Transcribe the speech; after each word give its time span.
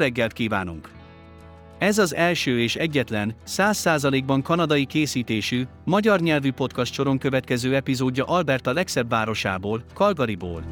Reggelt 0.00 0.32
kívánunk! 0.32 0.88
Ez 1.78 1.98
az 1.98 2.14
első 2.14 2.60
és 2.60 2.76
egyetlen, 2.76 3.34
100%-ban 3.46 4.42
kanadai 4.42 4.84
készítésű, 4.84 5.62
magyar 5.84 6.20
nyelvű 6.20 6.52
podcast 6.52 6.92
soron 6.92 7.18
következő 7.18 7.74
epizódja 7.74 8.24
Alberta 8.24 8.72
legszebb 8.72 9.10
városából, 9.10 9.84
Calgaryból. 9.94 10.62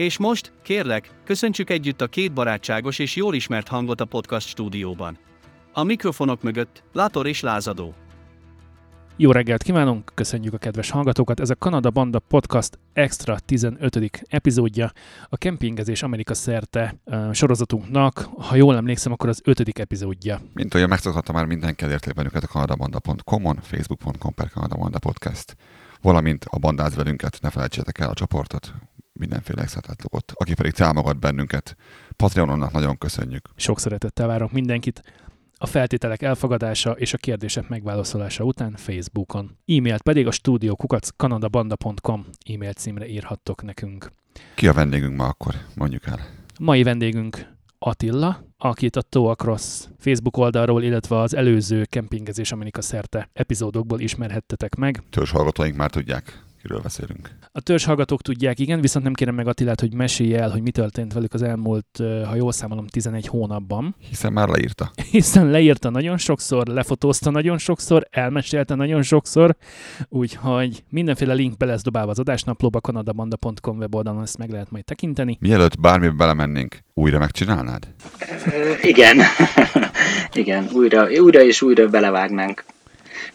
És 0.00 0.18
most, 0.18 0.52
kérlek, 0.62 1.10
köszöntsük 1.24 1.70
együtt 1.70 2.00
a 2.00 2.06
két 2.06 2.32
barátságos 2.32 2.98
és 2.98 3.16
jól 3.16 3.34
ismert 3.34 3.68
hangot 3.68 4.00
a 4.00 4.04
podcast 4.04 4.48
stúdióban. 4.48 5.18
A 5.72 5.82
mikrofonok 5.82 6.42
mögött 6.42 6.82
Látor 6.92 7.26
és 7.26 7.40
Lázadó. 7.40 7.94
Jó 9.16 9.30
reggelt 9.30 9.62
kívánunk, 9.62 10.12
köszönjük 10.14 10.52
a 10.52 10.58
kedves 10.58 10.90
hallgatókat. 10.90 11.40
Ez 11.40 11.50
a 11.50 11.54
Kanada 11.54 11.90
Banda 11.90 12.18
Podcast 12.18 12.78
Extra 12.92 13.38
15. 13.38 14.24
epizódja, 14.28 14.92
a 15.28 15.36
kempingezés 15.36 16.02
Amerika 16.02 16.34
szerte 16.34 16.94
uh, 17.04 17.32
sorozatunknak, 17.32 18.28
ha 18.38 18.56
jól 18.56 18.76
emlékszem, 18.76 19.12
akkor 19.12 19.28
az 19.28 19.40
5. 19.44 19.78
epizódja. 19.78 20.40
Mint 20.54 20.74
ahogy 20.74 20.88
megszokhatta 20.88 21.32
már 21.32 21.44
mindenki 21.44 21.84
elérték 21.84 22.14
bennünket 22.14 22.44
a 22.44 22.46
kanadabanda.com-on, 22.46 23.58
facebook.com 23.62 24.34
per 24.34 24.50
Kanadabanda 24.50 24.98
Podcast, 24.98 25.56
valamint 26.02 26.44
a 26.44 26.58
bandáz 26.58 26.94
velünket, 26.94 27.38
ne 27.40 27.50
felejtsétek 27.50 27.98
el 27.98 28.08
a 28.08 28.14
csoportot, 28.14 28.72
mindenféle 29.20 29.62
extratátlót. 29.62 30.32
Aki 30.34 30.54
pedig 30.54 30.72
támogat 30.72 31.18
bennünket, 31.18 31.76
Patreononnak 32.16 32.72
nagyon 32.72 32.98
köszönjük. 32.98 33.48
Sok 33.56 33.80
szeretettel 33.80 34.26
várok 34.26 34.52
mindenkit. 34.52 35.02
A 35.62 35.66
feltételek 35.66 36.22
elfogadása 36.22 36.90
és 36.90 37.14
a 37.14 37.16
kérdések 37.16 37.68
megválaszolása 37.68 38.44
után 38.44 38.74
Facebookon. 38.76 39.56
E-mailt 39.66 40.02
pedig 40.02 40.26
a 40.26 40.30
stúdiókukac 40.30 41.08
kanadabanda.com 41.16 42.26
e-mail 42.54 42.72
címre 42.72 43.06
írhattok 43.06 43.62
nekünk. 43.62 44.10
Ki 44.54 44.68
a 44.68 44.72
vendégünk 44.72 45.16
ma 45.16 45.26
akkor? 45.26 45.54
Mondjuk 45.74 46.06
el. 46.06 46.18
Mai 46.58 46.82
vendégünk 46.82 47.58
Attila, 47.78 48.44
akit 48.58 48.96
a 48.96 49.02
Toe 49.02 49.30
Across 49.30 49.88
Facebook 49.98 50.36
oldalról, 50.36 50.82
illetve 50.82 51.18
az 51.18 51.34
előző 51.34 51.84
kempingezés 51.84 52.52
Amerika 52.52 52.82
szerte 52.82 53.28
epizódokból 53.32 54.00
ismerhettetek 54.00 54.74
meg. 54.74 55.02
Törzs 55.10 55.30
hallgatóink 55.30 55.76
már 55.76 55.90
tudják, 55.90 56.44
kiről 56.62 56.80
beszélünk. 56.80 57.30
A 57.52 57.60
törzs 57.60 57.84
hallgatók 57.84 58.22
tudják, 58.22 58.58
igen, 58.58 58.80
viszont 58.80 59.04
nem 59.04 59.14
kérem 59.14 59.34
meg 59.34 59.46
Attilát, 59.46 59.80
hogy 59.80 59.94
mesélje 59.94 60.40
el, 60.40 60.50
hogy 60.50 60.62
mi 60.62 60.70
történt 60.70 61.12
velük 61.12 61.34
az 61.34 61.42
elmúlt, 61.42 61.86
ha 62.26 62.34
jól 62.34 62.52
számolom, 62.52 62.86
11 62.86 63.26
hónapban. 63.26 63.94
Hiszen 64.08 64.32
már 64.32 64.48
leírta. 64.48 64.90
Hiszen 65.10 65.50
leírta 65.50 65.90
nagyon 65.90 66.16
sokszor, 66.16 66.66
lefotózta 66.66 67.30
nagyon 67.30 67.58
sokszor, 67.58 68.06
elmesélte 68.10 68.74
nagyon 68.74 69.02
sokszor, 69.02 69.56
úgyhogy 70.08 70.84
mindenféle 70.88 71.34
link 71.34 71.56
be 71.56 71.64
lesz 71.66 71.82
dobálva 71.82 72.10
az 72.10 72.18
adásnaplóba, 72.18 72.80
kanadabanda.com 72.80 73.78
weboldalon 73.78 74.22
ezt 74.22 74.38
meg 74.38 74.50
lehet 74.50 74.70
majd 74.70 74.84
tekinteni. 74.84 75.36
Mielőtt 75.40 75.80
bármibe 75.80 76.14
belemennénk, 76.14 76.78
újra 76.94 77.18
megcsinálnád? 77.18 77.88
igen. 78.82 79.18
igen, 80.32 80.68
újra, 80.72 81.06
újra 81.20 81.42
és 81.42 81.62
újra 81.62 81.88
belevágnánk 81.88 82.64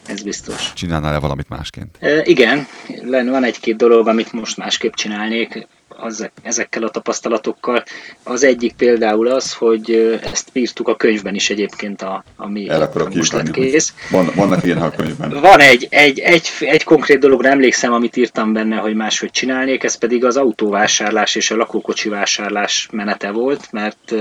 ez 0.06 0.22
biztos. 0.22 0.72
Csinálnál-e 0.72 1.18
valamit 1.18 1.48
másként? 1.48 1.96
E, 2.00 2.22
igen, 2.24 2.66
van 3.10 3.44
egy-két 3.44 3.76
dolog, 3.76 4.08
amit 4.08 4.32
most 4.32 4.56
másképp 4.56 4.94
csinálnék 4.94 5.66
az, 5.98 6.30
ezekkel 6.42 6.82
a 6.82 6.88
tapasztalatokkal. 6.88 7.84
Az 8.22 8.44
egyik 8.44 8.72
például 8.72 9.28
az, 9.28 9.52
hogy 9.52 10.18
ezt 10.22 10.50
írtuk 10.52 10.88
a 10.88 10.96
könyvben 10.96 11.34
is 11.34 11.50
egyébként, 11.50 12.02
a, 12.02 12.24
ami 12.36 12.68
El 12.68 12.82
akarok 12.82 13.14
most 13.14 13.32
lett 13.32 13.50
kész. 13.50 13.94
Van, 14.10 14.30
vannak 14.34 14.64
ilyen 14.64 14.82
a 14.82 14.90
könyvben. 14.90 15.30
Van 15.40 15.60
egy, 15.60 15.86
egy, 15.90 16.18
egy, 16.18 16.48
egy 16.60 16.84
konkrét 16.84 17.18
dologra 17.18 17.48
emlékszem, 17.48 17.92
amit 17.92 18.16
írtam 18.16 18.52
benne, 18.52 18.76
hogy 18.76 18.94
máshogy 18.94 19.30
csinálnék, 19.30 19.84
ez 19.84 19.98
pedig 19.98 20.24
az 20.24 20.36
autóvásárlás 20.36 21.34
és 21.34 21.50
a 21.50 21.56
lakókocsi 21.56 22.08
vásárlás 22.08 22.88
menete 22.92 23.30
volt, 23.30 23.68
mert 23.72 24.14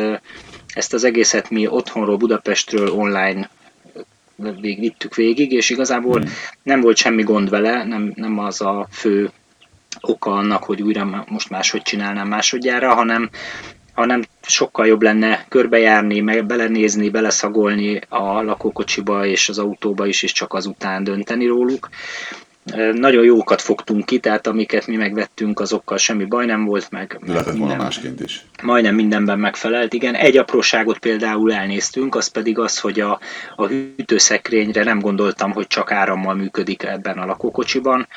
ezt 0.73 0.93
az 0.93 1.03
egészet 1.03 1.49
mi 1.49 1.67
otthonról, 1.67 2.17
Budapestről 2.17 2.91
online 2.91 3.49
végig 4.35 4.79
vittük 4.79 5.15
végig, 5.15 5.51
és 5.51 5.69
igazából 5.69 6.19
hmm. 6.19 6.31
nem 6.63 6.81
volt 6.81 6.97
semmi 6.97 7.23
gond 7.23 7.49
vele, 7.49 7.83
nem, 7.83 8.11
nem 8.15 8.39
az 8.39 8.61
a 8.61 8.87
fő 8.91 9.31
oka 10.01 10.31
annak, 10.31 10.63
hogy 10.63 10.81
újra 10.81 11.25
most 11.27 11.49
máshogy 11.49 11.81
csinálnám 11.81 12.27
másodjára, 12.27 12.93
hanem, 12.93 13.29
hanem 13.93 14.23
sokkal 14.41 14.87
jobb 14.87 15.01
lenne 15.01 15.45
körbejárni, 15.49 16.19
meg 16.19 16.45
belenézni, 16.45 17.09
beleszagolni 17.09 18.01
a 18.09 18.41
lakókocsiba 18.41 19.25
és 19.25 19.49
az 19.49 19.59
autóba 19.59 20.05
is, 20.05 20.23
és 20.23 20.31
csak 20.31 20.53
azután 20.53 21.03
dönteni 21.03 21.45
róluk. 21.45 21.89
Nagyon 22.93 23.23
jókat 23.23 23.61
fogtunk 23.61 24.05
ki, 24.05 24.19
tehát 24.19 24.47
amiket 24.47 24.87
mi 24.87 24.95
megvettünk, 24.95 25.59
azokkal 25.59 25.97
semmi 25.97 26.25
baj 26.25 26.45
nem 26.45 26.65
volt, 26.65 26.91
meg, 26.91 27.19
Lehetett 27.25 27.51
minden, 27.51 27.67
volna 27.67 27.83
másként 27.83 28.19
is. 28.19 28.45
Majdnem 28.63 28.95
mindenben 28.95 29.39
megfelelt, 29.39 29.93
igen. 29.93 30.13
Egy 30.13 30.37
apróságot 30.37 30.97
például 30.97 31.53
elnéztünk, 31.53 32.15
az 32.15 32.27
pedig 32.27 32.59
az, 32.59 32.79
hogy 32.79 32.99
a, 32.99 33.19
a 33.55 33.65
hűtőszekrényre 33.65 34.83
nem 34.83 34.99
gondoltam, 34.99 35.51
hogy 35.51 35.67
csak 35.67 35.91
árammal 35.91 36.35
működik 36.35 36.83
ebben 36.83 37.17
a 37.17 37.25
lakókocsiban. 37.25 38.07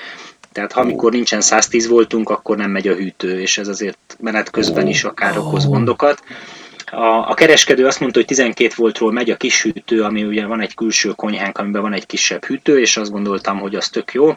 Tehát 0.53 0.73
ha 0.73 0.81
amikor 0.81 1.13
nincsen 1.13 1.41
110 1.41 1.89
voltunk, 1.89 2.31
akkor 2.31 2.57
nem 2.57 2.71
megy 2.71 2.89
a 2.89 2.95
hűtő, 2.95 3.41
és 3.41 3.59
ez 3.59 3.69
azért 3.69 4.17
menet 4.21 4.51
közben 4.51 4.87
is 4.87 5.05
akár 5.05 5.39
okoz 5.39 5.67
gondokat. 5.67 6.23
A, 6.91 7.31
a 7.31 7.35
kereskedő 7.35 7.87
azt 7.87 8.01
mondta, 8.01 8.19
hogy 8.19 8.29
12 8.29 8.73
voltról 8.77 9.13
megy 9.13 9.31
a 9.31 9.37
kis 9.37 9.63
hűtő, 9.63 10.03
ami 10.03 10.25
ugye 10.25 10.47
van 10.47 10.61
egy 10.61 10.75
külső 10.75 11.11
konyhánk, 11.11 11.59
amiben 11.59 11.83
van 11.83 11.93
egy 11.93 12.07
kisebb 12.07 12.45
hűtő, 12.45 12.81
és 12.81 12.97
azt 12.97 13.11
gondoltam, 13.11 13.59
hogy 13.59 13.75
az 13.75 13.89
tök 13.89 14.13
jó. 14.13 14.37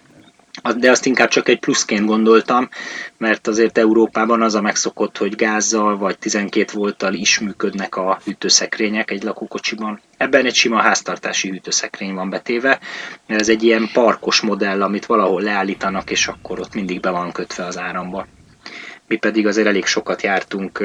De 0.77 0.89
azt 0.91 1.05
inkább 1.05 1.29
csak 1.29 1.47
egy 1.47 1.59
pluszként 1.59 2.05
gondoltam, 2.05 2.69
mert 3.17 3.47
azért 3.47 3.77
Európában 3.77 4.41
az 4.41 4.55
a 4.55 4.61
megszokott, 4.61 5.17
hogy 5.17 5.35
gázzal 5.35 5.97
vagy 5.97 6.17
12 6.17 6.71
volttal 6.73 7.13
is 7.13 7.39
működnek 7.39 7.95
a 7.95 8.19
hűtőszekrények 8.23 9.11
egy 9.11 9.23
lakókocsiban. 9.23 10.01
Ebben 10.17 10.45
egy 10.45 10.55
sima 10.55 10.81
háztartási 10.81 11.49
hűtőszekrény 11.49 12.13
van 12.13 12.29
betéve. 12.29 12.79
Ez 13.25 13.49
egy 13.49 13.63
ilyen 13.63 13.89
parkos 13.93 14.41
modell, 14.41 14.81
amit 14.81 15.05
valahol 15.05 15.41
leállítanak, 15.41 16.11
és 16.11 16.27
akkor 16.27 16.59
ott 16.59 16.73
mindig 16.73 16.99
be 16.99 17.09
van 17.09 17.31
kötve 17.31 17.65
az 17.65 17.77
áramba. 17.77 18.27
Mi 19.07 19.15
pedig 19.15 19.47
azért 19.47 19.67
elég 19.67 19.85
sokat 19.85 20.21
jártunk 20.21 20.83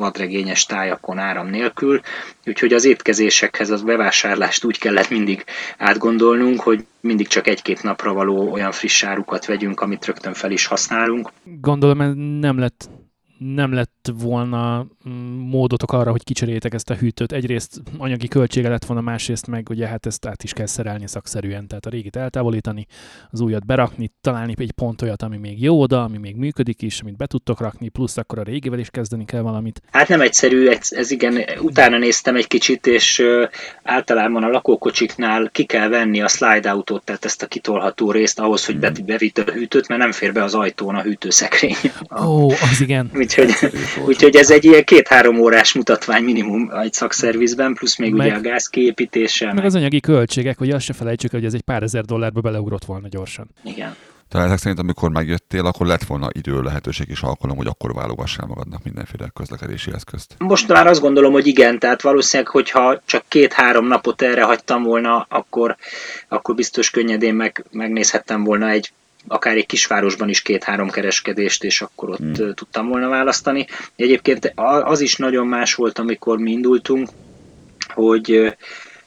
vadregényes 0.00 0.64
tájakon 0.66 1.18
áram 1.18 1.46
nélkül, 1.46 2.00
úgyhogy 2.46 2.72
az 2.72 2.84
étkezésekhez 2.84 3.70
az 3.70 3.82
bevásárlást 3.82 4.64
úgy 4.64 4.78
kellett 4.78 5.10
mindig 5.10 5.44
átgondolnunk, 5.78 6.60
hogy 6.60 6.86
mindig 7.00 7.28
csak 7.28 7.46
egy-két 7.46 7.82
napra 7.82 8.12
való 8.12 8.52
olyan 8.52 8.72
friss 8.72 9.02
árukat 9.02 9.46
vegyünk, 9.46 9.80
amit 9.80 10.04
rögtön 10.04 10.34
fel 10.34 10.50
is 10.50 10.66
használunk. 10.66 11.30
Gondolom, 11.60 11.98
nem 12.38 12.58
lett 12.58 12.88
nem 13.40 13.72
lett 13.72 14.12
volna 14.18 14.86
mm, 15.08 15.12
módotok 15.38 15.92
arra, 15.92 16.10
hogy 16.10 16.24
kicseréljétek 16.24 16.74
ezt 16.74 16.90
a 16.90 16.94
hűtőt. 16.94 17.32
Egyrészt 17.32 17.80
anyagi 17.98 18.28
költsége 18.28 18.68
lett 18.68 18.84
volna, 18.84 19.02
másrészt 19.02 19.46
meg 19.46 19.68
ugye 19.70 19.86
hát 19.86 20.06
ezt 20.06 20.26
át 20.26 20.42
is 20.42 20.52
kell 20.52 20.66
szerelni 20.66 21.06
szakszerűen, 21.06 21.66
tehát 21.68 21.86
a 21.86 21.90
régit 21.90 22.16
eltávolítani, 22.16 22.86
az 23.30 23.40
újat 23.40 23.66
berakni, 23.66 24.12
találni 24.20 24.54
egy 24.56 24.72
pont 24.72 25.02
olyat, 25.02 25.22
ami 25.22 25.36
még 25.36 25.62
jó 25.62 25.80
oda, 25.80 26.02
ami 26.02 26.18
még 26.18 26.36
működik 26.36 26.82
is, 26.82 27.00
amit 27.00 27.16
be 27.16 27.26
tudtok 27.26 27.60
rakni, 27.60 27.88
plusz 27.88 28.16
akkor 28.16 28.38
a 28.38 28.42
régivel 28.42 28.78
is 28.78 28.90
kezdeni 28.90 29.24
kell 29.24 29.40
valamit. 29.40 29.80
Hát 29.90 30.08
nem 30.08 30.20
egyszerű, 30.20 30.68
ez, 30.68 30.88
ez 30.90 31.10
igen, 31.10 31.44
utána 31.60 31.98
néztem 31.98 32.36
egy 32.36 32.46
kicsit, 32.46 32.86
és 32.86 33.22
általában 33.82 34.44
a 34.44 34.48
lakókocsiknál 34.48 35.50
ki 35.52 35.64
kell 35.64 35.88
venni 35.88 36.20
a 36.20 36.28
slide 36.28 36.70
autót, 36.70 37.04
tehát 37.04 37.24
ezt 37.24 37.42
a 37.42 37.46
kitolható 37.46 38.10
részt 38.10 38.38
ahhoz, 38.38 38.64
hogy 38.64 38.76
hmm. 38.80 39.06
bevitt 39.06 39.38
a 39.38 39.52
hűtőt, 39.52 39.88
mert 39.88 40.00
nem 40.00 40.12
fér 40.12 40.32
be 40.32 40.42
az 40.42 40.54
ajtón 40.54 40.94
a 40.94 41.02
hűtőszekrény. 41.02 41.76
Ó, 42.24 42.50
az 42.50 42.80
igen. 42.80 43.10
Úgyhogy, 43.38 43.72
úgyhogy 44.06 44.36
ez 44.36 44.50
egy 44.50 44.64
ilyen 44.64 44.84
két-három 44.84 45.38
órás 45.38 45.72
mutatvány 45.72 46.22
minimum 46.22 46.70
egy 46.70 46.92
szakszervizben, 46.92 47.74
plusz 47.74 47.98
még 47.98 48.14
meg, 48.14 48.26
ugye 48.26 48.36
a 48.36 48.40
gáz 48.40 48.66
kiépítése. 48.66 49.46
Meg, 49.46 49.54
meg 49.54 49.64
az 49.64 49.74
anyagi 49.74 50.00
költségek, 50.00 50.58
hogy 50.58 50.70
azt 50.70 50.84
se 50.84 50.92
felejtsük, 50.92 51.30
hogy 51.30 51.44
ez 51.44 51.54
egy 51.54 51.62
pár 51.62 51.82
ezer 51.82 52.04
dollárba 52.04 52.40
beleugrott 52.40 52.84
volna 52.84 53.08
gyorsan. 53.08 53.50
Igen. 53.64 53.94
Tehát 54.28 54.46
ezek 54.46 54.58
szerint, 54.58 54.78
amikor 54.80 55.10
megjöttél, 55.10 55.66
akkor 55.66 55.86
lett 55.86 56.02
volna 56.02 56.28
idő, 56.32 56.62
lehetőség 56.62 57.08
és 57.08 57.20
alkalom, 57.20 57.56
hogy 57.56 57.66
akkor 57.66 57.94
válogassál 57.94 58.46
magadnak 58.46 58.84
mindenféle 58.84 59.30
közlekedési 59.34 59.90
eszközt. 59.94 60.34
Most 60.38 60.68
már 60.68 60.86
azt 60.86 61.00
gondolom, 61.00 61.32
hogy 61.32 61.46
igen, 61.46 61.78
tehát 61.78 62.02
valószínűleg, 62.02 62.52
hogyha 62.52 63.00
csak 63.04 63.24
két-három 63.28 63.86
napot 63.86 64.22
erre 64.22 64.42
hagytam 64.42 64.82
volna, 64.82 65.26
akkor, 65.28 65.76
akkor 66.28 66.54
biztos 66.54 66.90
könnyedén 66.90 67.34
meg, 67.34 67.64
megnézhettem 67.70 68.44
volna 68.44 68.68
egy 68.68 68.92
akár 69.28 69.56
egy 69.56 69.66
kisvárosban 69.66 70.28
is 70.28 70.42
két-három 70.42 70.90
kereskedést, 70.90 71.64
és 71.64 71.80
akkor 71.80 72.10
ott 72.10 72.36
hmm. 72.36 72.54
tudtam 72.54 72.88
volna 72.88 73.08
választani. 73.08 73.66
Egyébként 73.96 74.52
az 74.84 75.00
is 75.00 75.16
nagyon 75.16 75.46
más 75.46 75.74
volt, 75.74 75.98
amikor 75.98 76.38
mi 76.38 76.50
indultunk, 76.50 77.08
hogy 77.88 78.56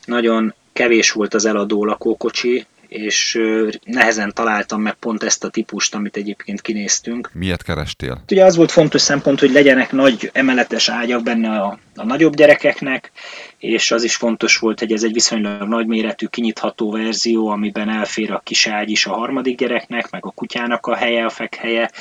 nagyon 0.05 0.53
kevés 0.73 1.11
volt 1.11 1.33
az 1.33 1.45
eladó 1.45 1.85
lakókocsi, 1.85 2.65
és 2.87 3.39
nehezen 3.83 4.33
találtam 4.33 4.81
meg 4.81 4.93
pont 4.93 5.23
ezt 5.23 5.43
a 5.43 5.49
típust, 5.49 5.95
amit 5.95 6.17
egyébként 6.17 6.61
kinéztünk. 6.61 7.29
Miért 7.33 7.63
kerestél? 7.63 8.23
Ugye 8.29 8.45
az 8.45 8.55
volt 8.55 8.71
fontos 8.71 9.01
szempont, 9.01 9.39
hogy 9.39 9.51
legyenek 9.51 9.91
nagy 9.91 10.29
emeletes 10.33 10.89
ágyak 10.89 11.23
benne 11.23 11.49
a, 11.49 11.79
a 11.95 12.05
nagyobb 12.05 12.35
gyerekeknek, 12.35 13.11
és 13.57 13.91
az 13.91 14.03
is 14.03 14.15
fontos 14.15 14.57
volt, 14.57 14.79
hogy 14.79 14.91
ez 14.91 15.03
egy 15.03 15.13
viszonylag 15.13 15.67
nagyméretű, 15.67 16.25
kinyitható 16.25 16.91
verzió, 16.91 17.47
amiben 17.47 17.89
elfér 17.89 18.31
a 18.31 18.41
kis 18.43 18.67
ágy 18.67 18.89
is 18.89 19.05
a 19.05 19.13
harmadik 19.13 19.57
gyereknek, 19.57 20.09
meg 20.09 20.25
a 20.25 20.31
kutyának 20.31 20.85
a 20.85 20.95
helye, 20.95 21.25
a 21.25 21.29
fekhelye. 21.29 21.91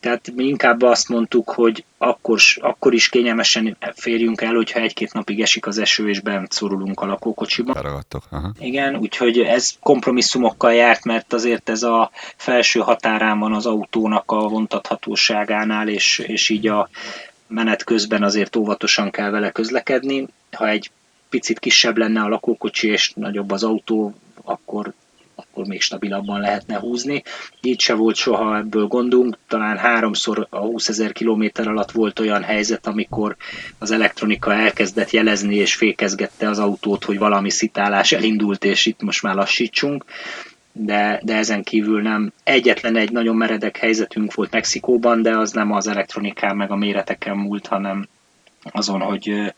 Tehát 0.00 0.32
mi 0.34 0.44
inkább 0.44 0.82
azt 0.82 1.08
mondtuk, 1.08 1.50
hogy 1.50 1.84
akkor, 1.98 2.38
akkor 2.60 2.94
is 2.94 3.08
kényelmesen 3.08 3.76
férjünk 3.94 4.40
el, 4.40 4.54
hogyha 4.54 4.80
egy-két 4.80 5.12
napig 5.12 5.40
esik 5.40 5.66
az 5.66 5.78
eső, 5.78 6.08
és 6.08 6.20
bent 6.20 6.52
szorulunk 6.52 7.00
a 7.00 7.06
lakókocsiba. 7.06 7.72
Beragadtok. 7.72 8.22
Aha. 8.30 8.52
Igen, 8.58 8.96
úgyhogy 8.96 9.38
ez 9.38 9.70
kompromisszumokkal 9.80 10.72
járt, 10.72 11.04
mert 11.04 11.32
azért 11.32 11.68
ez 11.68 11.82
a 11.82 12.10
felső 12.36 12.80
határán 12.80 13.38
van 13.38 13.52
az 13.52 13.66
autónak 13.66 14.30
a 14.30 14.48
vontathatóságánál, 14.48 15.88
és, 15.88 16.18
és 16.18 16.48
így 16.48 16.66
a 16.66 16.88
menet 17.46 17.84
közben 17.84 18.22
azért 18.22 18.56
óvatosan 18.56 19.10
kell 19.10 19.30
vele 19.30 19.50
közlekedni. 19.50 20.26
Ha 20.52 20.68
egy 20.68 20.90
picit 21.28 21.58
kisebb 21.58 21.96
lenne 21.96 22.20
a 22.20 22.28
lakókocsi 22.28 22.88
és 22.88 23.12
nagyobb 23.14 23.50
az 23.50 23.64
autó, 23.64 24.14
akkor, 24.44 24.92
akkor 25.34 25.66
még 25.66 25.80
stabilabban 25.80 26.40
lehetne 26.40 26.78
húzni. 26.78 27.22
Így 27.60 27.80
se 27.80 27.94
volt 27.94 28.16
soha 28.16 28.56
ebből 28.56 28.86
gondunk, 28.86 29.38
talán 29.48 29.76
háromszor 29.76 30.46
a 30.50 30.58
20 30.58 30.88
ezer 30.88 31.12
kilométer 31.12 31.68
alatt 31.68 31.90
volt 31.90 32.18
olyan 32.18 32.42
helyzet, 32.42 32.86
amikor 32.86 33.36
az 33.78 33.90
elektronika 33.90 34.52
elkezdett 34.52 35.10
jelezni 35.10 35.54
és 35.54 35.74
fékezgette 35.74 36.48
az 36.48 36.58
autót, 36.58 37.04
hogy 37.04 37.18
valami 37.18 37.50
szitálás 37.50 38.12
elindult, 38.12 38.64
és 38.64 38.86
itt 38.86 39.02
most 39.02 39.22
már 39.22 39.34
lassítsunk 39.34 40.04
de, 40.78 41.20
de 41.22 41.36
ezen 41.36 41.62
kívül 41.62 42.02
nem. 42.02 42.32
Egyetlen 42.44 42.96
egy 42.96 43.12
nagyon 43.12 43.36
meredek 43.36 43.76
helyzetünk 43.76 44.34
volt 44.34 44.50
Mexikóban, 44.50 45.22
de 45.22 45.38
az 45.38 45.52
nem 45.52 45.72
az 45.72 45.86
elektronikán 45.86 46.56
meg 46.56 46.70
a 46.70 46.76
méreteken 46.76 47.36
múlt, 47.36 47.66
hanem 47.66 48.08
azon, 48.70 49.00
hogy 49.00 49.52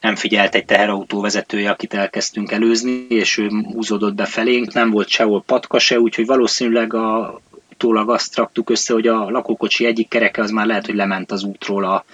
nem 0.00 0.16
figyelt 0.16 0.54
egy 0.54 0.64
teherautó 0.64 1.20
vezetője, 1.20 1.70
akit 1.70 1.94
elkezdtünk 1.94 2.52
előzni, 2.52 3.06
és 3.08 3.38
ő 3.38 3.48
húzódott 3.48 4.14
be 4.14 4.24
felénk, 4.24 4.72
nem 4.72 4.90
volt 4.90 5.08
sehol 5.08 5.42
patka 5.42 5.78
se, 5.78 6.00
úgyhogy 6.00 6.26
valószínűleg 6.26 6.94
a 6.94 7.40
utólag 7.78 8.10
azt 8.10 8.36
raktuk 8.36 8.70
össze, 8.70 8.92
hogy 8.92 9.06
a 9.06 9.30
lakókocsi 9.30 9.86
egyik 9.86 10.08
kereke 10.08 10.42
az 10.42 10.50
már 10.50 10.66
lehet, 10.66 10.86
hogy 10.86 10.94
lement 10.94 11.32
az 11.32 11.42
útról 11.42 11.84
a, 11.84 12.04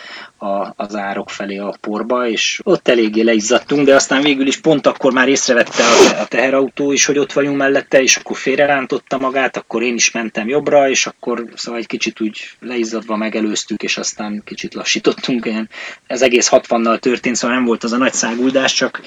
a, 0.47 0.73
az 0.77 0.95
árok 0.95 1.31
felé 1.31 1.59
a 1.59 1.75
porba, 1.81 2.29
és 2.29 2.61
ott 2.65 2.89
eléggé 2.89 3.21
leizzadtunk, 3.21 3.87
de 3.87 3.95
aztán 3.95 4.23
végül 4.23 4.47
is 4.47 4.61
pont 4.61 4.87
akkor 4.87 5.13
már 5.13 5.29
észrevette 5.29 5.83
a, 5.85 6.21
a 6.21 6.27
teherautó 6.27 6.93
is, 6.93 7.05
hogy 7.05 7.19
ott 7.19 7.33
vagyunk 7.33 7.57
mellette, 7.57 8.03
és 8.03 8.17
akkor 8.17 8.37
félrerántotta 8.37 9.19
magát, 9.19 9.57
akkor 9.57 9.83
én 9.83 9.95
is 9.95 10.11
mentem 10.11 10.49
jobbra, 10.49 10.89
és 10.89 11.07
akkor 11.07 11.45
szóval 11.55 11.81
egy 11.81 11.87
kicsit 11.87 12.21
úgy 12.21 12.51
leizzadva 12.61 13.17
megelőztük, 13.17 13.83
és 13.83 13.97
aztán 13.97 14.43
kicsit 14.45 14.75
lassítottunk. 14.75 15.47
Ilyen, 15.47 15.69
ez 16.07 16.23
egész 16.23 16.49
60-nal 16.53 16.99
történt, 16.99 17.37
szóval 17.37 17.57
nem 17.57 17.65
volt 17.65 17.85
az 17.85 17.93
a 17.93 17.97
nagy 17.97 18.13
száguldás, 18.13 18.73
csak, 18.73 19.01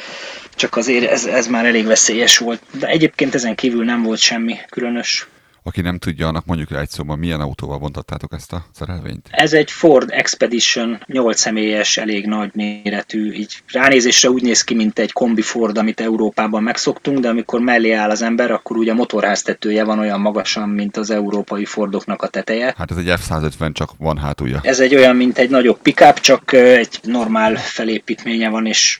csak 0.56 0.75
azért 0.75 1.12
ez, 1.12 1.25
ez 1.25 1.48
már 1.48 1.65
elég 1.65 1.86
veszélyes 1.86 2.38
volt. 2.38 2.62
De 2.80 2.88
egyébként 2.88 3.36
ezen 3.36 3.56
kívül 3.56 3.83
nem 3.83 4.03
volt 4.03 4.19
semmi 4.19 4.56
különös. 4.69 5.27
Aki 5.68 5.81
nem 5.81 5.98
tudja, 5.98 6.28
annak 6.28 6.46
mondjuk 6.46 6.72
egy 6.72 6.90
szóban, 6.90 7.19
milyen 7.19 7.40
autóval 7.40 7.78
vontattátok 7.78 8.34
ezt 8.34 8.54
a 8.54 8.66
szerelvényt? 8.74 9.28
Ez 9.31 9.54
egy 9.54 9.72
Ford 9.72 10.10
Expedition, 10.12 11.04
8 11.06 11.40
személyes, 11.40 11.98
elég 11.98 12.25
nagy 12.25 12.52
méretű, 12.54 13.31
így 13.34 13.64
ránézésre 13.72 14.30
úgy 14.30 14.42
néz 14.42 14.64
ki, 14.64 14.75
mint 14.75 15.00
egy 15.00 15.12
kombi 15.12 15.42
Ford, 15.42 15.78
amit 15.78 16.00
Európában 16.00 16.64
megszoktunk, 16.64 17.19
de 17.19 17.30
amikor 17.30 17.60
mellé 17.60 17.92
áll 17.92 18.10
az 18.10 18.22
ember, 18.22 18.52
akkor 18.52 18.78
ugye 18.78 18.92
a 18.92 18.96
motorháztetője 18.96 19.84
van 19.84 20.00
olyan 20.00 20.19
magasan, 20.19 20.69
mint 20.69 20.98
az 20.98 21.10
európai 21.10 21.66
Fordoknak 21.66 22.22
a 22.22 22.28
teteje. 22.28 22.74
Hát 22.78 22.92
ez 22.92 22.98
egy 22.98 23.13
F-150, 23.20 23.74
csak 23.74 23.92
van 23.98 24.18
hátulja. 24.18 24.60
Ez 24.63 24.80
egy 24.80 24.96
olyan, 24.96 25.16
mint 25.16 25.38
egy 25.38 25.50
nagyobb 25.50 25.81
pickup, 25.81 26.20
csak 26.20 26.54
egy 26.54 27.00
normál 27.04 27.56
felépítménye 27.56 28.50
van, 28.50 28.66
és 28.66 29.00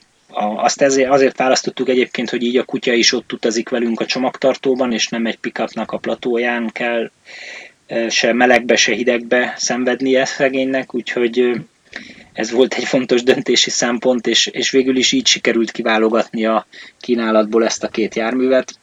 azt 0.56 0.82
ezért, 0.82 1.10
azért 1.10 1.36
választottuk 1.36 1.88
egyébként, 1.88 2.30
hogy 2.30 2.42
így 2.42 2.56
a 2.56 2.64
kutya 2.64 2.92
is 2.92 3.12
ott 3.12 3.32
utazik 3.32 3.68
velünk 3.68 4.00
a 4.00 4.06
csomagtartóban, 4.06 4.92
és 4.92 5.08
nem 5.08 5.26
egy 5.26 5.38
pickupnak 5.38 5.92
a 5.92 5.98
platóján 5.98 6.70
kell 6.72 7.10
se 8.08 8.32
melegbe, 8.32 8.76
se 8.76 8.94
hidegbe 8.94 9.54
szenvednie 9.56 10.24
szegénynek, 10.24 10.94
úgyhogy 10.94 11.60
ez 12.32 12.50
volt 12.50 12.74
egy 12.74 12.84
fontos 12.84 13.22
döntési 13.22 13.70
szempont, 13.70 14.26
és, 14.26 14.46
és 14.46 14.70
végül 14.70 14.96
is 14.96 15.12
így 15.12 15.26
sikerült 15.26 15.70
kiválogatni 15.70 16.44
a 16.46 16.66
kínálatból 17.00 17.64
ezt 17.64 17.84
a 17.84 17.88
két 17.88 18.14
járművet 18.14 18.78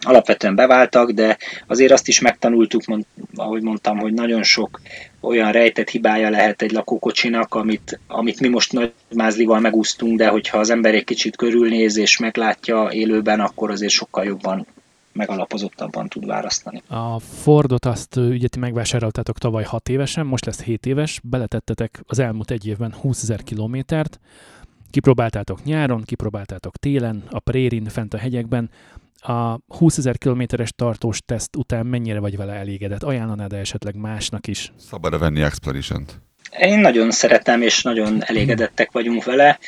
alapvetően 0.00 0.54
beváltak, 0.54 1.10
de 1.10 1.36
azért 1.66 1.92
azt 1.92 2.08
is 2.08 2.20
megtanultuk, 2.20 2.84
mond, 2.84 3.04
ahogy 3.34 3.62
mondtam, 3.62 3.98
hogy 3.98 4.12
nagyon 4.12 4.42
sok 4.42 4.80
olyan 5.20 5.52
rejtett 5.52 5.88
hibája 5.88 6.30
lehet 6.30 6.62
egy 6.62 6.72
lakókocsinak, 6.72 7.54
amit, 7.54 8.00
amit 8.06 8.40
mi 8.40 8.48
most 8.48 8.72
nagy 8.72 8.92
mázlival 9.14 9.60
megúsztunk, 9.60 10.18
de 10.18 10.28
hogyha 10.28 10.58
az 10.58 10.70
ember 10.70 10.94
egy 10.94 11.04
kicsit 11.04 11.36
körülnéz 11.36 11.96
és 11.96 12.18
meglátja 12.18 12.88
élőben, 12.92 13.40
akkor 13.40 13.70
azért 13.70 13.92
sokkal 13.92 14.24
jobban 14.24 14.66
megalapozottabban 15.12 16.08
tud 16.08 16.26
választani. 16.26 16.82
A 16.88 17.18
Fordot 17.18 17.84
azt 17.84 18.16
ugye 18.16 18.48
ti 18.48 18.58
megvásároltátok 18.58 19.38
tavaly 19.38 19.64
6 19.64 19.88
évesen, 19.88 20.26
most 20.26 20.44
lesz 20.44 20.62
7 20.62 20.86
éves, 20.86 21.20
beletettetek 21.22 22.00
az 22.06 22.18
elmúlt 22.18 22.50
egy 22.50 22.66
évben 22.66 22.94
20 23.00 23.22
ezer 23.22 23.42
kilométert, 23.42 24.20
kipróbáltátok 24.90 25.64
nyáron, 25.64 26.02
kipróbáltátok 26.02 26.76
télen, 26.76 27.22
a 27.30 27.38
prérin, 27.38 27.84
fent 27.84 28.14
a 28.14 28.18
hegyekben, 28.18 28.70
a 29.20 29.60
20 29.68 29.98
ezer 29.98 30.18
kilométeres 30.18 30.72
tartós 30.76 31.20
teszt 31.26 31.56
után 31.56 31.86
mennyire 31.86 32.20
vagy 32.20 32.36
vele 32.36 32.52
elégedett? 32.52 33.02
Ajánlanád 33.02 33.52
esetleg 33.52 33.96
másnak 33.96 34.46
is? 34.46 34.72
Szabad-e 34.90 35.18
venni 35.18 35.42
Expedition-t? 35.42 36.20
Én 36.58 36.78
nagyon 36.78 37.10
szeretem, 37.10 37.62
és 37.62 37.82
nagyon 37.82 38.22
elégedettek 38.24 38.92
vagyunk 38.92 39.24
vele. 39.24 39.58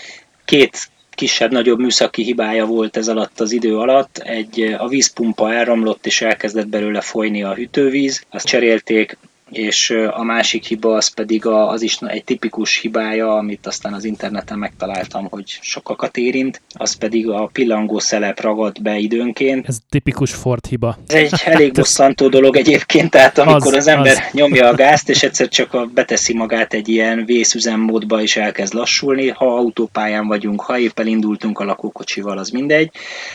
Két 0.44 0.90
kisebb-nagyobb 1.10 1.78
műszaki 1.78 2.22
hibája 2.22 2.66
volt 2.66 2.96
ez 2.96 3.08
alatt 3.08 3.40
az 3.40 3.52
idő 3.52 3.78
alatt. 3.78 4.18
Egy, 4.18 4.60
a 4.78 4.88
vízpumpa 4.88 5.52
elromlott, 5.52 6.06
és 6.06 6.20
elkezdett 6.20 6.68
belőle 6.68 7.00
folyni 7.00 7.42
a 7.42 7.54
hűtővíz. 7.54 8.24
Azt 8.30 8.46
cserélték, 8.46 9.18
és 9.52 9.90
a 10.10 10.22
másik 10.22 10.64
hiba 10.64 10.94
az 10.94 11.08
pedig 11.08 11.46
a, 11.46 11.68
az 11.68 11.82
is 11.82 11.98
egy 12.00 12.24
tipikus 12.24 12.78
hibája, 12.78 13.36
amit 13.36 13.66
aztán 13.66 13.92
az 13.92 14.04
interneten 14.04 14.58
megtaláltam, 14.58 15.26
hogy 15.30 15.58
sokakat 15.60 16.16
érint, 16.16 16.62
az 16.74 16.94
pedig 16.94 17.28
a 17.28 17.50
pillangó 17.52 17.98
szelep 17.98 18.40
ragad 18.40 18.82
be 18.82 18.96
időnként. 18.96 19.68
Ez 19.68 19.78
tipikus 19.88 20.32
Ford 20.32 20.66
hiba. 20.66 20.98
Ez 21.06 21.32
egy 21.32 21.40
elég 21.44 21.72
bosszantó 21.72 22.28
dolog 22.28 22.56
egyébként, 22.56 23.10
tehát 23.10 23.38
amikor 23.38 23.74
az, 23.74 23.78
az 23.78 23.86
ember 23.86 24.16
az. 24.16 24.32
nyomja 24.32 24.68
a 24.68 24.74
gázt, 24.74 25.08
és 25.08 25.22
egyszer 25.22 25.48
csak 25.48 25.74
a, 25.74 25.86
beteszi 25.94 26.34
magát 26.34 26.74
egy 26.74 26.88
ilyen 26.88 27.24
vészüzemmódba, 27.24 28.22
és 28.22 28.36
elkezd 28.36 28.74
lassulni, 28.74 29.28
ha 29.28 29.56
autópályán 29.56 30.26
vagyunk, 30.26 30.60
ha 30.60 30.78
épp 30.78 30.98
elindultunk 30.98 31.58
a 31.58 31.64
lakókocsival, 31.64 32.38
az 32.38 32.50
mindegy. 32.50 32.90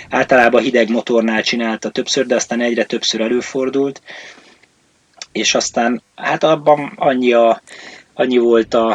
Általában 0.09 0.61
hideg 0.61 0.89
motornál 0.89 1.43
csinálta 1.43 1.89
többször, 1.89 2.25
de 2.25 2.35
aztán 2.35 2.61
egyre 2.61 2.83
többször 2.83 3.21
előfordult, 3.21 4.01
és 5.37 5.55
aztán 5.55 6.01
hát 6.15 6.43
abban 6.43 6.93
annyi, 6.95 7.33
a, 7.33 7.61
annyi 8.13 8.37
volt 8.37 8.73
a, 8.73 8.91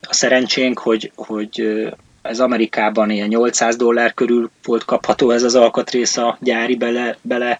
a 0.00 0.12
szerencsénk, 0.14 0.78
hogy, 0.78 1.12
hogy 1.14 1.84
ez 2.22 2.40
Amerikában 2.40 3.10
ilyen 3.10 3.28
800 3.28 3.76
dollár 3.76 4.14
körül 4.14 4.50
volt 4.64 4.84
kapható 4.84 5.30
ez 5.30 5.42
az 5.42 5.54
alkatrész 5.54 6.16
a 6.16 6.38
gyári 6.40 6.76
bele, 6.76 7.16
bele 7.22 7.58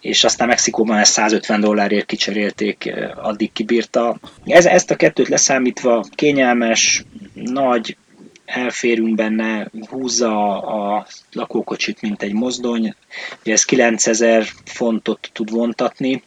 és 0.00 0.24
aztán 0.24 0.48
Mexikóban 0.48 0.98
ezt 0.98 1.12
150 1.12 1.60
dollárért 1.60 2.06
kicserélték, 2.06 2.94
addig 3.22 3.52
kibírta. 3.52 4.18
Ez, 4.44 4.66
ezt 4.66 4.90
a 4.90 4.96
kettőt 4.96 5.28
leszámítva 5.28 6.04
kényelmes, 6.14 7.04
nagy, 7.34 7.96
elférünk 8.44 9.14
benne, 9.14 9.70
húzza 9.90 10.62
a 10.62 11.06
lakókocsit, 11.32 12.00
mint 12.00 12.22
egy 12.22 12.32
mozdony. 12.32 12.94
Ugye 13.40 13.52
ez 13.52 13.64
9000 13.64 14.46
fontot 14.64 15.30
tud 15.32 15.50
vontatni, 15.50 16.22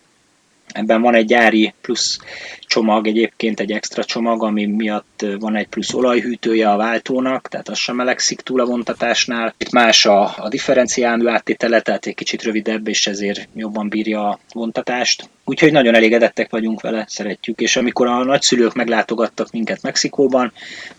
Ebben 0.74 1.02
van 1.02 1.16
egy 1.16 1.26
gyári 1.26 1.74
plusz 1.82 2.20
csomag, 2.60 3.08
egyébként 3.08 3.60
egy 3.60 3.72
extra 3.72 4.04
csomag, 4.04 4.44
ami 4.44 4.66
miatt 4.66 5.26
van 5.40 5.56
egy 5.56 5.68
plusz 5.68 5.94
olajhűtője 5.94 6.70
a 6.70 6.78
váltónak, 6.78 7.48
tehát 7.48 7.70
az 7.70 7.78
sem 7.78 7.96
melegszik 7.96 8.42
túl 8.42 8.60
a 8.60 8.66
vontatásnál. 8.66 9.54
Itt 9.58 9.72
más 9.72 10.06
a, 10.06 10.22
a 10.38 10.48
differenciálmű 10.50 11.28
áttétele, 11.28 11.82
tehát 11.82 12.06
egy 12.06 12.16
kicsit 12.16 12.44
rövidebb, 12.44 12.88
és 12.88 13.08
ezért 13.08 13.48
jobban 13.56 13.90
bírja 13.90 14.30
a 14.30 14.40
vontatást. 14.54 15.30
Úgyhogy 15.46 15.72
nagyon 15.72 15.96
elégedettek 15.96 16.52
vagyunk 16.52 16.82
vele, 16.82 17.06
szeretjük, 17.08 17.60
és 17.60 17.76
amikor 17.76 18.08
a 18.08 18.24
nagyszülők 18.24 18.74
meglátogattak 18.74 19.52
minket 19.52 19.82
Mexikóban, 19.82 20.52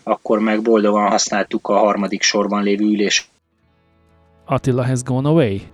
akkor 0.03 0.39
meg 0.39 0.63
boldogan 0.63 1.11
használtuk 1.11 1.69
a 1.69 1.79
harmadik 1.79 2.23
sorban 2.23 2.63
lévő 2.63 2.85
ülés. 2.85 3.29
Attila 4.45 4.87
has 4.87 5.03
gone 5.03 5.29
away. 5.29 5.72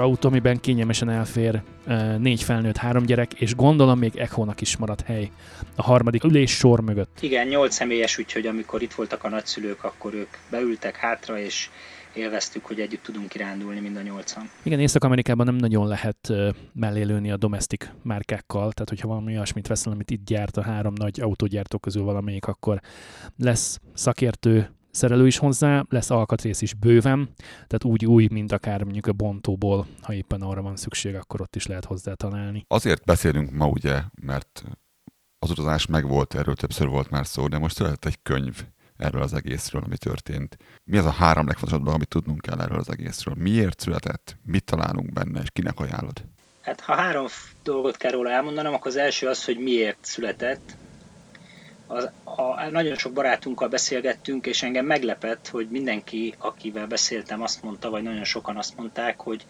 Autó, 0.00 0.28
amiben 0.28 0.60
kényelmesen 0.60 1.10
elfér 1.10 1.62
négy 2.18 2.42
felnőtt, 2.42 2.76
három 2.76 3.04
gyerek, 3.04 3.32
és 3.32 3.54
gondolom 3.54 3.98
még 3.98 4.16
Echo-nak 4.16 4.60
is 4.60 4.76
maradt 4.76 5.00
hely 5.00 5.30
a 5.76 5.82
harmadik 5.82 6.24
ülés 6.24 6.50
sor 6.50 6.80
mögött. 6.80 7.18
Igen, 7.20 7.46
nyolc 7.46 7.74
személyes, 7.74 8.18
úgyhogy 8.18 8.46
amikor 8.46 8.82
itt 8.82 8.92
voltak 8.92 9.24
a 9.24 9.28
nagyszülők, 9.28 9.84
akkor 9.84 10.14
ők 10.14 10.28
beültek 10.50 10.96
hátra, 10.96 11.38
és 11.38 11.68
élveztük, 12.14 12.66
hogy 12.66 12.80
együtt 12.80 13.02
tudunk 13.02 13.28
kirándulni 13.28 13.80
mind 13.80 13.96
a 13.96 14.02
nyolcan. 14.02 14.50
Igen, 14.62 14.80
Észak-Amerikában 14.80 15.46
nem 15.46 15.54
nagyon 15.54 15.86
lehet 15.86 16.32
mellélőni 16.72 17.30
a 17.30 17.36
domestic 17.36 17.88
márkákkal, 18.02 18.72
tehát 18.72 18.88
hogyha 18.88 19.08
valami 19.08 19.32
olyasmit 19.32 19.66
veszel, 19.66 19.92
amit 19.92 20.10
itt 20.10 20.24
gyárt 20.24 20.56
a 20.56 20.62
három 20.62 20.92
nagy 20.96 21.20
autógyártó 21.20 21.78
közül 21.78 22.02
valamelyik, 22.02 22.46
akkor 22.46 22.80
lesz 23.38 23.80
szakértő 23.94 24.70
szerelő 24.90 25.26
is 25.26 25.38
hozzá, 25.38 25.84
lesz 25.88 26.10
alkatrész 26.10 26.60
is 26.62 26.74
bőven, 26.74 27.28
tehát 27.36 27.84
úgy 27.84 28.06
új, 28.06 28.28
mint 28.30 28.52
akár 28.52 28.82
mondjuk 28.82 29.06
a 29.06 29.12
bontóból, 29.12 29.86
ha 30.02 30.14
éppen 30.14 30.40
arra 30.40 30.62
van 30.62 30.76
szükség, 30.76 31.14
akkor 31.14 31.40
ott 31.40 31.56
is 31.56 31.66
lehet 31.66 31.84
hozzá 31.84 32.14
találni. 32.14 32.64
Azért 32.68 33.04
beszélünk 33.04 33.50
ma 33.50 33.66
ugye, 33.66 34.02
mert 34.22 34.64
az 35.38 35.50
utazás 35.50 35.86
megvolt, 35.86 36.34
erről 36.34 36.54
többször 36.54 36.88
volt 36.88 37.10
már 37.10 37.26
szó, 37.26 37.48
de 37.48 37.58
most 37.58 37.74
született 37.74 38.04
egy 38.04 38.22
könyv 38.22 38.64
erről 38.96 39.22
az 39.22 39.34
egészről, 39.34 39.82
ami 39.82 39.96
történt. 39.96 40.56
Mi 40.84 40.96
az 40.96 41.04
a 41.04 41.10
három 41.10 41.46
legfontosabb 41.46 41.80
dolog, 41.80 41.94
amit 41.94 42.08
tudnunk 42.08 42.40
kell 42.40 42.60
erről 42.60 42.78
az 42.78 42.90
egészről? 42.90 43.34
Miért 43.38 43.80
született? 43.80 44.36
Mit 44.44 44.64
találunk 44.64 45.12
benne, 45.12 45.40
és 45.40 45.48
kinek 45.52 45.80
ajánlod? 45.80 46.24
Hát 46.60 46.80
ha 46.80 46.94
három 46.94 47.26
dolgot 47.62 47.96
kell 47.96 48.10
róla 48.10 48.30
elmondanom, 48.30 48.74
akkor 48.74 48.86
az 48.86 48.96
első 48.96 49.26
az, 49.26 49.44
hogy 49.44 49.58
miért 49.58 49.98
született. 50.00 50.76
Az, 51.92 52.10
a, 52.24 52.68
nagyon 52.70 52.96
sok 52.96 53.12
barátunkkal 53.12 53.68
beszélgettünk, 53.68 54.46
és 54.46 54.62
engem 54.62 54.86
meglepett, 54.86 55.48
hogy 55.48 55.68
mindenki, 55.70 56.34
akivel 56.38 56.86
beszéltem, 56.86 57.42
azt 57.42 57.62
mondta, 57.62 57.90
vagy 57.90 58.02
nagyon 58.02 58.24
sokan 58.24 58.56
azt 58.56 58.76
mondták, 58.76 59.20
hogy 59.20 59.44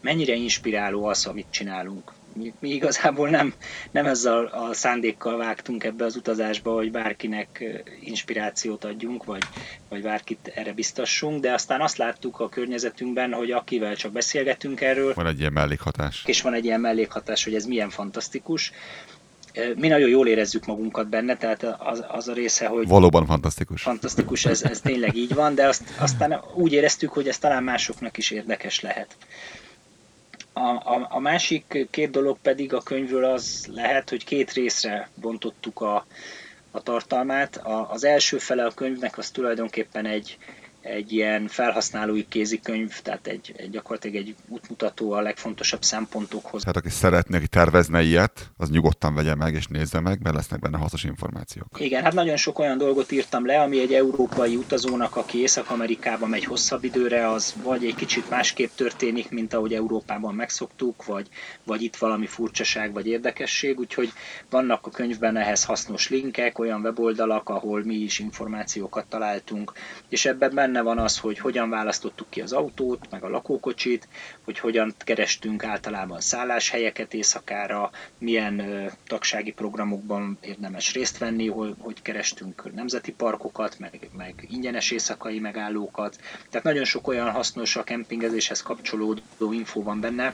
mennyire 0.00 0.34
inspiráló 0.34 1.04
az, 1.04 1.26
amit 1.26 1.46
csinálunk. 1.50 2.12
Mi, 2.32 2.52
mi 2.58 2.68
igazából 2.68 3.28
nem, 3.28 3.54
nem 3.90 4.06
ezzel 4.06 4.44
a 4.44 4.72
szándékkal 4.72 5.36
vágtunk 5.36 5.84
ebbe 5.84 6.04
az 6.04 6.16
utazásba, 6.16 6.74
hogy 6.74 6.90
bárkinek 6.90 7.64
inspirációt 8.00 8.84
adjunk, 8.84 9.24
vagy, 9.24 9.42
vagy 9.88 10.02
bárkit 10.02 10.52
erre 10.54 10.72
biztassunk, 10.72 11.40
de 11.40 11.52
aztán 11.52 11.80
azt 11.80 11.96
láttuk 11.96 12.40
a 12.40 12.48
környezetünkben, 12.48 13.32
hogy 13.32 13.50
akivel 13.50 13.96
csak 13.96 14.12
beszélgetünk 14.12 14.80
erről, 14.80 15.14
Van 15.14 15.26
egy 15.26 15.40
ilyen 15.40 15.52
mellékhatás. 15.52 16.22
és 16.26 16.42
van 16.42 16.54
egy 16.54 16.64
ilyen 16.64 16.80
mellékhatás, 16.80 17.44
hogy 17.44 17.54
ez 17.54 17.64
milyen 17.66 17.90
fantasztikus. 17.90 18.72
Mi 19.76 19.88
nagyon 19.88 20.08
jól 20.08 20.28
érezzük 20.28 20.66
magunkat 20.66 21.08
benne, 21.08 21.36
tehát 21.36 21.62
az, 21.78 22.04
az 22.08 22.28
a 22.28 22.32
része, 22.32 22.66
hogy 22.66 22.88
Valóban 22.88 23.26
fantasztikus. 23.26 23.82
fantasztikus, 23.82 24.44
ez, 24.44 24.62
ez 24.62 24.80
tényleg 24.80 25.16
így 25.16 25.34
van, 25.34 25.54
de 25.54 25.66
azt, 25.66 25.82
aztán 25.98 26.40
úgy 26.54 26.72
éreztük, 26.72 27.12
hogy 27.12 27.28
ez 27.28 27.38
talán 27.38 27.62
másoknak 27.62 28.18
is 28.18 28.30
érdekes 28.30 28.80
lehet. 28.80 29.16
A, 30.52 30.68
a, 30.68 31.06
a 31.10 31.18
másik 31.18 31.86
két 31.90 32.10
dolog 32.10 32.38
pedig 32.42 32.74
a 32.74 32.82
könyvről 32.82 33.24
az 33.24 33.66
lehet, 33.74 34.10
hogy 34.10 34.24
két 34.24 34.52
részre 34.52 35.08
bontottuk 35.14 35.80
a, 35.80 36.06
a 36.70 36.82
tartalmát. 36.82 37.56
A, 37.56 37.90
az 37.90 38.04
első 38.04 38.38
fele 38.38 38.64
a 38.64 38.74
könyvnek 38.74 39.18
az 39.18 39.30
tulajdonképpen 39.30 40.06
egy, 40.06 40.38
egy 40.84 41.12
ilyen 41.12 41.48
felhasználói 41.48 42.28
kézikönyv, 42.28 43.00
tehát 43.00 43.26
egy, 43.26 43.54
egy 43.56 43.70
gyakorlatilag 43.70 44.16
egy 44.16 44.34
útmutató 44.48 45.12
a 45.12 45.20
legfontosabb 45.20 45.82
szempontokhoz. 45.82 46.60
Tehát 46.60 46.76
aki 46.76 46.88
szeretne, 46.88 47.36
aki 47.36 47.48
tervezne 47.48 48.02
ilyet, 48.02 48.50
az 48.56 48.70
nyugodtan 48.70 49.14
vegye 49.14 49.34
meg 49.34 49.54
és 49.54 49.66
nézze 49.66 50.00
meg, 50.00 50.22
mert 50.22 50.34
lesznek 50.34 50.60
benne 50.60 50.78
hasznos 50.78 51.04
információk. 51.04 51.66
Igen, 51.78 52.02
hát 52.02 52.12
nagyon 52.12 52.36
sok 52.36 52.58
olyan 52.58 52.78
dolgot 52.78 53.12
írtam 53.12 53.46
le, 53.46 53.60
ami 53.60 53.80
egy 53.80 53.92
európai 53.92 54.56
utazónak, 54.56 55.16
aki 55.16 55.40
Észak-Amerikába 55.40 56.26
megy 56.26 56.44
hosszabb 56.44 56.84
időre, 56.84 57.28
az 57.28 57.54
vagy 57.62 57.84
egy 57.84 57.94
kicsit 57.94 58.30
másképp 58.30 58.70
történik, 58.74 59.30
mint 59.30 59.54
ahogy 59.54 59.74
Európában 59.74 60.34
megszoktuk, 60.34 61.04
vagy, 61.04 61.28
vagy 61.64 61.82
itt 61.82 61.96
valami 61.96 62.26
furcsaság 62.26 62.92
vagy 62.92 63.06
érdekesség, 63.06 63.78
úgyhogy 63.78 64.12
vannak 64.50 64.86
a 64.86 64.90
könyvben 64.90 65.36
ehhez 65.36 65.64
hasznos 65.64 66.08
linkek, 66.08 66.58
olyan 66.58 66.80
weboldalak, 66.80 67.48
ahol 67.48 67.84
mi 67.84 67.94
is 67.94 68.18
információkat 68.18 69.06
találtunk, 69.06 69.72
és 70.08 70.24
ebben 70.24 70.54
benne 70.54 70.73
van 70.82 70.98
az, 70.98 71.18
hogy 71.18 71.38
hogyan 71.38 71.70
választottuk 71.70 72.30
ki 72.30 72.40
az 72.40 72.52
autót, 72.52 73.10
meg 73.10 73.24
a 73.24 73.28
lakókocsit, 73.28 74.08
hogy 74.44 74.58
hogyan 74.58 74.94
kerestünk 74.98 75.64
általában 75.64 76.20
szálláshelyeket 76.20 77.14
éjszakára, 77.14 77.90
milyen 78.18 78.58
ö, 78.58 78.86
tagsági 79.06 79.52
programokban 79.52 80.38
érdemes 80.40 80.92
részt 80.92 81.18
venni, 81.18 81.48
hogy, 81.48 81.74
hogy 81.78 82.02
kerestünk 82.02 82.74
nemzeti 82.74 83.12
parkokat, 83.12 83.78
meg, 83.78 84.08
meg 84.16 84.46
ingyenes 84.50 84.90
éjszakai 84.90 85.38
megállókat. 85.38 86.18
Tehát 86.50 86.66
nagyon 86.66 86.84
sok 86.84 87.06
olyan 87.06 87.30
hasznos 87.30 87.76
a 87.76 87.84
kempingezéshez 87.84 88.62
kapcsolódó 88.62 89.52
info 89.52 89.82
van 89.82 90.00
benne, 90.00 90.32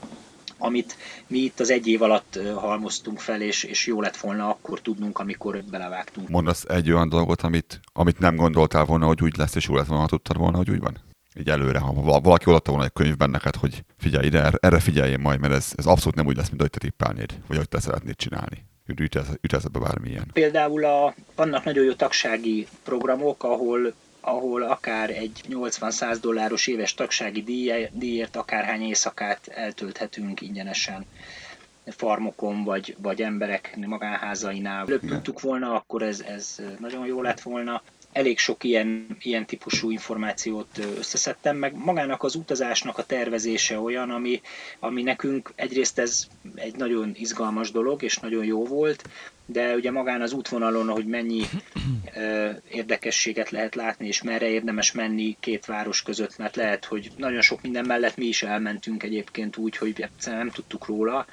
amit 0.61 0.97
mi 1.27 1.37
itt 1.37 1.59
az 1.59 1.71
egy 1.71 1.87
év 1.87 2.01
alatt 2.01 2.39
halmoztunk 2.55 3.19
fel, 3.19 3.41
és, 3.41 3.63
és 3.63 3.87
jó 3.87 4.01
lett 4.01 4.17
volna 4.17 4.49
akkor 4.49 4.81
tudnunk, 4.81 5.19
amikor 5.19 5.63
belevágtunk. 5.71 6.29
Mondasz 6.29 6.63
egy 6.67 6.91
olyan 6.91 7.09
dolgot, 7.09 7.41
amit, 7.41 7.79
amit 7.93 8.19
nem 8.19 8.35
gondoltál 8.35 8.85
volna, 8.85 9.05
hogy 9.05 9.23
úgy 9.23 9.37
lesz, 9.37 9.55
és 9.55 9.67
jó 9.67 9.75
lett 9.75 9.85
volna, 9.85 10.01
ha 10.01 10.09
tudtad 10.09 10.37
volna, 10.37 10.57
hogy 10.57 10.69
úgy 10.69 10.79
van? 10.79 10.97
Így 11.39 11.49
előre, 11.49 11.79
ha 11.79 11.93
val- 11.93 12.23
valaki 12.23 12.45
odaadta 12.47 12.71
volna 12.71 12.85
egy 12.85 12.93
könyvben 12.93 13.29
neked, 13.29 13.55
hogy 13.55 13.83
figyelj 13.97 14.25
ide, 14.25 14.51
erre, 14.59 14.79
figyeljél 14.79 15.17
majd, 15.17 15.39
mert 15.39 15.53
ez, 15.53 15.73
ez 15.75 15.85
abszolút 15.85 16.15
nem 16.15 16.25
úgy 16.25 16.35
lesz, 16.35 16.47
mint 16.47 16.59
ahogy 16.59 16.71
te 16.71 16.79
tippelnéd, 16.79 17.33
vagy 17.47 17.55
ahogy 17.55 17.69
te 17.69 17.79
szeretnéd 17.79 18.15
csinálni. 18.15 18.65
Üt 18.85 19.15
ez, 19.15 19.27
üt 19.41 19.53
eszedbe 19.53 19.79
bármilyen. 19.79 20.29
Például 20.33 20.85
a, 20.85 21.13
vannak 21.35 21.63
nagyon 21.63 21.83
jó 21.83 21.93
tagsági 21.93 22.67
programok, 22.83 23.43
ahol 23.43 23.93
ahol 24.21 24.61
akár 24.61 25.09
egy 25.09 25.41
80-100 25.49 26.17
dolláros 26.21 26.67
éves 26.67 26.93
tagsági 26.93 27.43
díj- 27.43 27.89
díjért 27.93 28.35
akárhány 28.35 28.81
éjszakát 28.81 29.47
eltölthetünk 29.47 30.41
ingyenesen 30.41 31.05
farmokon, 31.85 32.63
vagy, 32.63 32.95
vagy 33.01 33.21
emberek 33.21 33.75
magánházainál. 33.75 34.85
Tudtuk 34.85 35.41
volna, 35.41 35.73
akkor 35.73 36.01
ez, 36.01 36.21
ez 36.21 36.57
nagyon 36.79 37.05
jó 37.05 37.21
lett 37.21 37.41
volna. 37.41 37.81
Elég 38.11 38.39
sok 38.39 38.63
ilyen, 38.63 39.17
ilyen 39.21 39.45
típusú 39.45 39.91
információt 39.91 40.77
összeszedtem, 40.97 41.57
meg 41.57 41.75
magának 41.75 42.23
az 42.23 42.35
utazásnak 42.35 42.97
a 42.97 43.05
tervezése 43.05 43.79
olyan, 43.79 44.09
ami, 44.09 44.41
ami 44.79 45.01
nekünk 45.01 45.51
egyrészt 45.55 45.99
ez 45.99 46.27
egy 46.55 46.75
nagyon 46.75 47.11
izgalmas 47.15 47.71
dolog, 47.71 48.03
és 48.03 48.17
nagyon 48.17 48.45
jó 48.45 48.65
volt, 48.65 49.03
de 49.45 49.75
ugye 49.75 49.91
magán 49.91 50.21
az 50.21 50.33
útvonalon, 50.33 50.87
hogy 50.87 51.05
mennyi 51.05 51.43
ö, 52.15 52.49
érdekességet 52.69 53.49
lehet 53.49 53.75
látni, 53.75 54.07
és 54.07 54.21
merre 54.21 54.49
érdemes 54.49 54.91
menni 54.91 55.37
két 55.39 55.65
város 55.65 56.01
között, 56.01 56.37
mert 56.37 56.55
lehet, 56.55 56.85
hogy 56.85 57.11
nagyon 57.17 57.41
sok 57.41 57.61
minden 57.61 57.85
mellett 57.85 58.17
mi 58.17 58.25
is 58.25 58.43
elmentünk 58.43 59.03
egyébként 59.03 59.57
úgy, 59.57 59.77
hogy 59.77 60.07
nem 60.25 60.49
tudtuk 60.49 60.85
róla, 60.85 61.25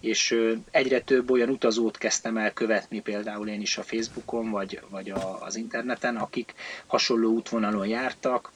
és 0.00 0.36
egyre 0.70 1.00
több 1.00 1.30
olyan 1.30 1.48
utazót 1.48 1.98
kezdtem 1.98 2.36
el 2.36 2.52
követni, 2.52 3.00
például 3.00 3.48
én 3.48 3.60
is 3.60 3.78
a 3.78 3.82
Facebookon, 3.82 4.50
vagy, 4.50 4.80
vagy 4.88 5.10
a, 5.10 5.42
az 5.42 5.56
interneten, 5.56 6.16
akik 6.16 6.54
hasonló 6.86 7.30
útvonalon 7.30 7.86
jártak, 7.86 8.52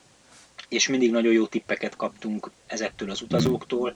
és 0.68 0.88
mindig 0.88 1.10
nagyon 1.10 1.32
jó 1.32 1.46
tippeket 1.46 1.96
kaptunk 1.96 2.50
ezektől 2.66 3.10
az 3.10 3.22
utazóktól. 3.22 3.94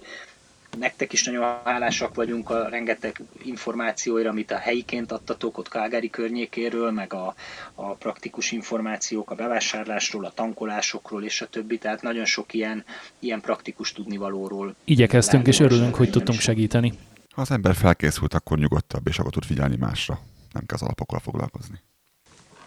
Nektek 0.79 1.12
is 1.12 1.25
nagyon 1.25 1.61
hálásak 1.64 2.14
vagyunk 2.14 2.50
a 2.50 2.69
rengeteg 2.69 3.21
információira, 3.43 4.31
amit 4.31 4.50
a 4.50 4.57
helyiként 4.57 5.12
adtatok 5.12 5.59
ott 5.59 5.69
Kágári 5.69 6.11
környékéről, 6.11 6.91
meg 6.91 7.12
a, 7.12 7.35
a 7.75 7.95
praktikus 7.95 8.50
információk 8.50 9.31
a 9.31 9.35
bevásárlásról, 9.35 10.25
a 10.25 10.33
tankolásokról 10.35 11.25
és 11.25 11.41
a 11.41 11.47
többi, 11.47 11.79
tehát 11.79 12.02
nagyon 12.02 12.25
sok 12.25 12.55
ilyen, 12.55 12.85
ilyen 13.19 13.41
praktikus 13.41 13.93
tudnivalóról. 13.93 14.75
Igyekeztünk, 14.85 15.47
és 15.47 15.61
örülünk, 15.61 15.95
hogy 15.95 16.11
tudtunk 16.11 16.41
segíteni. 16.41 16.93
Ha 17.31 17.41
az 17.41 17.50
ember 17.50 17.75
felkészült, 17.75 18.35
akkor 18.35 18.59
nyugodtabb, 18.59 19.07
és 19.09 19.19
akkor 19.19 19.33
tud 19.33 19.45
figyelni 19.45 19.76
másra. 19.76 20.19
Nem 20.52 20.67
kell 20.67 20.76
az 20.76 20.83
alapokkal 20.83 21.19
foglalkozni. 21.19 21.81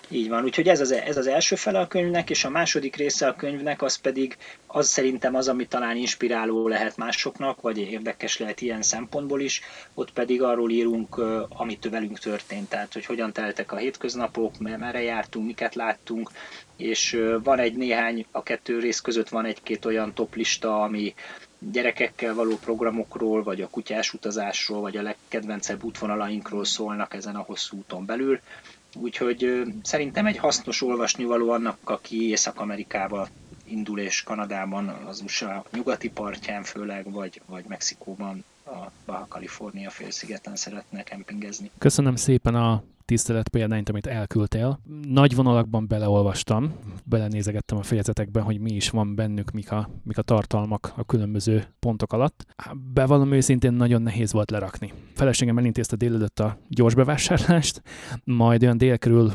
Így 0.09 0.29
van, 0.29 0.43
úgyhogy 0.43 0.67
ez 0.67 0.79
az, 0.79 0.91
ez 0.91 1.17
az 1.17 1.27
első 1.27 1.55
fele 1.55 1.79
a 1.79 1.87
könyvnek, 1.87 2.29
és 2.29 2.43
a 2.43 2.49
második 2.49 2.95
része 2.95 3.27
a 3.27 3.35
könyvnek 3.35 3.81
az 3.81 3.95
pedig, 3.95 4.37
az 4.67 4.87
szerintem 4.87 5.35
az, 5.35 5.47
ami 5.47 5.65
talán 5.67 5.95
inspiráló 5.95 6.67
lehet 6.67 6.97
másoknak, 6.97 7.61
vagy 7.61 7.77
érdekes 7.77 8.37
lehet 8.37 8.61
ilyen 8.61 8.81
szempontból 8.81 9.41
is, 9.41 9.61
ott 9.93 10.11
pedig 10.11 10.41
arról 10.41 10.71
írunk, 10.71 11.17
amit 11.49 11.89
velünk 11.89 12.19
történt, 12.19 12.69
tehát 12.69 12.93
hogy 12.93 13.05
hogyan 13.05 13.33
teltek 13.33 13.71
a 13.71 13.77
hétköznapok, 13.77 14.57
merre 14.57 15.01
jártunk, 15.01 15.45
miket 15.45 15.75
láttunk, 15.75 16.31
és 16.77 17.21
van 17.43 17.59
egy 17.59 17.75
néhány, 17.75 18.25
a 18.31 18.43
kettő 18.43 18.79
rész 18.79 18.99
között 18.99 19.29
van 19.29 19.45
egy-két 19.45 19.85
olyan 19.85 20.13
toplista, 20.13 20.83
ami 20.83 21.13
gyerekekkel 21.71 22.33
való 22.33 22.55
programokról, 22.55 23.43
vagy 23.43 23.61
a 23.61 23.69
kutyás 23.69 24.13
utazásról, 24.13 24.81
vagy 24.81 24.97
a 24.97 25.01
legkedvencebb 25.01 25.83
útvonalainkról 25.83 26.65
szólnak 26.65 27.13
ezen 27.13 27.35
a 27.35 27.43
hosszú 27.47 27.77
úton 27.77 28.05
belül. 28.05 28.39
Úgyhogy 28.95 29.63
szerintem 29.81 30.25
egy 30.25 30.37
hasznos 30.37 30.81
olvasnivaló 30.81 31.49
annak, 31.49 31.77
aki 31.83 32.29
Észak-Amerikába 32.29 33.27
indul 33.63 33.99
és 33.99 34.23
Kanadában, 34.23 34.87
az 34.87 35.21
USA 35.21 35.65
nyugati 35.71 36.09
partján 36.09 36.63
főleg, 36.63 37.11
vagy, 37.11 37.41
vagy 37.45 37.63
Mexikóban 37.67 38.43
a 38.65 38.91
Baja 39.05 39.25
California 39.29 39.89
félszigeten 39.89 40.55
szeretne 40.55 41.03
kempingezni. 41.03 41.71
Köszönöm 41.77 42.15
szépen 42.15 42.55
a 42.55 42.83
tisztelet 43.05 43.49
példányt, 43.49 43.89
amit 43.89 44.07
elküldtél. 44.07 44.79
Nagy 45.07 45.35
vonalakban 45.35 45.87
beleolvastam, 45.87 46.73
belenézegettem 47.03 47.77
a 47.77 47.83
fejezetekben, 47.83 48.43
hogy 48.43 48.59
mi 48.59 48.71
is 48.71 48.89
van 48.89 49.15
bennük, 49.15 49.51
mik 49.51 49.71
a, 49.71 49.89
mik 50.03 50.17
a 50.17 50.21
tartalmak 50.21 50.93
a 50.95 51.05
különböző 51.05 51.65
pontok 51.79 52.13
alatt. 52.13 52.45
Bevallom 52.93 53.31
őszintén 53.31 53.73
nagyon 53.73 54.01
nehéz 54.01 54.31
volt 54.31 54.51
lerakni. 54.51 54.93
Feleségem 55.15 55.57
elintézte 55.57 55.95
délelőtt 55.95 56.39
a 56.39 56.57
gyors 56.69 56.95
bevásárlást, 56.95 57.81
majd 58.23 58.63
olyan 58.63 58.77
dél 58.77 58.97
körül 58.97 59.31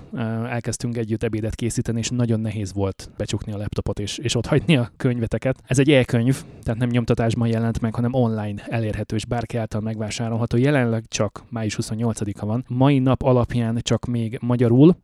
elkezdtünk 0.48 0.96
együtt 0.96 1.22
ebédet 1.22 1.54
készíteni, 1.54 1.98
és 1.98 2.08
nagyon 2.08 2.40
nehéz 2.40 2.72
volt 2.72 3.10
becsukni 3.16 3.52
a 3.52 3.56
laptopot 3.56 3.98
és, 3.98 4.18
és 4.18 4.34
ott 4.34 4.46
hagyni 4.46 4.76
a 4.76 4.90
könyveteket. 4.96 5.62
Ez 5.66 5.78
egy 5.78 5.90
e-könyv, 5.90 6.42
tehát 6.62 6.80
nem 6.80 6.88
nyomtatásban 6.88 7.48
jelent 7.48 7.80
meg, 7.80 7.94
hanem 7.94 8.14
online 8.14 8.62
elérhető 8.66 9.16
és 9.16 9.24
bárki 9.24 9.56
által 9.56 9.80
megvásárolható. 9.80 10.56
Jelenleg 10.56 11.04
csak 11.08 11.44
május 11.48 11.78
28-a 11.82 12.46
van. 12.46 12.64
Mai 12.68 12.98
nap 12.98 13.22
alapján 13.22 13.78
csak 13.82 14.06
még 14.06 14.38
magyarul, 14.40 14.96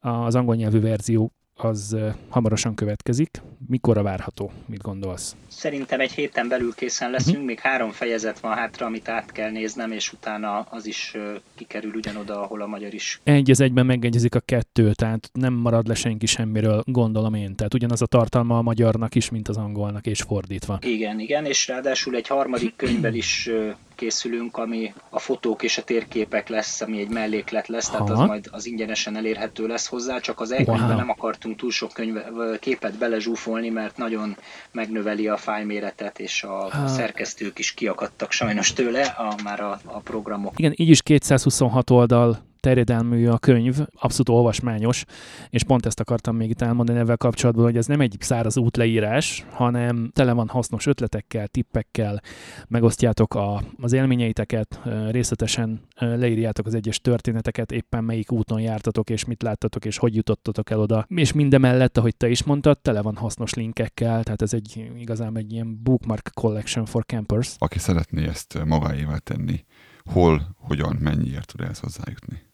az 0.00 0.34
angol 0.34 0.54
nyelvű 0.54 0.80
verzió 0.80 1.32
az 1.56 1.96
hamarosan 2.28 2.74
következik. 2.74 3.42
Mikorra 3.68 4.02
várható? 4.02 4.50
Mit 4.66 4.82
gondolsz? 4.82 5.36
Szerintem 5.48 6.00
egy 6.00 6.12
héten 6.12 6.48
belül 6.48 6.74
készen 6.74 7.10
leszünk, 7.10 7.32
uh-huh. 7.32 7.46
még 7.46 7.58
három 7.58 7.90
fejezet 7.90 8.40
van 8.40 8.54
hátra, 8.54 8.86
amit 8.86 9.08
át 9.08 9.32
kell 9.32 9.50
néznem, 9.50 9.92
és 9.92 10.12
utána 10.12 10.58
az 10.58 10.86
is 10.86 11.14
kikerül 11.54 11.94
ugyanoda, 11.94 12.42
ahol 12.42 12.62
a 12.62 12.66
magyar 12.66 12.94
is. 12.94 13.20
Egy 13.24 13.50
az 13.50 13.60
egyben 13.60 13.86
megegyezik 13.86 14.34
a 14.34 14.40
kettő, 14.40 14.92
tehát 14.92 15.30
nem 15.32 15.52
marad 15.52 15.86
le 15.86 15.94
senki 15.94 16.26
semmiről, 16.26 16.82
gondolom 16.86 17.34
én. 17.34 17.56
Tehát 17.56 17.74
ugyanaz 17.74 18.02
a 18.02 18.06
tartalma 18.06 18.58
a 18.58 18.62
magyarnak 18.62 19.14
is, 19.14 19.30
mint 19.30 19.48
az 19.48 19.56
angolnak, 19.56 20.06
és 20.06 20.22
fordítva. 20.22 20.78
Igen, 20.82 21.20
igen, 21.20 21.44
és 21.44 21.68
ráadásul 21.68 22.14
egy 22.14 22.26
harmadik 22.26 22.76
könyvvel 22.76 23.14
is 23.14 23.50
készülünk, 23.96 24.56
ami 24.56 24.94
a 25.10 25.18
fotók 25.18 25.62
és 25.62 25.78
a 25.78 25.82
térképek 25.82 26.48
lesz, 26.48 26.80
ami 26.80 27.00
egy 27.00 27.08
melléklet 27.08 27.68
lesz, 27.68 27.88
tehát 27.90 28.10
az 28.10 28.18
majd 28.18 28.48
az 28.50 28.66
ingyenesen 28.66 29.16
elérhető 29.16 29.66
lesz 29.66 29.86
hozzá, 29.86 30.18
csak 30.18 30.40
az 30.40 30.50
e 30.50 30.62
wow. 30.66 30.76
nem 30.76 31.10
akartunk 31.10 31.56
túl 31.56 31.70
sok 31.70 31.92
könyve, 31.92 32.30
képet 32.60 32.98
belezsúfolni, 32.98 33.68
mert 33.68 33.96
nagyon 33.96 34.36
megnöveli 34.70 35.28
a 35.28 35.36
fájméretet, 35.36 36.18
és 36.18 36.42
a 36.42 36.68
ha. 36.70 36.86
szerkesztők 36.86 37.58
is 37.58 37.74
kiakadtak 37.74 38.32
sajnos 38.32 38.72
tőle, 38.72 39.02
a, 39.02 39.34
már 39.44 39.60
a, 39.60 39.80
a 39.84 39.98
programok. 39.98 40.52
Igen, 40.56 40.72
így 40.76 40.88
is 40.88 41.02
226 41.02 41.90
oldal 41.90 42.45
terjedelmű 42.66 43.26
a 43.26 43.38
könyv, 43.38 43.78
abszolút 43.94 44.28
olvasmányos, 44.28 45.04
és 45.50 45.64
pont 45.64 45.86
ezt 45.86 46.00
akartam 46.00 46.36
még 46.36 46.50
itt 46.50 46.60
elmondani 46.60 46.98
ezzel 46.98 47.16
kapcsolatban, 47.16 47.64
hogy 47.64 47.76
ez 47.76 47.86
nem 47.86 48.00
egy 48.00 48.16
száraz 48.20 48.56
útleírás, 48.56 49.46
hanem 49.50 50.10
tele 50.14 50.32
van 50.32 50.48
hasznos 50.48 50.86
ötletekkel, 50.86 51.48
tippekkel, 51.48 52.20
megosztjátok 52.68 53.34
a, 53.34 53.62
az 53.80 53.92
élményeiteket, 53.92 54.80
részletesen 55.10 55.80
leírjátok 55.98 56.66
az 56.66 56.74
egyes 56.74 57.00
történeteket, 57.00 57.72
éppen 57.72 58.04
melyik 58.04 58.32
úton 58.32 58.60
jártatok, 58.60 59.10
és 59.10 59.24
mit 59.24 59.42
láttatok, 59.42 59.84
és 59.84 59.98
hogy 59.98 60.14
jutottatok 60.14 60.70
el 60.70 60.80
oda. 60.80 61.06
És 61.08 61.32
mindemellett, 61.32 61.98
ahogy 61.98 62.16
te 62.16 62.28
is 62.28 62.44
mondtad, 62.44 62.80
tele 62.80 63.02
van 63.02 63.16
hasznos 63.16 63.54
linkekkel, 63.54 64.22
tehát 64.22 64.42
ez 64.42 64.52
egy 64.52 64.90
igazán 64.98 65.36
egy 65.36 65.52
ilyen 65.52 65.82
bookmark 65.82 66.30
collection 66.34 66.84
for 66.84 67.04
campers. 67.04 67.54
Aki 67.58 67.78
szeretné 67.78 68.26
ezt 68.26 68.64
magáévá 68.64 69.16
tenni, 69.16 69.64
hol, 70.12 70.56
hogyan, 70.58 70.96
mennyiért 71.00 71.46
tud 71.46 71.60
ehhez 71.60 71.78
hozzájutni? 71.78 72.44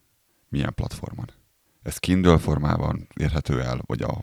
Milyen 0.52 0.74
platformon. 0.74 1.30
Ez 1.82 1.98
Kindle 1.98 2.38
formában 2.38 3.08
érhető 3.16 3.60
el, 3.60 3.80
vagy 3.86 4.02
a 4.02 4.22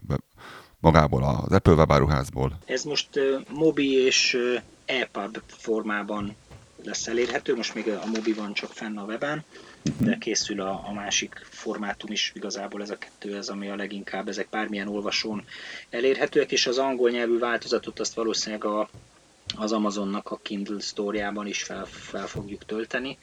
magából 0.79 1.23
az 1.23 1.51
Apple 1.51 1.73
webáruházból? 1.73 2.57
Ez 2.65 2.83
most 2.83 3.09
uh, 3.15 3.23
Mobi 3.49 3.91
és 3.91 4.33
uh, 4.33 4.61
EPUB 4.85 5.41
formában 5.47 6.35
lesz 6.83 7.07
elérhető, 7.07 7.55
most 7.55 7.75
még 7.75 7.87
a 7.87 8.05
Mobi 8.05 8.33
van 8.33 8.53
csak 8.53 8.71
fenn 8.71 8.97
a 8.97 9.03
weben, 9.03 9.43
uh-huh. 9.85 10.07
de 10.07 10.17
készül 10.17 10.61
a, 10.61 10.83
a 10.87 10.93
másik 10.93 11.45
formátum 11.49 12.11
is, 12.11 12.31
igazából 12.35 12.81
ez 12.81 12.89
a 12.89 12.97
kettő, 12.97 13.37
ez 13.37 13.49
ami 13.49 13.69
a 13.69 13.75
leginkább 13.75 14.27
ezek 14.27 14.49
bármilyen 14.49 14.87
olvasón 14.87 15.45
elérhetőek, 15.89 16.51
és 16.51 16.67
az 16.67 16.77
angol 16.77 17.09
nyelvű 17.09 17.37
változatot 17.37 17.99
azt 17.99 18.13
valószínűleg 18.13 18.65
a, 18.65 18.89
az 19.57 19.71
Amazonnak 19.71 20.31
a 20.31 20.39
Kindle 20.41 20.81
sztóriában 20.81 21.47
is 21.47 21.63
fel, 21.63 21.85
fel 21.85 22.27
fogjuk 22.27 22.65
tölteni, 22.65 23.17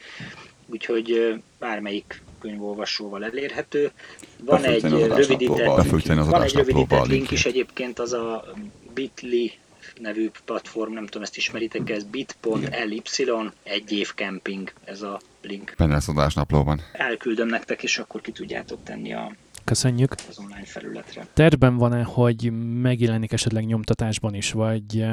úgyhogy 0.67 1.35
bármelyik 1.59 2.23
könyvolvasóval 2.41 3.25
elérhető. 3.25 3.91
Van 4.45 4.65
egy 4.65 4.83
rövidített, 4.83 6.25
van 6.25 6.43
egy 6.43 6.53
rövidített 6.53 7.07
link 7.07 7.31
is 7.31 7.45
egyébként, 7.45 7.99
az 7.99 8.13
a 8.13 8.45
bit.ly 8.95 9.53
nevű 10.01 10.31
platform, 10.45 10.93
nem 10.93 11.05
tudom, 11.05 11.23
ezt 11.23 11.37
ismeritek, 11.37 11.91
ez 11.91 12.05
bit.ly 12.05 13.03
egy 13.63 13.93
év 13.93 14.13
camping, 14.15 14.73
ez 14.85 15.03
a 15.03 15.21
link. 15.43 15.75
Benne 15.79 15.93
lesz 15.93 16.09
adás 16.09 16.35
naplóban. 16.35 16.81
Elküldöm 16.93 17.49
nektek, 17.49 17.83
és 17.83 17.99
akkor 17.99 18.21
ki 18.21 18.33
tudjátok 18.33 18.79
tenni 18.83 19.13
a 19.13 19.33
Köszönjük. 19.65 20.15
Az 20.29 20.39
online 20.39 20.65
felületre. 20.65 21.27
Tervben 21.33 21.77
van-e, 21.77 22.03
hogy 22.03 22.53
megjelenik 22.81 23.33
esetleg 23.33 23.67
nyomtatásban 23.67 24.35
is, 24.35 24.53
vagy 24.53 25.05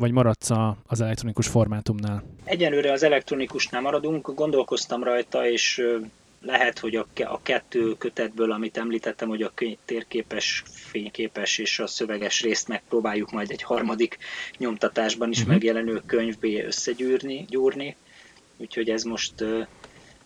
vagy 0.00 0.10
maradsz 0.10 0.50
a, 0.50 0.76
az 0.86 1.00
elektronikus 1.00 1.46
formátumnál? 1.46 2.22
Egyenlőre 2.44 2.92
az 2.92 3.02
elektronikusnál 3.02 3.80
maradunk, 3.80 4.34
gondolkoztam 4.34 5.02
rajta, 5.02 5.48
és 5.48 5.82
lehet, 6.42 6.78
hogy 6.78 6.96
a, 6.96 7.06
a 7.24 7.42
kettő 7.42 7.96
kötetből, 7.96 8.52
amit 8.52 8.76
említettem, 8.76 9.28
hogy 9.28 9.42
a 9.42 9.52
térképes, 9.84 10.62
fényképes 10.66 11.58
és 11.58 11.78
a 11.78 11.86
szöveges 11.86 12.42
részt 12.42 12.68
megpróbáljuk 12.68 13.30
majd 13.30 13.50
egy 13.50 13.62
harmadik 13.62 14.18
nyomtatásban 14.58 15.30
is 15.30 15.38
uh-huh. 15.38 15.52
megjelenő 15.52 16.02
könyvbe 16.06 16.64
összegyűrni, 16.64 17.44
gyúrni. 17.48 17.96
Úgyhogy 18.56 18.90
ez 18.90 19.02
most 19.02 19.44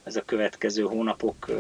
ez 0.03 0.17
a 0.17 0.23
következő 0.23 0.83
hónapok 0.83 1.51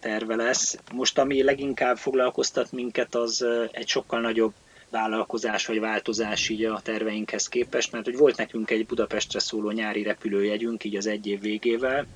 terve 0.00 0.34
lesz. 0.34 0.78
Most 0.92 1.18
ami 1.18 1.42
leginkább 1.42 1.96
foglalkoztat 1.96 2.72
minket, 2.72 3.14
az 3.14 3.46
egy 3.70 3.88
sokkal 3.88 4.20
nagyobb 4.20 4.52
vállalkozás 4.90 5.66
vagy 5.66 5.80
változás 5.80 6.48
így 6.48 6.64
a 6.64 6.80
terveinkhez 6.82 7.48
képest, 7.48 7.92
mert 7.92 8.04
hogy 8.04 8.16
volt 8.16 8.36
nekünk 8.36 8.70
egy 8.70 8.86
Budapestre 8.86 9.38
szóló 9.38 9.70
nyári 9.70 10.02
repülőjegyünk 10.02 10.84
így 10.84 10.96
az 10.96 11.06
egy 11.06 11.26
év 11.26 11.40
végével, 11.40 12.06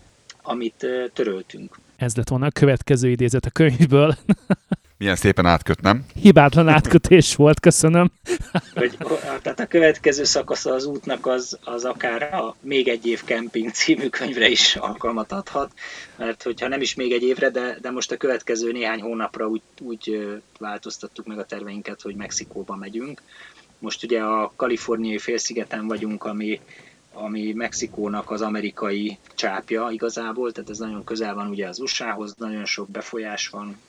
amit 0.49 0.87
töröltünk. 1.13 1.79
Ez 1.97 2.17
lett 2.17 2.29
volna 2.29 2.47
a 2.47 2.51
következő 2.51 3.09
idézet 3.09 3.45
a 3.45 3.51
könyvből. 3.51 4.15
Milyen 4.99 5.17
szépen 5.17 5.47
átköt, 5.47 5.81
nem? 5.81 6.07
Hibátlan 6.21 6.69
átkötés 6.69 7.35
volt, 7.35 7.61
köszönöm. 7.61 8.11
Hogy, 8.75 8.97
tehát 9.43 9.61
a 9.61 9.67
következő 9.67 10.25
szakasza 10.25 10.73
az 10.73 10.85
útnak 10.85 11.27
az, 11.27 11.59
az 11.65 11.85
akár 11.85 12.23
a 12.35 12.57
Még 12.61 12.89
egy 12.89 13.07
év 13.07 13.25
kemping 13.25 13.71
című 13.71 14.09
könyvre 14.09 14.49
is 14.49 14.77
alkalmat 14.77 15.33
adhat, 15.33 15.73
mert 16.17 16.43
hogyha 16.43 16.69
nem 16.69 16.81
is 16.81 16.95
még 16.95 17.13
egy 17.13 17.23
évre, 17.23 17.51
de, 17.51 17.79
de 17.81 17.91
most 17.91 18.13
a 18.13 18.17
következő 18.17 18.73
néhány 18.73 19.01
hónapra 19.01 19.47
úgy, 19.47 19.63
úgy 19.81 20.27
változtattuk 20.59 21.27
meg 21.27 21.39
a 21.39 21.47
terveinket, 21.47 22.03
hogy 22.03 22.15
Mexikóba 22.15 22.77
megyünk. 22.77 23.23
Most 23.79 24.05
ugye 24.05 24.21
a 24.21 24.53
kaliforniai 24.57 25.19
félszigeten 25.19 25.87
vagyunk, 25.87 26.25
ami, 26.25 26.61
ami 27.12 27.53
Mexikónak 27.53 28.31
az 28.31 28.42
amerikai 28.42 29.18
csápja 29.35 29.88
igazából, 29.90 30.53
tehát 30.53 30.71
ez 30.71 30.79
nagyon 30.79 31.05
közel 31.05 31.35
van 31.35 31.49
ugye 31.49 31.68
az 31.68 31.79
USA-hoz, 31.79 32.35
nagyon 32.38 32.64
sok 32.64 32.90
befolyás 32.90 33.49
van 33.49 33.81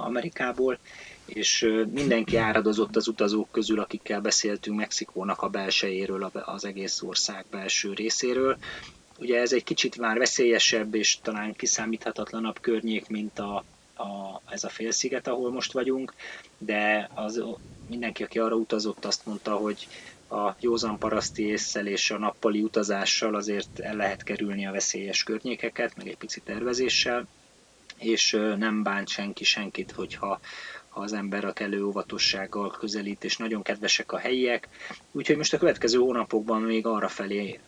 Amerikából, 0.00 0.78
és 1.26 1.68
mindenki 1.90 2.36
áradozott 2.36 2.96
az 2.96 3.08
utazók 3.08 3.50
közül, 3.50 3.80
akikkel 3.80 4.20
beszéltünk 4.20 4.76
Mexikónak 4.76 5.42
a 5.42 5.48
belsejéről, 5.48 6.30
az 6.44 6.64
egész 6.64 7.02
ország 7.02 7.44
belső 7.50 7.92
részéről. 7.92 8.56
Ugye 9.18 9.40
ez 9.40 9.52
egy 9.52 9.64
kicsit 9.64 9.98
már 9.98 10.18
veszélyesebb 10.18 10.94
és 10.94 11.18
talán 11.22 11.54
kiszámíthatatlanabb 11.54 12.60
környék, 12.60 13.08
mint 13.08 13.38
a, 13.38 13.64
a, 13.96 14.40
ez 14.48 14.64
a 14.64 14.68
félsziget, 14.68 15.28
ahol 15.28 15.52
most 15.52 15.72
vagyunk, 15.72 16.14
de 16.58 17.10
az, 17.14 17.42
mindenki, 17.88 18.22
aki 18.22 18.38
arra 18.38 18.54
utazott, 18.54 19.04
azt 19.04 19.26
mondta, 19.26 19.54
hogy 19.54 19.88
a 20.28 20.56
józan 20.60 20.98
paraszti 20.98 21.46
észsel 21.46 21.86
és 21.86 22.10
a 22.10 22.18
nappali 22.18 22.60
utazással 22.60 23.34
azért 23.34 23.80
el 23.80 23.96
lehet 23.96 24.22
kerülni 24.22 24.66
a 24.66 24.72
veszélyes 24.72 25.22
környékeket, 25.22 25.96
meg 25.96 26.08
egy 26.08 26.16
picit 26.16 26.42
tervezéssel, 26.44 27.26
és 27.98 28.30
nem 28.58 28.82
bánt 28.82 29.08
senki 29.08 29.44
senkit, 29.44 29.92
hogyha 29.92 30.40
ha 30.96 31.02
az 31.02 31.12
ember 31.12 31.44
a 31.44 31.52
kellő 31.52 31.84
óvatossággal 31.84 32.70
közelít, 32.70 33.24
és 33.24 33.36
nagyon 33.36 33.62
kedvesek 33.62 34.12
a 34.12 34.18
helyiek. 34.18 34.68
Úgyhogy 35.12 35.36
most 35.36 35.52
a 35.52 35.58
következő 35.58 35.98
hónapokban 35.98 36.62
még 36.62 36.86
arra 36.86 37.08
felé 37.08 37.60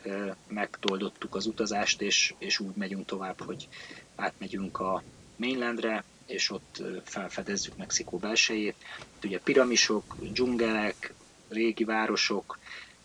megtoldottuk 0.46 1.34
az 1.34 1.46
utazást, 1.46 2.02
és, 2.02 2.34
és 2.38 2.58
úgy 2.58 2.74
megyünk 2.76 3.06
tovább, 3.06 3.40
hogy 3.40 3.68
átmegyünk 4.16 4.80
a 4.80 5.02
mainlandre, 5.36 6.04
és 6.26 6.50
ott 6.50 6.82
felfedezzük 7.04 7.76
Mexikó 7.76 8.18
belsejét. 8.18 8.76
Ugye 9.24 9.40
piramisok, 9.40 10.16
dzsungelek, 10.32 11.14
régi 11.48 11.84
városok, 11.84 12.58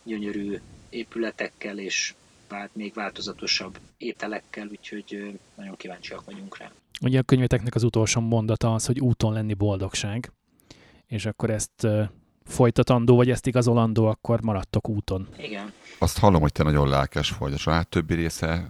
gyönyörű 0.04 0.60
épületekkel 0.90 1.78
és 1.78 2.14
vált, 2.50 2.76
még 2.76 2.94
változatosabb 2.94 3.80
ételekkel, 3.98 4.68
úgyhogy 4.68 5.40
nagyon 5.56 5.76
kíváncsiak 5.76 6.26
vagyunk 6.26 6.58
rá. 6.58 6.72
Ugye 7.02 7.20
a 7.20 7.24
könyveteknek 7.24 7.76
az 7.76 7.84
utolsó 7.84 8.22
mondata 8.22 8.74
az, 8.74 8.86
hogy 8.86 9.00
úton 9.00 9.34
lenni 9.34 9.54
boldogság, 9.54 10.32
és 11.08 11.26
akkor 11.26 11.50
ezt 11.50 11.88
folytatandó, 12.46 13.16
vagy 13.16 13.30
ezt 13.30 13.48
igazolandó, 13.48 14.06
akkor 14.06 14.42
maradtok 14.42 14.90
úton. 14.90 15.28
Igen. 15.38 15.74
Azt 15.98 16.20
hallom, 16.20 16.42
hogy 16.42 16.52
te 16.52 16.64
nagyon 16.64 16.90
lelkes 16.90 17.38
vagy. 17.38 17.54
A 17.54 17.58
család 17.58 17.88
többi 17.88 18.14
része 18.14 18.68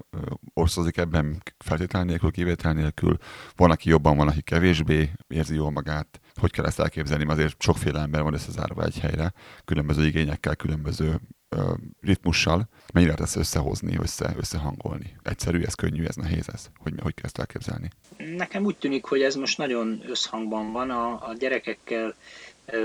osztozik 0.53 0.97
ebben 0.97 1.41
feltétel 1.57 2.03
nélkül, 2.03 2.31
kivétel 2.31 2.73
nélkül. 2.73 3.17
Van, 3.55 3.71
aki 3.71 3.89
jobban, 3.89 4.17
van, 4.17 4.27
aki 4.27 4.41
kevésbé 4.41 5.11
érzi 5.27 5.55
jól 5.55 5.71
magát. 5.71 6.19
Hogy 6.39 6.51
kell 6.51 6.65
ezt 6.65 6.79
elképzelni? 6.79 7.23
Mert 7.23 7.39
azért 7.39 7.61
sokféle 7.61 7.99
ember 7.99 8.23
van 8.23 8.33
összezárva 8.33 8.83
egy 8.83 8.99
helyre, 8.99 9.33
különböző 9.65 10.05
igényekkel, 10.05 10.55
különböző 10.55 11.19
ö, 11.49 11.73
ritmussal. 12.01 12.69
Mennyire 12.93 13.11
lehet 13.11 13.25
ezt 13.25 13.35
összehozni, 13.35 13.97
össze, 13.97 14.33
összehangolni? 14.37 15.15
Egyszerű, 15.23 15.61
ez 15.61 15.73
könnyű, 15.73 16.05
ez 16.05 16.15
nehéz, 16.15 16.49
ez? 16.53 16.69
Hogy, 16.77 16.93
hogy 17.01 17.13
kell 17.13 17.25
ezt 17.25 17.39
elképzelni? 17.39 17.89
Nekem 18.17 18.63
úgy 18.65 18.77
tűnik, 18.77 19.05
hogy 19.05 19.21
ez 19.21 19.35
most 19.35 19.57
nagyon 19.57 20.03
összhangban 20.07 20.71
van. 20.71 20.89
A, 20.89 21.11
a 21.11 21.33
gyerekekkel 21.39 22.15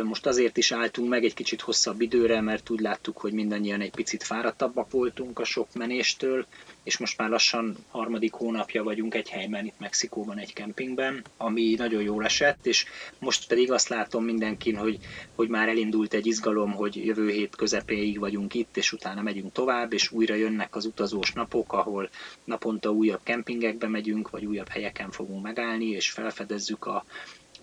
most 0.03 0.27
azért 0.27 0.57
is 0.57 0.73
álltunk 0.73 1.09
meg 1.09 1.25
egy 1.25 1.35
kicsit 1.35 1.61
hosszabb 1.61 2.01
időre, 2.01 2.41
mert 2.41 2.71
úgy 2.71 2.81
láttuk, 2.81 3.19
hogy 3.19 3.33
mindannyian 3.33 3.81
egy 3.81 3.91
picit 3.91 4.23
fáradtabbak 4.23 4.91
voltunk 4.91 5.39
a 5.39 5.45
sok 5.45 5.69
menéstől, 5.75 6.47
és 6.83 6.99
most 6.99 7.19
már 7.19 7.29
lassan 7.29 7.77
harmadik 7.89 8.33
hónapja 8.33 8.83
vagyunk 8.83 9.15
egy 9.15 9.29
helyben, 9.29 9.65
itt 9.65 9.79
Mexikóban, 9.79 10.39
egy 10.39 10.53
kempingben, 10.53 11.25
ami 11.37 11.75
nagyon 11.75 12.03
jól 12.03 12.25
esett, 12.25 12.67
és 12.67 12.85
most 13.19 13.47
pedig 13.47 13.73
azt 13.73 13.89
látom 13.89 14.25
mindenkin, 14.25 14.77
hogy, 14.77 14.99
hogy 15.35 15.49
már 15.49 15.69
elindult 15.69 16.15
egy 16.15 16.27
izgalom, 16.27 16.73
hogy 16.73 16.97
jövő 17.07 17.31
hét 17.31 17.57
közepéig 17.57 18.19
vagyunk 18.19 18.55
itt, 18.55 18.77
és 18.77 18.93
utána 18.93 19.23
megyünk 19.23 19.53
tovább, 19.53 19.93
és 19.93 20.11
újra 20.11 20.35
jönnek 20.35 20.77
az 20.77 20.85
utazós 20.85 21.33
napok, 21.33 21.73
ahol 21.73 22.11
naponta 22.45 22.91
újabb 22.91 23.21
kempingekbe 23.23 23.89
megyünk, 23.89 24.31
vagy 24.31 24.47
újabb 24.47 24.69
helyeken 24.69 25.11
fogunk 25.11 25.43
megállni, 25.43 25.87
és 25.87 26.11
felfedezzük 26.11 26.87
a, 26.87 27.05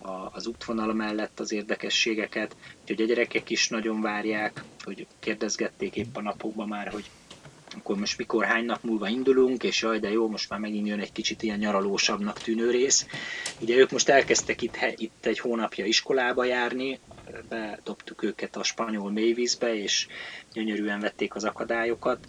a, 0.02 0.30
az 0.32 0.46
útvonal 0.46 0.94
mellett 0.94 1.40
az 1.40 1.52
érdekességeket, 1.52 2.56
úgyhogy 2.80 3.02
a 3.02 3.06
gyerekek 3.06 3.50
is 3.50 3.68
nagyon 3.68 4.00
várják, 4.00 4.64
hogy 4.84 5.06
kérdezgették 5.18 5.96
épp 5.96 6.16
a 6.16 6.22
napokban 6.22 6.68
már, 6.68 6.88
hogy 6.88 7.10
akkor 7.76 7.96
most 7.96 8.18
mikor, 8.18 8.44
hány 8.44 8.64
nap 8.64 8.82
múlva 8.82 9.08
indulunk, 9.08 9.62
és 9.62 9.82
jaj, 9.82 9.98
de 9.98 10.10
jó, 10.10 10.28
most 10.28 10.50
már 10.50 10.60
megint 10.60 10.86
jön 10.86 11.00
egy 11.00 11.12
kicsit 11.12 11.42
ilyen 11.42 11.58
nyaralósabbnak 11.58 12.38
tűnő 12.38 12.70
rész. 12.70 13.06
Ugye 13.60 13.76
ők 13.76 13.90
most 13.90 14.08
elkezdtek 14.08 14.62
itt, 14.62 14.76
itt 14.96 15.26
egy 15.26 15.38
hónapja 15.38 15.84
iskolába 15.84 16.44
járni, 16.44 16.98
bedobtuk 17.48 18.22
őket 18.22 18.56
a 18.56 18.62
spanyol 18.62 19.10
mélyvízbe, 19.10 19.74
és 19.74 20.06
gyönyörűen 20.52 21.00
vették 21.00 21.34
az 21.34 21.44
akadályokat, 21.44 22.26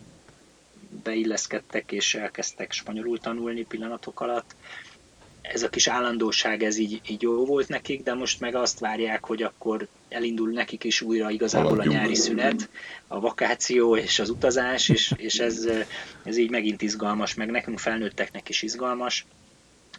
beilleszkedtek, 1.03 1.91
és 1.91 2.15
elkezdtek 2.15 2.71
spanyolul 2.71 3.19
tanulni 3.19 3.65
pillanatok 3.65 4.19
alatt 4.19 4.55
ez 5.53 5.63
a 5.63 5.69
kis 5.69 5.87
állandóság, 5.87 6.63
ez 6.63 6.77
így, 6.77 7.01
így 7.07 7.21
jó 7.21 7.45
volt 7.45 7.67
nekik, 7.67 8.03
de 8.03 8.13
most 8.13 8.39
meg 8.39 8.55
azt 8.55 8.79
várják, 8.79 9.25
hogy 9.25 9.43
akkor 9.43 9.87
elindul 10.09 10.49
nekik 10.49 10.83
is 10.83 11.01
újra 11.01 11.29
igazából 11.29 11.79
a 11.79 11.85
nyári 11.85 12.15
szünet, 12.15 12.69
a 13.07 13.19
vakáció 13.19 13.97
és 13.97 14.19
az 14.19 14.29
utazás, 14.29 14.89
és, 14.89 15.13
és 15.17 15.39
ez, 15.39 15.67
ez 16.23 16.37
így 16.37 16.49
megint 16.49 16.81
izgalmas, 16.81 17.33
meg 17.33 17.51
nekünk 17.51 17.79
felnőtteknek 17.79 18.49
is 18.49 18.61
izgalmas. 18.61 19.25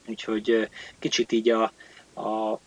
Úgyhogy 0.07 0.69
kicsit 0.99 1.33
így 1.33 1.51
a, 1.51 1.63
a, 2.15 2.61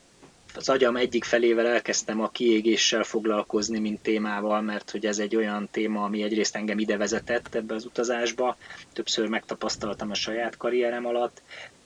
az 0.56 0.70
agyam 0.70 0.96
egyik 0.96 1.24
felével 1.24 1.68
elkezdtem 1.68 2.22
a 2.22 2.30
kiégéssel 2.30 3.04
foglalkozni, 3.04 3.80
mint 3.80 4.02
témával, 4.02 4.62
mert 4.62 4.92
hogy 4.92 5.06
ez 5.06 5.20
egy 5.20 5.36
olyan 5.36 5.68
téma, 5.72 6.04
ami 6.04 6.24
egyrészt 6.24 6.56
engem 6.56 6.80
ide 6.80 6.98
vezetett 6.98 7.56
ebbe 7.56 7.74
az 7.74 7.86
utazásba, 7.86 8.58
többször 8.94 9.28
megtapasztaltam 9.28 10.10
a 10.10 10.16
saját 10.16 10.58
karrierem 10.58 11.06
alatt, 11.06 11.42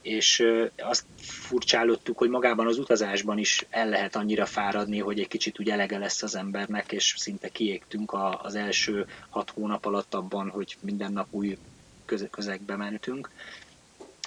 és 0.05 0.43
azt 0.77 1.05
furcsálottuk, 1.17 2.17
hogy 2.17 2.29
magában 2.29 2.67
az 2.67 2.77
utazásban 2.77 3.37
is 3.37 3.65
el 3.69 3.89
lehet 3.89 4.15
annyira 4.15 4.45
fáradni, 4.45 4.99
hogy 4.99 5.19
egy 5.19 5.27
kicsit 5.27 5.59
úgy 5.59 5.69
elege 5.69 5.97
lesz 5.97 6.23
az 6.23 6.35
embernek, 6.35 6.91
és 6.91 7.13
szinte 7.17 7.49
kiégtünk 7.49 8.15
az 8.41 8.55
első 8.55 9.05
hat 9.29 9.49
hónap 9.49 9.85
alatt 9.85 10.13
abban, 10.13 10.49
hogy 10.49 10.77
minden 10.81 11.13
nap 11.13 11.27
új 11.31 11.57
közegbe 12.31 12.75
mentünk. 12.75 13.29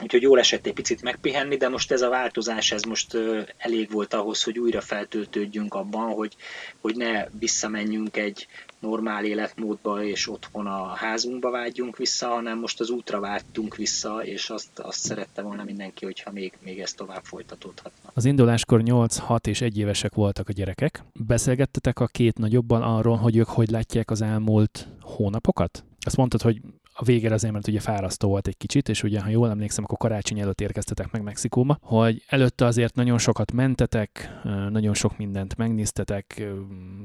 Úgyhogy 0.03 0.23
jól 0.23 0.39
esett 0.39 0.67
egy 0.67 0.73
picit 0.73 1.03
megpihenni, 1.03 1.57
de 1.57 1.69
most 1.69 1.93
ez 1.93 2.03
a 2.03 2.09
változás, 2.09 2.73
ez 2.73 2.83
most 2.83 3.17
elég 3.57 3.91
volt 3.91 4.15
ahhoz, 4.15 4.43
hogy 4.43 4.59
újra 4.59 4.81
feltöltődjünk 4.81 5.75
abban, 5.75 6.13
hogy, 6.13 6.37
hogy 6.81 6.97
ne 6.97 7.27
visszamenjünk 7.39 8.17
egy 8.17 8.47
normál 8.79 9.25
életmódba 9.25 10.05
és 10.05 10.29
otthon 10.29 10.67
a 10.67 10.87
házunkba 10.87 11.51
vágyjunk 11.51 11.97
vissza, 11.97 12.29
hanem 12.29 12.59
most 12.59 12.81
az 12.81 12.91
útra 12.91 13.21
vágytunk 13.21 13.77
vissza, 13.77 14.25
és 14.25 14.51
azt, 14.51 14.79
azt 14.79 14.99
szerette 14.99 15.43
volna 15.43 15.65
mindenki, 15.65 16.05
hogyha 16.05 16.31
még, 16.31 16.53
még 16.63 16.81
ez 16.81 16.93
tovább 16.93 17.25
folytatódhatna. 17.25 18.11
Az 18.15 18.25
induláskor 18.25 18.81
8-6 18.85 19.47
és 19.47 19.61
1 19.61 19.79
évesek 19.79 20.15
voltak 20.15 20.49
a 20.49 20.53
gyerekek. 20.53 21.03
Beszélgettetek 21.13 22.01
a 22.01 22.07
két 22.07 22.39
nagyobban 22.39 22.83
arról, 22.83 23.17
hogy 23.17 23.37
ők 23.37 23.49
hogy 23.49 23.71
látják 23.71 24.11
az 24.11 24.23
elmúlt 24.23 24.89
hónapokat? 25.01 25.85
Azt 26.01 26.17
mondtad, 26.17 26.43
hogy 26.43 26.61
a 27.01 27.05
végére 27.05 27.35
azért, 27.35 27.53
mert 27.53 27.69
ugye 27.69 27.81
fárasztó 27.81 28.29
volt 28.29 28.47
egy 28.47 28.57
kicsit, 28.57 28.89
és 28.89 29.03
ugye, 29.03 29.21
ha 29.21 29.29
jól 29.29 29.51
emlékszem, 29.51 29.85
akkor 29.85 29.99
karácsony 29.99 30.41
előtt 30.41 30.61
érkeztetek 30.61 31.11
meg 31.11 31.23
Mexikóba, 31.23 31.79
hogy 31.81 32.25
előtte 32.29 32.65
azért 32.65 32.95
nagyon 32.95 33.19
sokat 33.19 33.53
mentetek, 33.53 34.41
nagyon 34.71 34.95
sok 34.95 35.19
mindent 35.19 35.57
megnéztetek, 35.57 36.43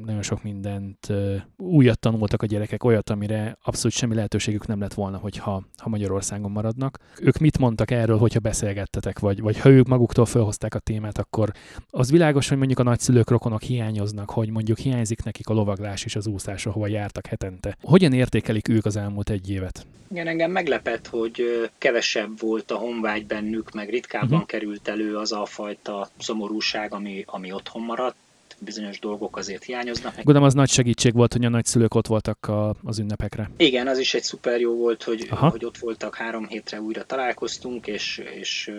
nagyon 0.06 0.22
sok 0.22 0.44
mindent 0.44 1.14
újat 1.58 2.00
tanultak 2.00 2.42
a 2.42 2.46
gyerekek, 2.46 2.84
olyat, 2.84 3.10
amire 3.10 3.58
abszolút 3.64 3.98
semmi 3.98 4.16
lehetőségük 4.16 4.68
nem 4.68 4.80
lett 4.80 4.94
volna, 4.94 5.18
hogyha 5.18 5.64
ha 5.78 5.90
Magyarországon 5.90 6.52
maradnak. 6.52 6.98
Ők 7.22 7.38
mit 7.38 7.58
mondtak 7.58 7.92
erről, 7.92 8.18
hogyha 8.18 8.40
beszélgettetek, 8.40 9.20
vagy, 9.20 9.42
vagy 9.42 9.60
ha 9.60 9.70
ők 9.70 9.88
maguktól 9.88 10.26
felhozták 10.26 10.76
a 10.76 10.80
témát, 10.80 11.18
akkor 11.18 11.52
az 11.90 12.12
világos, 12.12 12.50
hogy 12.50 12.58
mondjuk 12.58 12.80
a 12.80 12.84
nagyszülők, 12.84 13.30
rokonok 13.30 13.62
hiányoznak, 13.62 14.30
hogy 14.30 14.50
mondjuk 14.50 14.78
hiányzik 14.78 15.24
nekik 15.24 15.48
a 15.48 15.54
lovaglás 15.54 16.06
és 16.06 16.16
az 16.16 16.28
úszás, 16.28 16.66
ahova 16.66 16.88
jártak 16.88 17.26
hetente. 17.26 17.78
Hogyan 17.82 18.14
értékelik 18.14 18.68
ők 18.68 18.86
az 18.86 18.96
elmúlt 18.96 19.30
egy 19.30 19.50
évet? 19.50 19.83
Igen, 20.12 20.28
engem 20.28 20.52
meglepett, 20.52 21.08
hogy 21.08 21.70
kevesebb 21.78 22.40
volt 22.40 22.72
a 22.72 22.76
honvágy 22.76 23.26
bennük, 23.26 23.72
meg 23.72 23.90
ritkábban 23.90 24.32
uh-huh. 24.32 24.46
került 24.46 24.88
elő 24.88 25.18
az 25.18 25.32
a 25.32 25.46
fajta 25.46 26.10
szomorúság, 26.20 26.94
ami, 26.94 27.24
ami 27.28 27.52
otthon 27.52 27.82
maradt 27.82 28.16
bizonyos 28.60 29.00
dolgok 29.00 29.38
azért 29.38 29.64
hiányoznak. 29.64 30.16
Gondolom 30.16 30.44
az 30.44 30.54
nagy 30.54 30.70
segítség 30.70 31.14
volt, 31.14 31.34
hogy 31.34 31.46
a 31.46 31.50
nagyszülők 31.50 31.96
ott 31.96 32.08
voltak 32.08 32.48
a, 32.48 32.76
az 32.84 33.00
ünnepekre. 33.00 33.50
Igen, 33.58 33.88
az 33.88 33.98
is 33.98 34.14
egy 34.14 34.24
szuper 34.24 34.60
jó 34.60 34.76
volt, 34.76 35.04
hogy, 35.04 35.28
hogy 35.30 35.66
ott 35.66 35.78
voltak 35.78 36.16
három 36.16 36.48
hétre 36.48 36.82
újra 36.82 37.06
találkoztunk, 37.06 37.88
és, 37.88 38.22
és 38.34 38.72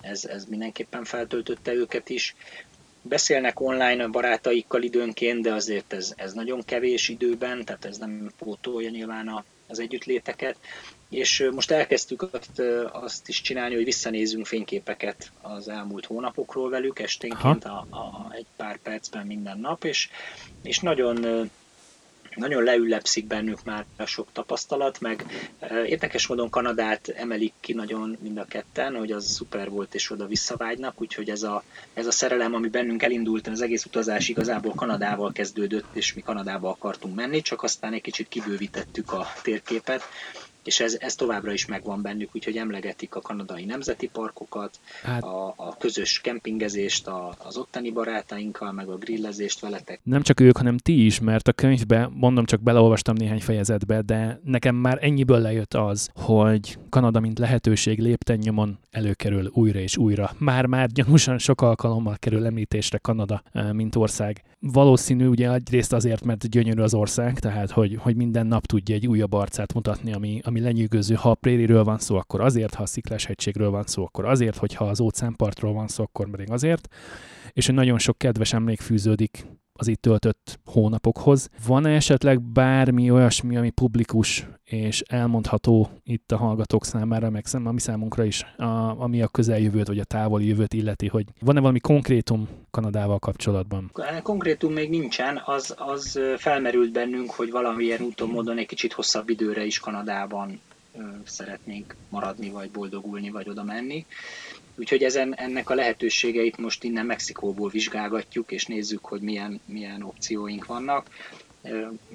ez, 0.00 0.24
ez 0.24 0.44
mindenképpen 0.44 1.04
feltöltötte 1.04 1.72
őket 1.72 2.08
is. 2.08 2.34
beszélnek 3.02 3.60
online 3.60 4.04
a 4.04 4.08
barátaikkal 4.08 4.82
időnként, 4.82 5.42
de 5.42 5.52
azért 5.52 5.92
ez, 5.92 6.12
ez 6.16 6.32
nagyon 6.32 6.62
kevés 6.64 7.08
időben, 7.08 7.64
tehát 7.64 7.84
ez 7.84 7.96
nem 7.96 8.30
pótolja 8.38 8.90
nyilván 8.90 9.28
a, 9.28 9.44
az 9.68 9.78
együttléteket. 9.78 10.56
És 11.10 11.48
most 11.52 11.70
elkezdtük 11.70 12.28
azt, 12.32 12.62
azt 12.92 13.28
is 13.28 13.40
csinálni, 13.40 13.74
hogy 13.74 13.84
visszanézünk 13.84 14.46
fényképeket 14.46 15.32
az 15.40 15.68
elmúlt 15.68 16.06
hónapokról 16.06 16.70
velük 16.70 16.98
esténként 16.98 17.64
a, 17.64 17.86
a, 17.90 18.32
egy 18.32 18.46
pár 18.56 18.76
percben 18.76 19.26
minden 19.26 19.58
nap, 19.58 19.84
és, 19.84 20.08
és 20.62 20.80
nagyon 20.80 21.50
nagyon 22.38 22.62
leüllepszik 22.62 23.26
bennük 23.26 23.64
már 23.64 23.84
a 23.96 24.04
sok 24.04 24.28
tapasztalat, 24.32 25.00
meg 25.00 25.24
érdekes 25.86 26.26
módon 26.26 26.50
Kanadát 26.50 27.08
emelik 27.08 27.52
ki 27.60 27.72
nagyon 27.72 28.18
mind 28.20 28.38
a 28.38 28.44
ketten, 28.44 28.94
hogy 28.94 29.12
az 29.12 29.26
szuper 29.26 29.70
volt, 29.70 29.94
és 29.94 30.10
oda 30.10 30.26
visszavágynak, 30.26 31.00
úgyhogy 31.00 31.30
ez 31.30 31.42
a, 31.42 31.62
ez 31.94 32.06
a 32.06 32.10
szerelem, 32.10 32.54
ami 32.54 32.68
bennünk 32.68 33.02
elindult, 33.02 33.46
az 33.46 33.60
egész 33.60 33.84
utazás 33.84 34.28
igazából 34.28 34.72
Kanadával 34.74 35.32
kezdődött, 35.32 35.86
és 35.92 36.14
mi 36.14 36.20
Kanadába 36.20 36.68
akartunk 36.68 37.14
menni, 37.14 37.40
csak 37.40 37.62
aztán 37.62 37.92
egy 37.92 38.00
kicsit 38.00 38.28
kibővítettük 38.28 39.12
a 39.12 39.26
térképet, 39.42 40.02
és 40.68 40.80
ez, 40.80 40.96
ez 41.00 41.14
továbbra 41.14 41.52
is 41.52 41.66
megvan 41.66 42.02
bennük, 42.02 42.30
úgyhogy 42.32 42.56
emlegetik 42.56 43.14
a 43.14 43.20
kanadai 43.20 43.64
nemzeti 43.64 44.08
parkokat, 44.08 44.78
hát, 45.02 45.22
a, 45.22 45.54
a 45.56 45.76
közös 45.76 46.20
kempingezést 46.20 47.06
a, 47.06 47.34
az 47.38 47.56
ottani 47.56 47.90
barátainkkal, 47.90 48.72
meg 48.72 48.88
a 48.88 48.96
grillezést 48.96 49.60
veletek. 49.60 50.00
Nem 50.02 50.22
csak 50.22 50.40
ők, 50.40 50.56
hanem 50.56 50.76
ti 50.76 51.04
is, 51.04 51.20
mert 51.20 51.48
a 51.48 51.52
könyvbe, 51.52 52.10
mondom 52.12 52.44
csak 52.44 52.60
beleolvastam 52.60 53.14
néhány 53.16 53.40
fejezetbe, 53.40 54.02
de 54.02 54.40
nekem 54.44 54.74
már 54.74 54.98
ennyiből 55.00 55.40
lejött 55.40 55.74
az, 55.74 56.10
hogy 56.14 56.78
Kanada, 56.88 57.20
mint 57.20 57.38
lehetőség 57.38 57.98
lépten 57.98 58.38
nyomon 58.38 58.78
előkerül 58.90 59.50
újra 59.52 59.78
és 59.78 59.96
újra. 59.96 60.30
Már-már 60.38 60.88
gyanúsan 60.88 61.38
sok 61.38 61.60
alkalommal 61.60 62.16
kerül 62.18 62.46
említésre 62.46 62.98
Kanada, 62.98 63.42
eh, 63.52 63.72
mint 63.72 63.96
ország. 63.96 64.42
Valószínű 64.60 65.26
ugye 65.26 65.52
egyrészt 65.52 65.92
azért, 65.92 66.24
mert 66.24 66.48
gyönyörű 66.48 66.82
az 66.82 66.94
ország, 66.94 67.38
tehát 67.38 67.70
hogy, 67.70 67.96
hogy 68.00 68.16
minden 68.16 68.46
nap 68.46 68.66
tudja 68.66 68.94
egy 68.94 69.06
újabb 69.06 69.32
arcát 69.32 69.74
mutatni, 69.74 70.12
ami, 70.12 70.40
ami 70.44 70.60
lenyűgöző. 70.60 71.14
Ha 71.14 71.30
a 71.30 71.34
prériről 71.34 71.84
van 71.84 71.98
szó, 71.98 72.16
akkor 72.16 72.40
azért, 72.40 72.74
ha 72.74 72.82
a 72.82 72.86
sziklás 72.86 73.28
van 73.54 73.84
szó, 73.84 74.04
akkor 74.04 74.24
azért, 74.24 74.56
hogyha 74.56 74.84
az 74.84 75.00
óceánpartról 75.00 75.72
van 75.72 75.88
szó, 75.88 76.02
akkor 76.02 76.30
pedig 76.30 76.50
azért. 76.50 76.88
És 77.52 77.66
hogy 77.66 77.74
nagyon 77.74 77.98
sok 77.98 78.18
kedves 78.18 78.52
emlék 78.52 78.80
fűződik 78.80 79.46
az 79.80 79.86
itt 79.88 80.00
töltött 80.00 80.58
hónapokhoz. 80.64 81.48
Van-e 81.66 81.90
esetleg 81.90 82.40
bármi 82.40 83.10
olyasmi, 83.10 83.56
ami 83.56 83.70
publikus 83.70 84.46
és 84.64 85.00
elmondható 85.00 85.90
itt 86.04 86.32
a 86.32 86.36
hallgatók 86.36 86.84
számára, 86.84 87.30
meg 87.30 87.44
a 87.52 87.72
mi 87.72 87.80
számunkra 87.80 88.24
is, 88.24 88.42
a, 88.56 88.64
ami 89.00 89.22
a 89.22 89.28
közeljövőt 89.28 89.86
vagy 89.86 89.98
a 89.98 90.04
távoli 90.04 90.46
jövőt 90.46 90.74
illeti, 90.74 91.06
hogy 91.06 91.24
van-e 91.40 91.60
valami 91.60 91.78
konkrétum 91.78 92.48
Kanadával 92.70 93.18
kapcsolatban? 93.18 93.92
Konkrétum 94.22 94.72
még 94.72 94.90
nincsen, 94.90 95.42
az, 95.44 95.74
az 95.78 96.20
felmerült 96.36 96.92
bennünk, 96.92 97.30
hogy 97.30 97.50
valamilyen 97.50 98.00
úton, 98.00 98.28
módon 98.28 98.58
egy 98.58 98.66
kicsit 98.66 98.92
hosszabb 98.92 99.28
időre 99.28 99.64
is 99.64 99.78
Kanadában 99.78 100.60
szeretnénk 101.24 101.96
maradni, 102.08 102.50
vagy 102.50 102.70
boldogulni, 102.70 103.30
vagy 103.30 103.48
oda 103.48 103.64
menni. 103.64 104.06
Úgyhogy 104.78 105.02
ezen, 105.02 105.34
ennek 105.34 105.70
a 105.70 105.74
lehetőségeit 105.74 106.56
most 106.56 106.84
innen 106.84 107.06
Mexikóból 107.06 107.68
vizsgálgatjuk, 107.68 108.52
és 108.52 108.66
nézzük, 108.66 109.04
hogy 109.04 109.20
milyen, 109.20 109.60
milyen 109.64 110.02
opcióink 110.02 110.66
vannak. 110.66 111.10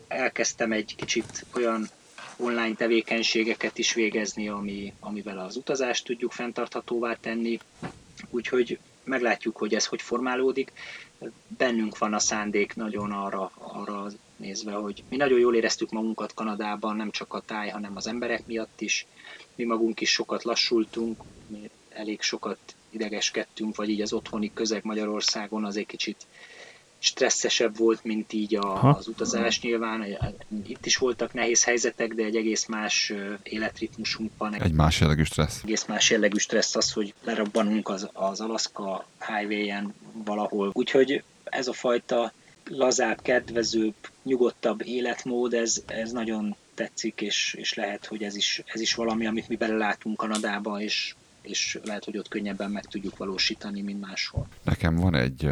Elkezdtem 0.08 0.72
egy 0.72 0.96
kicsit 0.96 1.46
olyan 1.56 1.90
online 2.38 2.76
tevékenységeket 2.76 3.78
is 3.78 3.94
végezni, 3.94 4.50
ami, 4.50 4.94
amivel 5.00 5.40
az 5.40 5.56
utazást 5.56 6.06
tudjuk 6.06 6.32
fenntarthatóvá 6.32 7.14
tenni. 7.14 7.60
Úgyhogy 8.30 8.80
meglátjuk, 9.04 9.58
hogy 9.58 9.76
ez 9.76 9.86
hogy 9.86 10.02
formálódik. 10.02 10.72
Bennünk 11.48 11.98
van 11.98 12.14
a 12.14 12.20
szándék 12.20 12.76
nagyon 12.76 13.12
arra, 13.12 13.52
arra 13.58 14.08
nézve, 14.36 14.72
hogy 14.72 15.04
mi 15.10 15.16
nagyon 15.16 15.40
jól 15.40 15.56
éreztük 15.56 15.92
magunkat 15.92 16.34
Kanadában, 16.34 16.96
nem 16.96 17.12
csak 17.12 17.34
a 17.34 17.42
táj, 17.42 17.70
hanem 17.70 17.96
az 17.96 18.08
emberek 18.08 18.46
miatt 18.46 18.82
is. 18.82 19.06
Mi 19.56 19.64
magunk 19.64 20.02
is 20.02 20.12
sokat 20.12 20.44
lassultunk, 20.44 21.24
elég 21.96 22.22
sokat 22.22 22.58
idegeskedtünk, 22.90 23.76
vagy 23.76 23.90
így 23.90 24.02
az 24.02 24.14
otthoni 24.14 24.52
közeg 24.54 24.84
Magyarországon 24.84 25.66
az 25.66 25.78
egy 25.78 25.86
kicsit 25.86 26.26
stresszesebb 27.00 27.78
volt, 27.78 28.04
mint 28.04 28.34
így 28.34 28.56
a, 28.56 28.96
az 28.98 29.08
utazás 29.08 29.62
nyilván. 29.62 30.06
Itt 30.68 30.86
is 30.86 30.98
voltak 30.98 31.34
nehéz 31.34 31.64
helyzetek, 31.64 32.14
de 32.14 32.24
egy 32.24 32.36
egész 32.36 32.66
más 32.66 33.14
életritmusunk 33.44 34.32
van. 34.38 34.54
Egy 34.54 34.74
más 34.74 35.00
jellegű 35.00 35.24
stressz. 35.24 35.62
Egész 35.64 35.86
más 35.86 36.10
jellegű 36.10 36.38
stressz 36.38 36.76
az, 36.76 36.92
hogy 36.92 37.14
lerabbanunk 37.24 37.90
az, 37.90 38.10
az 38.14 38.42
Alaska 38.42 39.08
highway-en 39.28 39.94
valahol. 40.26 40.72
Úgyhogy 40.74 41.24
ez 41.44 41.68
a 41.68 41.74
fajta 41.74 42.34
lazább, 42.70 43.22
kedvezőbb, 43.22 43.96
nyugodtabb 44.24 44.82
életmód, 44.86 45.54
ez, 45.54 45.84
ez 45.86 46.12
nagyon 46.12 46.56
tetszik, 46.74 47.22
és, 47.22 47.56
és 47.58 47.74
lehet, 47.74 48.06
hogy 48.06 48.24
ez 48.24 48.36
is, 48.36 48.62
ez 48.66 48.82
is 48.82 48.94
valami, 48.94 49.26
amit 49.26 49.48
mi 49.48 49.56
belelátunk 49.56 50.18
Kanadába, 50.18 50.82
és 50.82 51.16
és 51.44 51.80
lehet, 51.84 52.06
hogy 52.06 52.18
ott 52.18 52.28
könnyebben 52.28 52.72
meg 52.72 52.86
tudjuk 52.86 53.18
valósítani, 53.18 53.82
mint 53.82 54.00
máshol. 54.00 54.48
Nekem 54.64 54.96
van 54.96 55.16
egy 55.16 55.50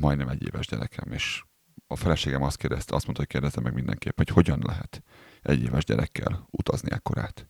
majdnem 0.00 0.28
egy 0.28 0.42
éves 0.42 0.66
gyerekem, 0.66 1.12
és 1.12 1.42
a 1.86 1.96
feleségem 1.96 2.42
azt 2.42 2.56
kérdezte, 2.56 2.94
azt 2.94 3.04
mondta, 3.04 3.22
hogy 3.22 3.32
kérdezte 3.32 3.60
meg 3.60 3.74
mindenképp, 3.74 4.16
hogy 4.16 4.28
hogyan 4.28 4.62
lehet 4.66 5.02
egy 5.42 5.62
éves 5.62 5.84
gyerekkel 5.84 6.46
utazni 6.50 6.90
ekkorát. 6.92 7.48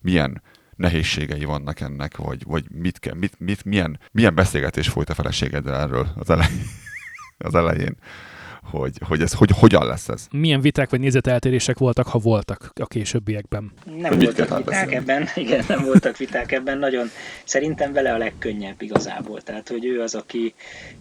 Milyen 0.00 0.42
nehézségei 0.76 1.44
vannak 1.44 1.80
ennek, 1.80 2.16
vagy, 2.16 2.44
vagy 2.44 2.70
mit 2.70 2.98
kell, 2.98 3.14
mit, 3.14 3.38
mit, 3.38 3.64
milyen, 3.64 4.00
milyen 4.12 4.34
beszélgetés 4.34 4.88
folyt 4.88 5.10
a 5.10 5.14
feleségeddel 5.14 5.74
erről 5.74 6.08
az 6.14 6.30
elején, 6.30 6.66
az 7.38 7.54
elején 7.54 7.96
hogy, 8.70 8.92
hogy 9.00 9.20
ez 9.20 9.32
hogy, 9.32 9.50
hogyan 9.54 9.86
lesz 9.86 10.08
ez. 10.08 10.26
Milyen 10.30 10.60
viták 10.60 10.90
vagy 10.90 11.00
nézeteltérések 11.00 11.78
voltak, 11.78 12.06
ha 12.06 12.18
voltak 12.18 12.70
a 12.80 12.86
későbbiekben? 12.86 13.72
Nem 13.84 14.12
hogy 14.12 14.24
voltak 14.24 14.58
viták 14.58 14.92
ebben, 14.92 15.28
igen, 15.34 15.64
nem 15.68 15.84
voltak 15.84 16.16
viták 16.16 16.52
ebben, 16.52 16.78
nagyon 16.78 17.10
szerintem 17.44 17.92
vele 17.92 18.12
a 18.12 18.16
legkönnyebb 18.16 18.82
igazából. 18.82 19.42
Tehát, 19.42 19.68
hogy 19.68 19.84
ő 19.84 20.00
az, 20.00 20.14
aki, 20.14 20.54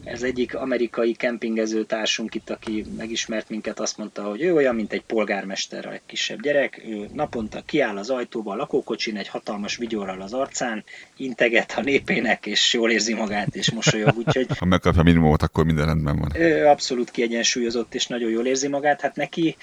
ez 0.04 0.24
egyik 0.24 0.56
amerikai 0.56 1.14
kempingező 1.14 1.84
társunk 1.84 2.36
itt, 2.36 2.50
aki 2.50 2.86
megismert 2.98 3.50
minket, 3.50 3.80
azt 3.80 3.98
mondta, 3.98 4.24
hogy 4.24 4.42
ő 4.42 4.54
olyan, 4.54 4.76
mint 4.76 4.94
egy 4.94 5.04
polgármester, 5.04 5.86
egy 5.86 6.02
kisebb 6.06 6.42
gyerek, 6.42 6.84
ő 6.88 7.10
naponta 7.14 7.62
kiáll 7.66 7.98
az 7.98 8.10
ajtóba 8.10 8.52
a 8.52 8.56
lakókocsin 8.56 9.18
egy 9.18 9.28
hatalmas 9.28 9.78
vigyorral 9.78 10.22
az 10.22 10.34
arcán, 10.34 10.84
integet 11.18 11.74
a 11.78 11.82
népének, 11.82 12.46
és 12.46 12.74
jól 12.74 12.92
érzi 12.92 13.14
magát, 13.14 13.56
és 13.56 13.72
mosolyog, 13.72 14.18
úgyhogy... 14.18 14.48
Ha 14.58 14.66
megkapja 14.66 15.04
minimumot, 15.04 15.42
akkor 15.42 15.66
minden 15.66 15.86
rendben 15.86 16.20
van. 16.20 16.32
Ő 16.36 16.66
abszolút 16.66 17.12
kiegyensúlyozott 17.12 17.55
kiegyensúlyozott 17.56 17.96
és 17.96 18.08
nagyon 18.08 18.30
jól 18.30 18.46
érzi 18.46 18.68
magát. 18.68 19.02
Hát 19.02 19.16
neki, 19.16 19.56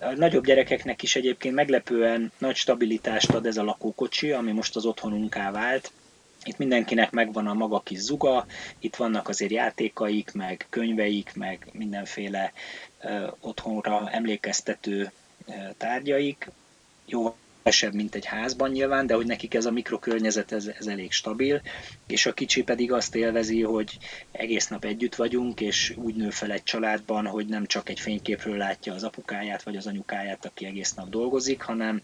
a 0.00 0.12
nagyobb 0.16 0.44
gyerekeknek 0.44 1.02
is 1.02 1.16
egyébként 1.16 1.54
meglepően 1.54 2.32
nagy 2.38 2.56
stabilitást 2.56 3.30
ad 3.30 3.46
ez 3.46 3.56
a 3.56 3.64
lakókocsi, 3.64 4.32
ami 4.32 4.52
most 4.52 4.76
az 4.76 4.86
otthonunká 4.86 5.50
vált. 5.50 5.92
Itt 6.44 6.58
mindenkinek 6.58 7.10
megvan 7.10 7.46
a 7.46 7.54
maga 7.54 7.80
kis 7.80 7.98
zuga, 7.98 8.46
itt 8.78 8.96
vannak 8.96 9.28
azért 9.28 9.50
játékaik, 9.50 10.32
meg 10.32 10.66
könyveik, 10.70 11.32
meg 11.34 11.66
mindenféle 11.72 12.52
otthonra 13.40 14.10
emlékeztető 14.10 15.10
tárgyaik. 15.76 16.50
Jó 17.06 17.36
kevesebb, 17.62 17.94
mint 17.94 18.14
egy 18.14 18.24
házban 18.24 18.70
nyilván, 18.70 19.06
de 19.06 19.14
hogy 19.14 19.26
nekik 19.26 19.54
ez 19.54 19.66
a 19.66 19.70
mikrokörnyezet, 19.70 20.52
ez, 20.52 20.66
ez 20.78 20.86
elég 20.86 21.12
stabil, 21.12 21.60
és 22.06 22.26
a 22.26 22.32
kicsi 22.32 22.62
pedig 22.62 22.92
azt 22.92 23.14
élvezi, 23.14 23.62
hogy 23.62 23.98
egész 24.32 24.68
nap 24.68 24.84
együtt 24.84 25.14
vagyunk, 25.14 25.60
és 25.60 25.94
úgy 25.96 26.14
nő 26.14 26.30
fel 26.30 26.52
egy 26.52 26.62
családban, 26.62 27.26
hogy 27.26 27.46
nem 27.46 27.66
csak 27.66 27.88
egy 27.88 28.00
fényképről 28.00 28.56
látja 28.56 28.94
az 28.94 29.04
apukáját 29.04 29.62
vagy 29.62 29.76
az 29.76 29.86
anyukáját, 29.86 30.46
aki 30.46 30.66
egész 30.66 30.94
nap 30.94 31.08
dolgozik, 31.08 31.62
hanem 31.62 32.02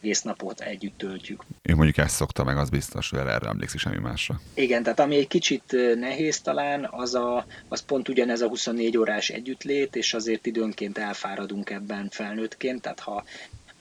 egész 0.00 0.22
napot 0.22 0.60
együtt 0.60 0.98
töltjük. 0.98 1.44
Én 1.62 1.74
mondjuk 1.74 1.96
ezt 1.96 2.14
szokta 2.14 2.44
meg, 2.44 2.56
az 2.56 2.70
biztos, 2.70 3.10
hogy 3.10 3.18
erre 3.18 3.48
emlékszik 3.48 3.80
semmi 3.80 3.98
másra. 3.98 4.40
Igen, 4.54 4.82
tehát 4.82 5.00
ami 5.00 5.16
egy 5.16 5.28
kicsit 5.28 5.76
nehéz 5.98 6.40
talán, 6.40 6.88
az, 6.90 7.14
a, 7.14 7.46
az 7.68 7.82
pont 7.82 8.08
ugyanez 8.08 8.40
a 8.40 8.48
24 8.48 8.96
órás 8.96 9.28
együttlét, 9.28 9.96
és 9.96 10.14
azért 10.14 10.46
időnként 10.46 10.98
elfáradunk 10.98 11.70
ebben 11.70 12.08
felnőttként, 12.10 12.80
tehát 12.80 13.00
ha 13.00 13.24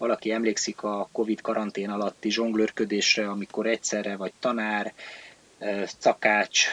valaki 0.01 0.31
emlékszik 0.31 0.83
a 0.83 1.09
Covid 1.11 1.41
karantén 1.41 1.89
alatti 1.89 2.31
zsonglőrködésre, 2.31 3.29
amikor 3.29 3.67
egyszerre 3.67 4.15
vagy 4.15 4.31
tanár, 4.39 4.93
szakács, 5.99 6.67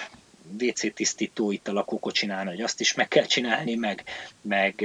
WC 0.61 0.95
tisztító 0.95 1.51
itt 1.51 1.69
a 1.69 1.73
lakókocsinál, 1.73 2.47
hogy 2.47 2.61
azt 2.61 2.81
is 2.81 2.95
meg 2.95 3.09
kell 3.09 3.25
csinálni, 3.25 3.75
meg, 3.75 4.05
meg 4.41 4.85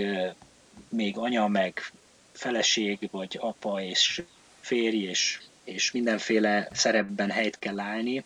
még 0.89 1.17
anya, 1.17 1.47
meg 1.47 1.91
feleség, 2.31 2.97
vagy 3.11 3.37
apa 3.41 3.81
és 3.81 4.21
férj, 4.59 4.97
és, 4.97 5.39
és 5.63 5.91
mindenféle 5.91 6.67
szerepben 6.71 7.29
helyt 7.29 7.59
kell 7.59 7.79
állni, 7.79 8.23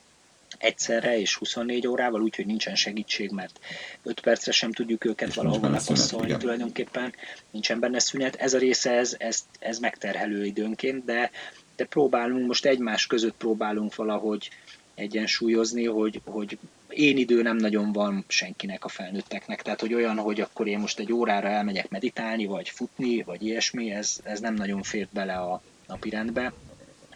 egyszerre 0.58 1.20
és 1.20 1.36
24 1.36 1.88
órával, 1.88 2.22
úgyhogy 2.22 2.46
nincsen 2.46 2.76
segítség, 2.76 3.32
mert 3.32 3.60
5 4.04 4.20
percre 4.20 4.52
sem 4.52 4.72
tudjuk 4.72 5.06
őket 5.06 5.28
és 5.28 5.36
valahova 5.36 5.70
lepasszolni 5.70 6.38
tulajdonképpen, 6.38 7.14
nincsen 7.52 7.80
benne 7.80 8.00
szünet. 8.00 8.36
Ez 8.36 8.54
a 8.54 8.58
része, 8.58 8.92
ez, 8.92 9.16
ez, 9.18 9.46
ez 9.60 9.80
megterhelő 9.80 10.46
időnként, 10.46 11.06
de, 11.06 11.32
de 11.76 11.86
próbálunk, 11.86 12.48
most 12.48 12.66
egymás 12.66 13.08
között 13.08 13.36
próbálunk 13.38 13.96
valahogy 13.96 14.50
egyensúlyozni, 14.96 15.86
hogy, 15.86 16.22
hogy 16.26 16.58
én 16.90 17.18
idő 17.18 17.42
nem 17.42 17.58
nagyon 17.58 17.92
van 17.92 18.26
senkinek 18.28 18.86
a 18.86 18.88
felnőtteknek, 18.88 19.62
tehát 19.62 19.80
hogy 19.80 19.94
olyan, 19.94 20.18
hogy 20.18 20.42
akkor 20.42 20.68
én 20.68 20.80
most 20.80 21.00
egy 21.00 21.12
órára 21.12 21.48
elmegyek 21.48 21.90
meditálni, 21.90 22.46
vagy 22.46 22.70
futni, 22.70 23.24
vagy 23.24 23.46
ilyesmi, 23.46 23.92
ez, 23.92 24.20
ez 24.24 24.40
nem 24.40 24.54
nagyon 24.54 24.84
fért 24.84 25.10
bele 25.14 25.34
a 25.34 25.62
napirendbe 25.88 26.54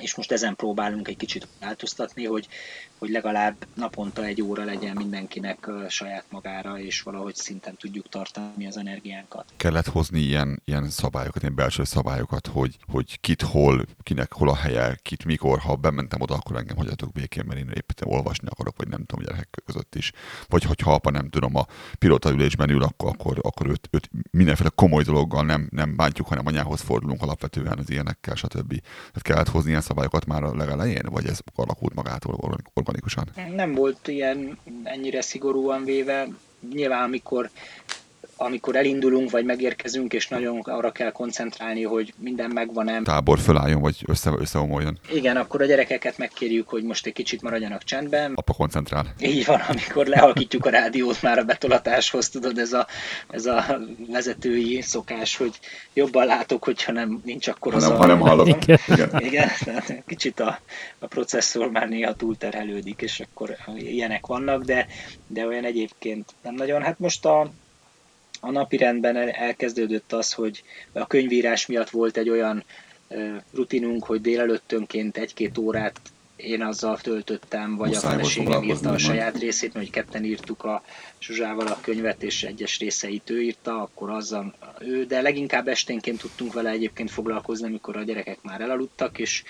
és 0.02 0.16
most 0.16 0.32
ezen 0.32 0.56
próbálunk 0.56 1.08
egy 1.08 1.18
kicsit 1.18 1.48
változtatni, 1.60 2.26
hogy, 2.26 2.48
hogy 3.02 3.10
legalább 3.10 3.56
naponta 3.74 4.24
egy 4.24 4.42
óra 4.42 4.64
legyen 4.64 4.96
mindenkinek 4.96 5.70
saját 5.88 6.26
magára, 6.30 6.80
és 6.80 7.02
valahogy 7.02 7.36
szinten 7.36 7.76
tudjuk 7.76 8.10
tartani 8.10 8.68
az 8.68 8.78
energiánkat. 8.78 9.46
Kellett 9.58 9.86
hozni 9.86 10.20
ilyen, 10.20 10.62
ilyen 10.66 10.90
szabályokat, 10.90 11.42
ilyen 11.42 11.56
belső 11.56 11.84
szabályokat, 11.84 12.48
hogy, 12.48 12.78
hogy 12.88 13.20
kit 13.20 13.42
hol, 13.42 13.86
kinek 14.04 14.34
hol 14.34 14.50
a 14.50 14.56
helye, 14.56 14.98
kit 15.02 15.26
mikor, 15.26 15.60
ha 15.60 15.76
bementem 15.76 16.22
oda, 16.22 16.34
akkor 16.34 16.56
engem 16.56 16.78
hagyjatok 16.78 17.12
békén, 17.12 17.44
mert 17.48 17.60
én 17.60 17.68
éppen 17.68 18.14
olvasni 18.14 18.48
akarok, 18.48 18.78
vagy 18.78 18.88
nem 18.88 19.06
tudom, 19.06 19.26
gyerekek 19.26 19.62
között 19.66 19.96
is. 19.96 20.12
Vagy 20.48 20.64
hogyha 20.64 20.94
apa 20.94 21.12
nem 21.12 21.30
tudom, 21.30 21.56
a 21.56 21.66
pilota 22.00 22.32
ülésben 22.32 22.70
ül, 22.70 22.84
akkor, 22.84 23.10
akkor, 23.10 23.40
akkor 23.42 23.68
őt, 23.68 23.88
őt 23.92 24.10
mindenféle 24.32 24.70
komoly 24.76 25.04
dologgal 25.04 25.44
nem, 25.44 25.68
nem 25.72 25.96
bántjuk, 25.96 26.28
hanem 26.28 26.46
anyához 26.48 26.82
fordulunk 26.82 27.22
alapvetően 27.22 27.78
az 27.78 27.90
ilyenekkel, 27.90 28.36
stb. 28.36 28.70
Tehát 28.82 29.22
kellett 29.22 29.50
hozni 29.50 29.70
ilyen 29.70 29.82
szabályokat 29.82 30.26
már 30.26 30.44
a 30.44 30.56
legelején, 30.56 31.06
vagy 31.10 31.26
ez 31.26 31.40
alakult 31.56 31.94
magától 31.94 32.36
organikusan? 32.92 33.56
Nem 33.56 33.74
volt 33.74 34.08
ilyen 34.08 34.58
ennyire 34.84 35.22
szigorúan 35.22 35.84
véve. 35.84 36.28
Nyilván, 36.74 37.04
amikor 37.04 37.50
amikor 38.42 38.76
elindulunk, 38.76 39.30
vagy 39.30 39.46
megérkezünk, 39.46 40.14
és 40.14 40.28
nagyon 40.28 40.60
arra 40.60 40.92
kell 40.92 41.12
koncentrálni, 41.12 41.84
hogy 41.84 42.14
minden 42.18 42.52
megvan-e. 42.54 43.02
Tábor 43.02 43.40
fölálljon, 43.40 43.82
vagy 43.82 44.04
össze, 44.08 44.32
összeomoljon. 44.40 45.00
Igen, 45.14 45.38
akkor 45.38 45.62
a 45.62 45.66
gyerekeket 45.66 46.18
megkérjük, 46.18 46.70
hogy 46.70 46.84
most 46.84 47.06
egy 47.06 47.14
kicsit 47.14 47.42
maradjanak 47.42 47.84
csendben. 47.84 48.34
Apa 48.36 48.54
koncentrál. 48.54 49.14
Így 49.20 49.46
van, 49.46 49.60
amikor 49.60 50.06
lehalkítjuk 50.06 50.66
a 50.66 50.70
rádiót 50.70 51.22
már 51.22 51.38
a 51.38 51.44
betolatáshoz, 51.44 52.30
tudod, 52.30 52.58
ez 52.58 52.74
a, 52.74 52.88
ez 53.30 53.46
a 53.46 53.80
vezetői 54.08 54.82
szokás, 54.82 55.38
hogy 55.38 55.60
jobban 55.94 56.26
látok, 56.26 56.64
hogyha 56.64 56.92
nem 56.92 57.22
nincs 57.26 57.48
akkor 57.48 57.76
az 57.76 57.84
hanem, 57.84 57.98
a... 57.98 58.02
hanem 58.02 58.20
hallok. 58.20 58.48
Igen. 58.48 58.80
Igen. 58.88 59.10
Igen, 59.20 59.50
kicsit 60.08 60.40
a, 60.40 60.60
a 61.00 61.08
processzor 61.08 61.72
már 61.72 61.90
néha 61.90 62.14
túlterhelődik, 62.14 63.02
és 63.02 63.20
akkor 63.20 63.56
ilyenek 63.76 64.26
vannak, 64.26 64.64
de, 64.64 64.88
de 65.28 65.46
olyan 65.46 65.64
egyébként 65.64 66.34
nem 66.42 66.54
nagyon. 66.56 66.82
Hát 66.82 67.00
most 67.00 67.26
a, 67.26 67.52
a 68.44 68.52
napi 68.52 68.78
rendben 68.78 69.16
elkezdődött 69.34 70.14
az, 70.14 70.34
hogy 70.34 70.64
a 70.92 71.08
könyvírás 71.08 71.66
miatt 71.66 71.90
volt 71.90 72.18
egy 72.18 72.30
olyan 72.30 72.64
rutinunk, 73.54 74.04
hogy 74.04 74.22
délelőttönként 74.22 75.18
egy-két 75.18 75.58
órát 75.58 76.00
én 76.36 76.64
azzal 76.64 76.98
töltöttem, 76.98 77.76
vagy 77.76 77.90
Muszáj 77.90 78.12
a 78.12 78.16
feleségem 78.16 78.64
írta 78.64 78.90
a 78.90 78.98
saját 78.98 79.38
részét, 79.38 79.74
mert 79.74 79.86
hogy 79.86 79.96
ketten 79.96 80.24
írtuk 80.24 80.64
a 80.64 80.84
Zsuzsával 81.20 81.68
a 81.68 81.80
könyvet, 81.82 82.24
és 82.24 82.44
egyes 82.44 82.80
részeit 82.80 83.30
ő 83.30 83.42
írta, 83.42 83.82
akkor 83.82 84.10
azzal 84.10 84.54
ő, 84.80 85.06
de 85.06 85.22
leginkább 85.22 85.68
esténként 85.68 86.20
tudtunk 86.20 86.54
vele 86.54 86.70
egyébként 86.70 87.12
foglalkozni, 87.12 87.68
amikor 87.68 87.98
a 87.98 88.04
gyerekek 88.04 88.42
már 88.42 88.62
elaludtak, 88.62 89.20
és 89.20 89.44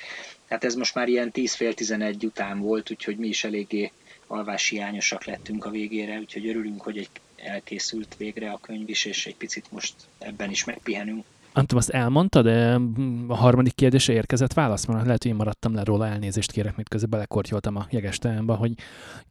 hát 0.50 0.64
ez 0.64 0.76
most 0.76 0.96
már 0.96 1.08
ilyen 1.08 1.32
10 1.32 1.54
fél 1.54 1.74
11 1.74 2.26
után 2.26 2.60
volt, 2.60 2.92
úgyhogy 2.92 3.18
mi 3.18 3.28
is 3.28 3.44
eléggé 3.44 3.92
alváshiányosak 4.28 5.26
lettünk 5.26 5.66
a 5.66 5.70
végére, 5.70 6.20
úgyhogy 6.20 6.48
örülünk, 6.48 6.82
hogy 6.82 6.98
egy 6.98 7.10
elkészült 7.44 8.16
végre 8.18 8.52
a 8.52 8.60
könyv 8.62 8.90
is, 8.90 9.06
és 9.06 9.26
egy 9.26 9.36
picit 9.36 9.72
most 9.72 9.94
ebben 10.20 10.50
is 10.50 10.66
megpihenünk. 10.66 11.24
Tudom, 11.54 11.78
azt 11.78 11.90
elmondta, 11.90 12.42
de 12.42 12.80
a 13.28 13.36
harmadik 13.36 13.76
kérdése 13.76 14.14
érkezett 14.14 14.54
válasz, 14.54 14.86
mert 14.86 15.06
lehet, 15.06 15.22
hogy 15.22 15.32
én 15.32 15.38
maradtam 15.38 15.74
le 15.74 15.84
róla, 15.84 16.08
elnézést 16.08 16.52
kérek, 16.52 16.76
mert 16.76 16.90
közben 16.90 17.10
belekortyoltam 17.10 17.76
a 17.76 17.86
jeges 17.90 18.18
teámba, 18.18 18.56
hogy 18.56 18.72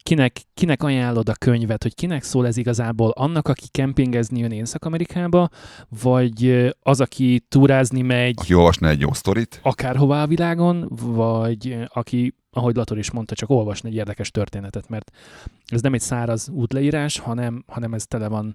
kinek, 0.03 0.41
kinek 0.55 0.83
ajánlod 0.83 1.29
a 1.29 1.35
könyvet, 1.35 1.83
hogy 1.83 1.95
kinek 1.95 2.23
szól 2.23 2.47
ez 2.47 2.57
igazából? 2.57 3.11
Annak, 3.11 3.49
aki 3.49 3.69
kempingezni 3.71 4.39
jön 4.39 4.51
Észak-Amerikába, 4.51 5.49
vagy 6.03 6.71
az, 6.83 7.01
aki 7.01 7.43
túrázni 7.49 8.03
megy 8.03 8.35
Aki 8.37 8.55
olvasna 8.55 8.89
egy 8.89 9.01
jó 9.01 9.13
sztorit, 9.13 9.61
akárhová 9.63 10.23
a 10.23 10.27
világon, 10.27 10.89
vagy 10.91 11.77
aki 11.89 12.35
ahogy 12.53 12.77
Lator 12.77 12.99
is 12.99 13.11
mondta, 13.11 13.35
csak 13.35 13.51
olvasni 13.51 13.89
egy 13.89 13.95
érdekes 13.95 14.31
történetet, 14.31 14.89
mert 14.89 15.11
ez 15.67 15.81
nem 15.81 15.95
egy 15.95 16.01
száraz 16.01 16.49
útleírás, 16.49 17.19
hanem, 17.19 17.65
hanem 17.67 17.95
ez 17.95 18.07
tele 18.07 18.29
van 18.29 18.55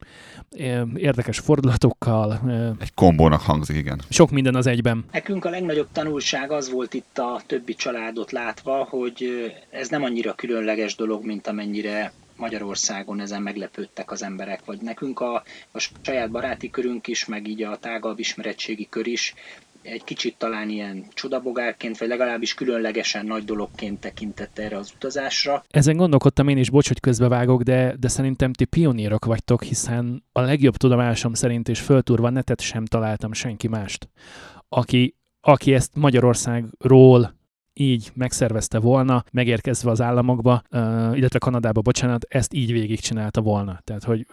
érdekes 0.95 1.39
fordulatokkal, 1.39 2.41
egy 2.79 2.93
kombónak 2.93 3.41
hangzik, 3.41 3.75
igen. 3.75 4.01
sok 4.09 4.31
minden 4.31 4.55
az 4.55 4.67
egyben. 4.67 5.05
Nekünk 5.11 5.45
a 5.45 5.49
legnagyobb 5.49 5.87
tanulság 5.91 6.51
az 6.51 6.71
volt 6.71 6.93
itt 6.93 7.17
a 7.17 7.41
többi 7.45 7.73
családot 7.73 8.31
látva, 8.31 8.83
hogy 8.83 9.27
ez 9.69 9.89
nem 9.89 10.03
annyira 10.03 10.33
különleges 10.33 10.95
dolog, 10.95 11.25
mint 11.25 11.47
amennyire 11.47 12.13
Magyarországon 12.37 13.19
ezen 13.19 13.41
meglepődtek 13.41 14.11
az 14.11 14.23
emberek, 14.23 14.65
vagy 14.65 14.81
nekünk 14.81 15.19
a, 15.19 15.43
a 15.71 15.89
saját 16.01 16.31
baráti 16.31 16.69
körünk 16.69 17.07
is, 17.07 17.25
meg 17.25 17.47
így 17.47 17.63
a 17.63 17.77
tágabb 17.77 18.19
ismeretségi 18.19 18.87
kör 18.89 19.07
is 19.07 19.33
egy 19.85 20.03
kicsit 20.03 20.37
talán 20.37 20.69
ilyen 20.69 21.05
csodabogárként, 21.13 21.97
vagy 21.97 22.07
legalábbis 22.07 22.53
különlegesen 22.53 23.25
nagy 23.25 23.43
dologként 23.43 23.99
tekintett 23.99 24.59
erre 24.59 24.77
az 24.77 24.91
utazásra. 24.95 25.63
Ezen 25.69 25.97
gondolkodtam 25.97 26.47
én 26.47 26.57
is, 26.57 26.69
bocs, 26.69 26.87
hogy 26.87 26.99
közbevágok, 26.99 27.61
de, 27.61 27.95
de 27.99 28.07
szerintem 28.07 28.53
ti 28.53 28.65
pionírok 28.65 29.25
vagytok, 29.25 29.63
hiszen 29.63 30.23
a 30.31 30.41
legjobb 30.41 30.75
tudomásom 30.75 31.33
szerint 31.33 31.69
és 31.69 31.79
föltúrva 31.79 32.29
netet 32.29 32.61
sem 32.61 32.85
találtam 32.85 33.33
senki 33.33 33.67
mást, 33.67 34.09
aki, 34.69 35.15
aki 35.41 35.73
ezt 35.73 35.95
Magyarországról 35.95 37.35
így 37.73 38.11
megszervezte 38.13 38.79
volna, 38.79 39.23
megérkezve 39.31 39.91
az 39.91 40.01
államokba, 40.01 40.61
illetve 41.13 41.39
Kanadába, 41.39 41.81
bocsánat, 41.81 42.25
ezt 42.29 42.53
így 42.53 42.71
végigcsinálta 42.71 43.41
volna. 43.41 43.79
Tehát, 43.83 44.03
hogy 44.03 44.27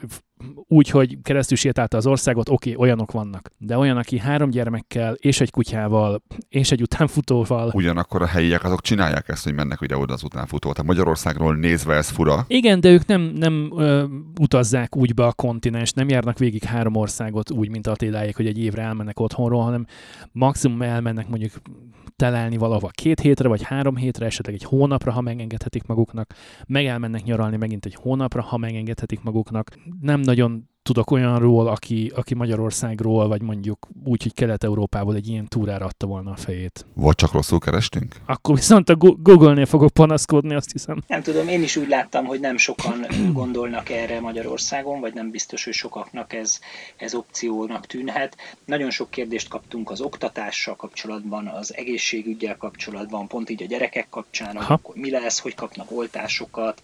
úgy, 0.69 0.89
hogy 0.89 1.19
keresztül 1.23 1.57
sétálta 1.57 1.97
az 1.97 2.07
országot, 2.07 2.49
oké, 2.49 2.73
okay, 2.73 2.83
olyanok 2.83 3.13
vannak. 3.13 3.51
De 3.59 3.79
olyan, 3.79 3.97
aki 3.97 4.19
három 4.19 4.51
gyermekkel, 4.51 5.15
és 5.15 5.41
egy 5.41 5.51
kutyával, 5.51 6.23
és 6.49 6.73
egy 6.73 6.83
utánfutóval, 6.83 7.71
Ugyanakkor 7.75 8.23
a 8.23 8.27
helyiek 8.27 8.65
azok 8.65 8.81
csinálják 8.81 9.29
ezt, 9.29 9.45
hogy 9.45 9.55
mennek 9.55 9.81
ugye 9.81 9.97
oda 9.97 10.13
az 10.13 10.23
utánfutó. 10.23 10.73
Tehát 10.73 10.87
Magyarországról 10.87 11.57
nézve 11.57 11.95
ez 11.95 12.09
fura. 12.09 12.45
Igen, 12.49 12.81
de 12.81 12.91
ők 12.91 13.07
nem, 13.07 13.21
nem 13.21 13.73
ö, 13.77 14.05
utazzák 14.41 14.97
úgy 14.97 15.15
be 15.15 15.27
a 15.27 15.33
kontinens, 15.33 15.93
nem 15.93 16.09
járnak 16.09 16.39
végig 16.39 16.63
három 16.63 16.97
országot 16.97 17.51
úgy, 17.51 17.69
mint 17.69 17.87
Attiláék, 17.87 18.37
hogy 18.37 18.47
egy 18.47 18.59
évre 18.59 18.83
elmennek 18.83 19.21
otthonról, 19.21 19.63
hanem 19.63 19.87
maximum 20.33 20.83
elmennek 20.83 21.29
mondjuk 21.29 21.53
telelni 22.17 22.57
valahova 22.57 22.89
két 22.89 23.21
hétre, 23.21 23.49
vagy 23.49 23.63
három 23.63 23.97
hétre, 23.97 24.27
esetleg 24.27 24.55
egy 24.55 24.65
hónapra, 24.65 25.13
ha 25.13 25.21
megengedhetik 25.21 25.87
maguknak, 25.87 26.35
meg 26.67 26.87
elmennek 26.87 27.25
nyaralni 27.25 27.57
megint 27.57 27.87
egy 27.87 27.95
hónapra, 27.95 28.43
ha 28.43 28.57
megengedhetik 28.57 29.23
maguknak. 29.23 29.71
Nem 30.01 30.21
nagyon 30.33 30.71
tudok 30.83 31.11
olyanról, 31.11 31.67
aki, 31.67 32.13
aki 32.15 32.35
Magyarországról, 32.35 33.29
vagy 33.29 33.43
mondjuk 33.43 33.89
úgy, 34.05 34.23
hogy 34.23 34.35
Kelet-Európából 34.35 35.15
egy 35.15 35.29
ilyen 35.29 35.49
túrára 35.49 35.85
adta 35.85 36.07
volna 36.07 36.31
a 36.31 36.37
fejét. 36.37 36.87
Vagy 36.95 37.15
csak 37.15 37.33
rosszul 37.33 37.59
kerestünk? 37.59 38.15
Akkor 38.27 38.55
viszont 38.55 38.89
a 38.89 38.97
Google-nél 38.97 39.67
fogok 39.67 39.91
panaszkodni, 39.91 40.55
azt 40.55 40.73
hiszem. 40.73 41.03
Nem 41.07 41.23
tudom, 41.23 41.49
én 41.49 41.63
is 41.63 41.77
úgy 41.77 41.89
láttam, 41.89 42.25
hogy 42.25 42.41
nem 42.41 42.57
sokan 42.57 43.07
gondolnak 43.33 43.91
erre 43.91 44.21
Magyarországon, 44.21 45.01
vagy 45.01 45.15
nem 45.15 45.31
biztos, 45.31 45.65
hogy 45.65 45.73
sokaknak 45.73 46.33
ez, 46.33 46.59
ez 46.97 47.15
opciónak 47.15 47.87
tűnhet. 47.87 48.37
Nagyon 48.65 48.91
sok 48.91 49.11
kérdést 49.11 49.49
kaptunk 49.49 49.91
az 49.91 50.01
oktatással 50.01 50.77
kapcsolatban, 50.77 51.47
az 51.47 51.77
egészségügyel 51.77 52.57
kapcsolatban, 52.57 53.27
pont 53.27 53.51
így 53.51 53.63
a 53.63 53.67
gyerekek 53.67 54.07
kapcsán, 54.11 54.57
Aha. 54.57 54.75
akkor 54.75 54.95
mi 54.95 55.11
lesz, 55.11 55.39
hogy 55.39 55.55
kapnak 55.55 55.91
oltásokat, 55.91 56.83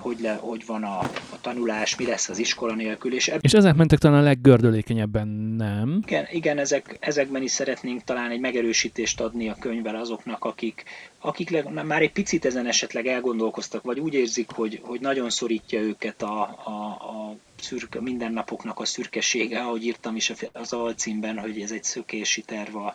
hogy, 0.00 0.20
le, 0.20 0.34
hogy 0.34 0.66
van 0.66 0.82
a, 0.82 0.98
a 1.30 1.40
tanulás, 1.40 1.96
mi 1.96 2.06
lesz 2.06 2.28
az 2.28 2.38
iskola 2.38 2.74
nélkül, 2.74 3.14
és 3.14 3.28
eb- 3.28 3.44
És 3.44 3.52
ezek 3.52 3.74
mentek 3.74 3.98
talán 3.98 4.20
a 4.20 4.22
leggördülékenyebben, 4.22 5.28
nem? 5.56 6.02
igen, 6.06 6.26
igen 6.30 6.58
ezek, 6.58 6.96
ezekben 7.00 7.42
is 7.42 7.50
szeretnénk 7.50 8.04
talán 8.04 8.30
egy 8.30 8.40
megerősítést 8.40 9.20
adni 9.20 9.48
a 9.48 9.56
könyvvel 9.60 9.96
azoknak, 9.96 10.44
akik, 10.44 10.84
akik 11.20 11.50
le, 11.50 11.82
már 11.82 12.02
egy 12.02 12.12
picit 12.12 12.44
ezen 12.44 12.66
esetleg 12.66 13.06
elgondolkoztak, 13.06 13.82
vagy 13.82 14.00
úgy 14.00 14.14
érzik, 14.14 14.50
hogy, 14.50 14.80
hogy 14.82 15.00
nagyon 15.00 15.30
szorítja 15.30 15.80
őket 15.80 16.22
a, 16.22 16.40
a, 16.64 16.70
a 17.10 17.36
szürke, 17.60 18.00
mindennapoknak 18.00 18.80
a 18.80 18.84
szürkesége, 18.84 19.60
ahogy 19.60 19.84
írtam 19.84 20.16
is 20.16 20.32
az 20.52 20.72
alcímben, 20.72 21.38
hogy 21.38 21.60
ez 21.60 21.70
egy 21.70 21.84
szökési 21.84 22.42
terv 22.42 22.76
a, 22.76 22.94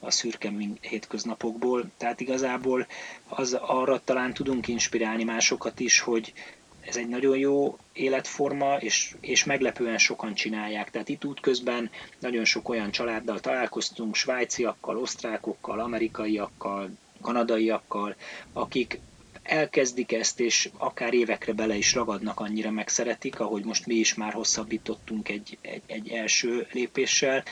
a 0.00 0.10
szürke 0.10 0.52
hétköznapokból. 0.80 1.90
Tehát 1.96 2.20
igazából 2.20 2.86
az, 3.28 3.52
arra 3.52 4.00
talán 4.04 4.34
tudunk 4.34 4.68
inspirálni 4.68 5.24
másokat 5.24 5.80
is, 5.80 6.00
hogy 6.00 6.32
ez 6.80 6.96
egy 6.96 7.08
nagyon 7.08 7.38
jó 7.38 7.78
életforma, 7.92 8.76
és, 8.76 9.14
és 9.20 9.44
meglepően 9.44 9.98
sokan 9.98 10.34
csinálják. 10.34 10.90
Tehát 10.90 11.08
itt 11.08 11.24
útközben 11.24 11.90
nagyon 12.18 12.44
sok 12.44 12.68
olyan 12.68 12.90
családdal 12.90 13.40
találkoztunk, 13.40 14.14
svájciakkal, 14.14 14.96
osztrákokkal, 14.98 15.80
amerikaiakkal, 15.80 16.90
kanadaiakkal, 17.20 18.14
akik 18.52 19.00
elkezdik 19.42 20.12
ezt, 20.12 20.40
és 20.40 20.70
akár 20.76 21.14
évekre 21.14 21.52
bele 21.52 21.76
is 21.76 21.94
ragadnak, 21.94 22.40
annyira 22.40 22.70
megszeretik, 22.70 23.40
ahogy 23.40 23.64
most 23.64 23.86
mi 23.86 23.94
is 23.94 24.14
már 24.14 24.32
hosszabbítottunk 24.32 25.28
egy, 25.28 25.58
egy, 25.60 25.82
egy 25.86 26.08
első 26.08 26.66
lépéssel, 26.72 27.44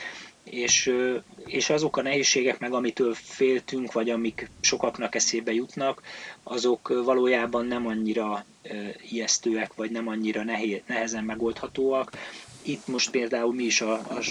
és, 0.44 0.92
és 1.46 1.70
azok 1.70 1.96
a 1.96 2.02
nehézségek 2.02 2.58
meg, 2.58 2.72
amitől 2.72 3.14
féltünk, 3.14 3.92
vagy 3.92 4.10
amik 4.10 4.50
sokaknak 4.60 5.14
eszébe 5.14 5.52
jutnak, 5.52 6.02
azok 6.42 6.88
valójában 7.04 7.66
nem 7.66 7.86
annyira 7.86 8.44
ijesztőek, 9.10 9.74
vagy 9.74 9.90
nem 9.90 10.08
annyira 10.08 10.44
nehéz, 10.44 10.80
nehezen 10.86 11.24
megoldhatóak. 11.24 12.12
Itt 12.62 12.86
most 12.86 13.10
például 13.10 13.54
mi 13.54 13.64
is 13.64 13.80
a, 13.80 13.92
a 13.92 14.22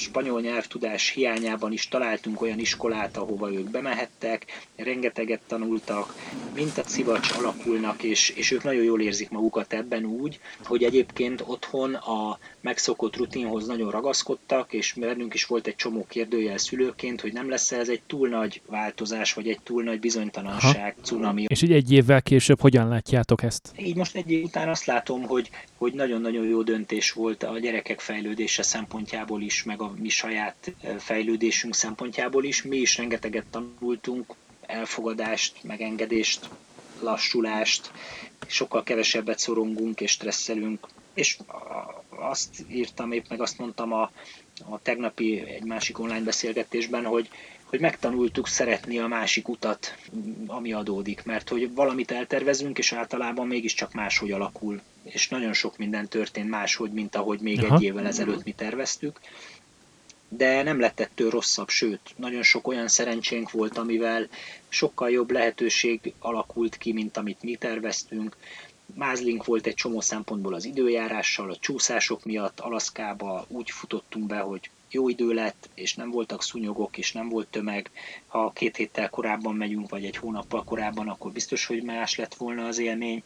spanyol 0.00 0.40
nyelvtudás 0.40 1.10
hiányában 1.10 1.72
is 1.72 1.88
találtunk 1.88 2.40
olyan 2.40 2.58
iskolát, 2.58 3.16
ahova 3.16 3.52
ők 3.52 3.70
bemehettek, 3.70 4.46
rengeteget 4.76 5.40
tanultak, 5.46 6.14
mint 6.54 6.78
a 6.78 6.82
civacs 6.82 7.30
alakulnak, 7.30 8.02
és, 8.02 8.28
és 8.28 8.50
ők 8.50 8.62
nagyon 8.62 8.82
jól 8.82 9.00
érzik 9.00 9.30
magukat 9.30 9.72
ebben 9.72 10.04
úgy, 10.04 10.40
hogy 10.64 10.82
egyébként 10.82 11.42
otthon 11.46 11.94
a 11.94 12.38
megszokott 12.60 13.16
rutinhoz 13.16 13.66
nagyon 13.66 13.90
ragaszkodtak, 13.90 14.72
és 14.72 14.94
bennünk 14.96 15.34
is 15.34 15.44
volt 15.44 15.66
egy 15.66 15.76
csomó 15.76 16.06
kérdőjel 16.08 16.58
szülőként, 16.58 17.20
hogy 17.20 17.32
nem 17.32 17.48
lesz 17.48 17.72
ez 17.72 17.88
egy 17.88 18.02
túl 18.06 18.28
nagy 18.28 18.60
változás, 18.66 19.34
vagy 19.34 19.48
egy 19.48 19.60
túl 19.62 19.82
nagy 19.82 20.00
bizonytalanság, 20.00 20.94
Aha. 20.96 21.02
cunami. 21.02 21.44
És 21.48 21.62
így 21.62 21.72
egy 21.72 21.92
évvel 21.92 22.22
később 22.22 22.60
hogyan 22.60 22.88
látjátok 22.88 23.42
ezt? 23.42 23.72
Így 23.76 23.96
most 23.96 24.16
egy 24.16 24.30
év 24.30 24.44
után 24.44 24.68
azt 24.68 24.84
látom, 24.84 25.22
hogy, 25.22 25.50
hogy 25.76 25.92
nagyon-nagyon 25.92 26.46
jó 26.46 26.62
döntés 26.62 27.12
volt 27.12 27.42
a 27.42 27.58
gyerekek 27.58 28.00
fejlődése 28.00 28.62
szempontjából 28.62 29.42
is, 29.42 29.62
meg 29.62 29.80
a 29.80 29.89
mi 29.98 30.08
saját 30.08 30.72
fejlődésünk 30.98 31.74
szempontjából 31.74 32.44
is. 32.44 32.62
Mi 32.62 32.76
is 32.76 32.96
rengeteget 32.96 33.46
tanultunk, 33.50 34.34
elfogadást, 34.60 35.62
megengedést, 35.62 36.48
lassulást, 37.00 37.90
sokkal 38.46 38.82
kevesebbet 38.82 39.38
szorongunk 39.38 40.00
és 40.00 40.10
stresszelünk. 40.10 40.86
És 41.14 41.38
azt 42.08 42.64
írtam, 42.68 43.12
épp 43.12 43.24
meg 43.28 43.40
azt 43.40 43.58
mondtam 43.58 43.92
a, 43.92 44.10
a 44.70 44.82
tegnapi 44.82 45.40
egy 45.40 45.64
másik 45.64 45.98
online 45.98 46.24
beszélgetésben, 46.24 47.04
hogy, 47.04 47.28
hogy 47.64 47.80
megtanultuk 47.80 48.48
szeretni 48.48 48.98
a 48.98 49.06
másik 49.06 49.48
utat, 49.48 49.96
ami 50.46 50.72
adódik, 50.72 51.24
mert 51.24 51.48
hogy 51.48 51.74
valamit 51.74 52.10
eltervezünk, 52.10 52.78
és 52.78 52.92
általában 52.92 53.46
mégiscsak 53.46 53.92
máshogy 53.92 54.32
alakul, 54.32 54.80
és 55.02 55.28
nagyon 55.28 55.52
sok 55.52 55.76
minden 55.76 56.08
történt 56.08 56.48
máshogy, 56.48 56.92
mint 56.92 57.16
ahogy 57.16 57.40
még 57.40 57.64
Aha. 57.64 57.74
egy 57.74 57.82
évvel 57.82 58.06
ezelőtt 58.06 58.44
mi 58.44 58.52
terveztük, 58.52 59.20
de 60.32 60.62
nem 60.62 60.80
lett 60.80 61.00
ettől 61.00 61.30
rosszabb, 61.30 61.68
sőt, 61.68 62.00
nagyon 62.16 62.42
sok 62.42 62.68
olyan 62.68 62.88
szerencsénk 62.88 63.50
volt, 63.50 63.78
amivel 63.78 64.28
sokkal 64.68 65.10
jobb 65.10 65.30
lehetőség 65.30 66.12
alakult 66.18 66.76
ki, 66.76 66.92
mint 66.92 67.16
amit 67.16 67.42
mi 67.42 67.54
terveztünk. 67.54 68.36
Mázlink 68.94 69.44
volt 69.44 69.66
egy 69.66 69.74
csomó 69.74 70.00
szempontból 70.00 70.54
az 70.54 70.64
időjárással, 70.64 71.50
a 71.50 71.56
csúszások 71.56 72.24
miatt 72.24 72.60
Alaszkába 72.60 73.44
úgy 73.48 73.70
futottunk 73.70 74.26
be, 74.26 74.38
hogy 74.38 74.70
jó 74.90 75.08
idő 75.08 75.32
lett, 75.32 75.68
és 75.74 75.94
nem 75.94 76.10
voltak 76.10 76.42
szúnyogok, 76.42 76.98
és 76.98 77.12
nem 77.12 77.28
volt 77.28 77.48
tömeg. 77.48 77.90
Ha 78.26 78.52
két 78.54 78.76
héttel 78.76 79.10
korábban 79.10 79.54
megyünk, 79.54 79.90
vagy 79.90 80.04
egy 80.04 80.16
hónappal 80.16 80.64
korábban, 80.64 81.08
akkor 81.08 81.32
biztos, 81.32 81.66
hogy 81.66 81.82
más 81.82 82.16
lett 82.16 82.34
volna 82.34 82.66
az 82.66 82.78
élmény. 82.78 83.22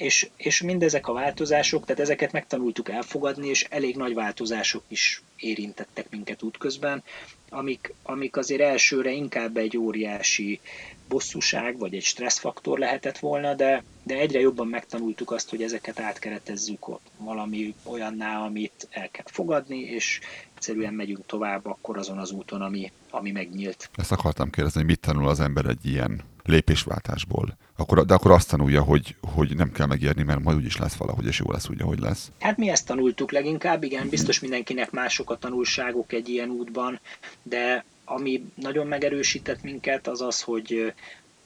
És, 0.00 0.28
és 0.36 0.62
mindezek 0.62 1.08
a 1.08 1.12
változások, 1.12 1.84
tehát 1.84 2.00
ezeket 2.02 2.32
megtanultuk 2.32 2.88
elfogadni, 2.88 3.48
és 3.48 3.66
elég 3.70 3.96
nagy 3.96 4.14
változások 4.14 4.82
is 4.88 5.22
érintettek 5.36 6.10
minket 6.10 6.42
útközben, 6.42 7.02
amik, 7.50 7.94
amik 8.02 8.36
azért 8.36 8.60
elsőre 8.60 9.10
inkább 9.10 9.56
egy 9.56 9.76
óriási 9.76 10.60
bosszúság, 11.08 11.78
vagy 11.78 11.94
egy 11.94 12.02
stresszfaktor 12.02 12.78
lehetett 12.78 13.18
volna, 13.18 13.54
de, 13.54 13.84
de 14.02 14.14
egyre 14.14 14.40
jobban 14.40 14.66
megtanultuk 14.66 15.30
azt, 15.30 15.50
hogy 15.50 15.62
ezeket 15.62 16.00
átkeretezzük 16.00 16.88
ott 16.88 17.10
valami 17.16 17.74
olyanná, 17.82 18.44
amit 18.44 18.88
el 18.90 19.08
kell 19.10 19.26
fogadni, 19.26 19.78
és 19.78 20.20
egyszerűen 20.54 20.94
megyünk 20.94 21.26
tovább 21.26 21.66
akkor 21.66 21.98
azon 21.98 22.18
az 22.18 22.30
úton, 22.30 22.62
ami, 22.62 22.92
ami 23.10 23.30
megnyílt. 23.30 23.90
Ezt 23.94 24.12
akartam 24.12 24.50
kérdezni, 24.50 24.82
mit 24.82 25.00
tanul 25.00 25.28
az 25.28 25.40
ember 25.40 25.66
egy 25.66 25.86
ilyen 25.86 26.22
lépésváltásból. 26.50 27.56
Akkor, 27.76 28.06
de 28.06 28.14
akkor 28.14 28.30
azt 28.30 28.48
tanulja, 28.48 28.82
hogy, 28.82 29.16
hogy 29.34 29.56
nem 29.56 29.72
kell 29.72 29.86
megérni, 29.86 30.22
mert 30.22 30.42
majd 30.42 30.56
úgyis 30.56 30.76
lesz 30.76 30.94
valahogy, 30.94 31.26
és 31.26 31.38
jó 31.38 31.52
lesz 31.52 31.68
úgy, 31.68 31.82
ahogy 31.82 31.98
lesz. 31.98 32.30
Hát 32.40 32.56
mi 32.56 32.68
ezt 32.68 32.86
tanultuk 32.86 33.32
leginkább, 33.32 33.82
igen, 33.82 34.08
biztos 34.08 34.40
mindenkinek 34.40 34.90
mások 34.90 35.30
a 35.30 35.36
tanulságok 35.36 36.12
egy 36.12 36.28
ilyen 36.28 36.48
útban, 36.48 37.00
de 37.42 37.84
ami 38.04 38.44
nagyon 38.54 38.86
megerősített 38.86 39.62
minket, 39.62 40.08
az 40.08 40.20
az, 40.20 40.40
hogy 40.40 40.92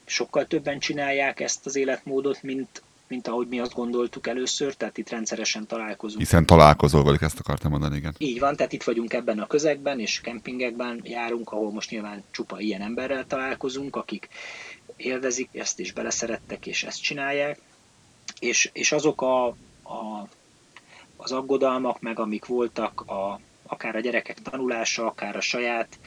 sokkal 0.05 0.47
többen 0.47 0.79
csinálják 0.79 1.39
ezt 1.39 1.65
az 1.65 1.75
életmódot, 1.75 2.43
mint, 2.43 2.81
mint 3.07 3.27
ahogy 3.27 3.47
mi 3.47 3.59
azt 3.59 3.73
gondoltuk 3.73 4.27
először, 4.27 4.73
tehát 4.73 4.97
itt 4.97 5.09
rendszeresen 5.09 5.67
találkozunk. 5.67 6.21
Hiszen 6.21 6.45
találkozol 6.45 7.03
velük, 7.03 7.21
ezt 7.21 7.39
akartam 7.39 7.71
mondani, 7.71 7.95
igen. 7.95 8.15
Így 8.17 8.39
van, 8.39 8.55
tehát 8.55 8.73
itt 8.73 8.83
vagyunk 8.83 9.13
ebben 9.13 9.39
a 9.39 9.47
közegben, 9.47 9.99
és 9.99 10.21
kempingekben 10.21 11.01
járunk, 11.03 11.51
ahol 11.51 11.71
most 11.71 11.89
nyilván 11.89 12.23
csupa 12.31 12.59
ilyen 12.59 12.81
emberrel 12.81 13.25
találkozunk, 13.27 13.95
akik 13.95 14.29
élvezik 14.97 15.49
ezt, 15.53 15.79
és 15.79 15.93
beleszerettek, 15.93 16.65
és 16.65 16.83
ezt 16.83 17.01
csinálják. 17.01 17.59
És, 18.39 18.69
és 18.73 18.91
azok 18.91 19.21
a, 19.21 19.47
a, 19.83 20.27
az 21.15 21.31
aggodalmak, 21.31 22.01
meg 22.01 22.19
amik 22.19 22.45
voltak, 22.45 23.01
a, 23.01 23.39
akár 23.63 23.95
a 23.95 23.99
gyerekek 23.99 24.41
tanulása, 24.41 25.05
akár 25.05 25.35
a 25.35 25.41
saját 25.41 25.99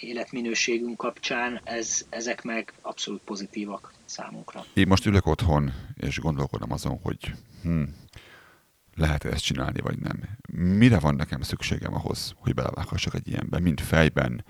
életminőségünk 0.00 0.96
kapcsán, 0.96 1.60
ez, 1.64 2.06
ezek 2.08 2.42
meg 2.42 2.72
abszolút 2.80 3.20
pozitívak 3.20 3.92
számunkra. 4.04 4.64
Én 4.74 4.86
most 4.86 5.06
ülök 5.06 5.26
otthon, 5.26 5.72
és 5.96 6.18
gondolkodom 6.18 6.72
azon, 6.72 6.98
hogy 7.02 7.32
hm, 7.62 7.82
lehet 8.94 9.24
ezt 9.24 9.44
csinálni, 9.44 9.80
vagy 9.80 9.98
nem. 9.98 10.20
Mire 10.52 10.98
van 10.98 11.14
nekem 11.14 11.42
szükségem 11.42 11.94
ahhoz, 11.94 12.34
hogy 12.36 12.54
belevághassak 12.54 13.14
egy 13.14 13.28
ilyenbe, 13.28 13.58
mind 13.58 13.80
fejben, 13.80 14.44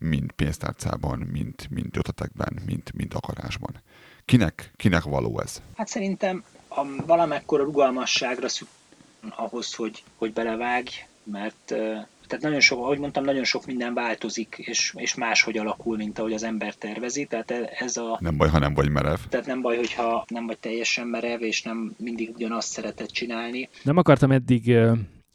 mind 0.00 0.32
pénztárcában, 0.32 1.18
mind, 1.18 1.54
mind 1.70 1.96
ötletekben, 1.96 2.62
mind, 2.66 2.82
mind 2.94 3.12
akarásban. 3.14 3.74
Kinek, 4.24 4.70
kinek 4.76 5.02
való 5.02 5.40
ez? 5.40 5.62
Hát 5.76 5.88
szerintem 5.88 6.44
a 6.68 6.84
valamekkora 7.06 7.64
rugalmasságra 7.64 8.48
szükség 8.48 8.78
ahhoz, 9.28 9.74
hogy, 9.74 10.02
hogy 10.16 10.32
belevágj, 10.32 10.90
mert 11.22 11.74
tehát 12.30 12.44
nagyon 12.44 12.60
sok, 12.60 12.78
ahogy 12.78 12.98
mondtam, 12.98 13.24
nagyon 13.24 13.44
sok 13.44 13.66
minden 13.66 13.94
változik, 13.94 14.54
és, 14.58 14.94
és 14.96 15.14
máshogy 15.14 15.58
alakul, 15.58 15.96
mint 15.96 16.18
ahogy 16.18 16.32
az 16.32 16.42
ember 16.42 16.74
tervezi. 16.74 17.24
Tehát 17.24 17.50
e, 17.50 17.76
ez 17.78 17.96
a... 17.96 18.18
Nem 18.20 18.36
baj, 18.36 18.48
ha 18.48 18.58
nem 18.58 18.74
vagy 18.74 18.90
merev. 18.90 19.18
Tehát 19.28 19.46
nem 19.46 19.60
baj, 19.60 19.76
hogyha 19.76 20.24
nem 20.28 20.46
vagy 20.46 20.58
teljesen 20.58 21.06
merev, 21.06 21.42
és 21.42 21.62
nem 21.62 21.94
mindig 21.98 22.30
ugyanazt 22.34 22.68
szeretett 22.68 23.08
csinálni. 23.08 23.68
Nem 23.82 23.96
akartam 23.96 24.30
eddig 24.30 24.76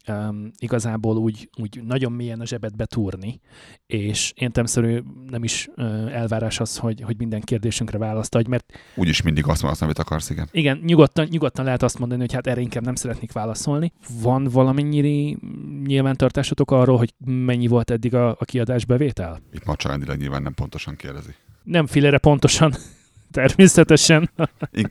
um, 0.08 0.50
igazából 0.58 1.16
úgy, 1.16 1.48
úgy 1.60 1.82
nagyon 1.84 2.12
mélyen 2.12 2.40
a 2.40 2.46
zsebet 2.46 2.76
betúrni, 2.76 3.40
és 3.86 4.32
értemszerű 4.36 5.02
nem 5.28 5.44
is 5.44 5.68
uh, 5.76 5.84
elvárás 6.14 6.60
az, 6.60 6.76
hogy, 6.76 7.00
hogy 7.00 7.16
minden 7.18 7.40
kérdésünkre 7.40 7.98
választ 7.98 8.34
adj, 8.34 8.48
mert... 8.48 8.72
Úgyis 8.94 9.22
mindig 9.22 9.46
azt 9.46 9.62
mondasz, 9.62 9.82
amit 9.82 9.98
akarsz, 9.98 10.30
igen. 10.30 10.48
Igen, 10.50 10.80
nyugodtan, 10.84 11.26
nyugodtan 11.30 11.64
lehet 11.64 11.82
azt 11.82 11.98
mondani, 11.98 12.20
hogy 12.20 12.32
hát 12.32 12.46
erre 12.46 12.60
inkább 12.60 12.84
nem 12.84 12.94
szeretnék 12.94 13.32
válaszolni. 13.32 13.92
Van 14.22 14.44
valamennyire 14.44 15.36
nyilvántartásotok 15.84 16.70
arról, 16.70 16.96
hogy 16.96 17.14
mennyi 17.24 17.66
volt 17.66 17.90
eddig 17.90 18.14
a, 18.14 18.28
a 18.28 18.44
kiadás 18.44 18.84
bevétel? 18.84 19.40
Itt 19.52 19.64
macsarendileg 19.64 20.18
nyilván 20.18 20.42
nem 20.42 20.54
pontosan 20.54 20.96
kérdezi. 20.96 21.34
Nem 21.62 21.86
filere 21.86 22.18
pontosan, 22.18 22.74
természetesen. 23.30 24.30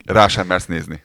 Rá 0.04 0.28
sem 0.28 0.46
mersz 0.46 0.66
nézni 0.66 1.02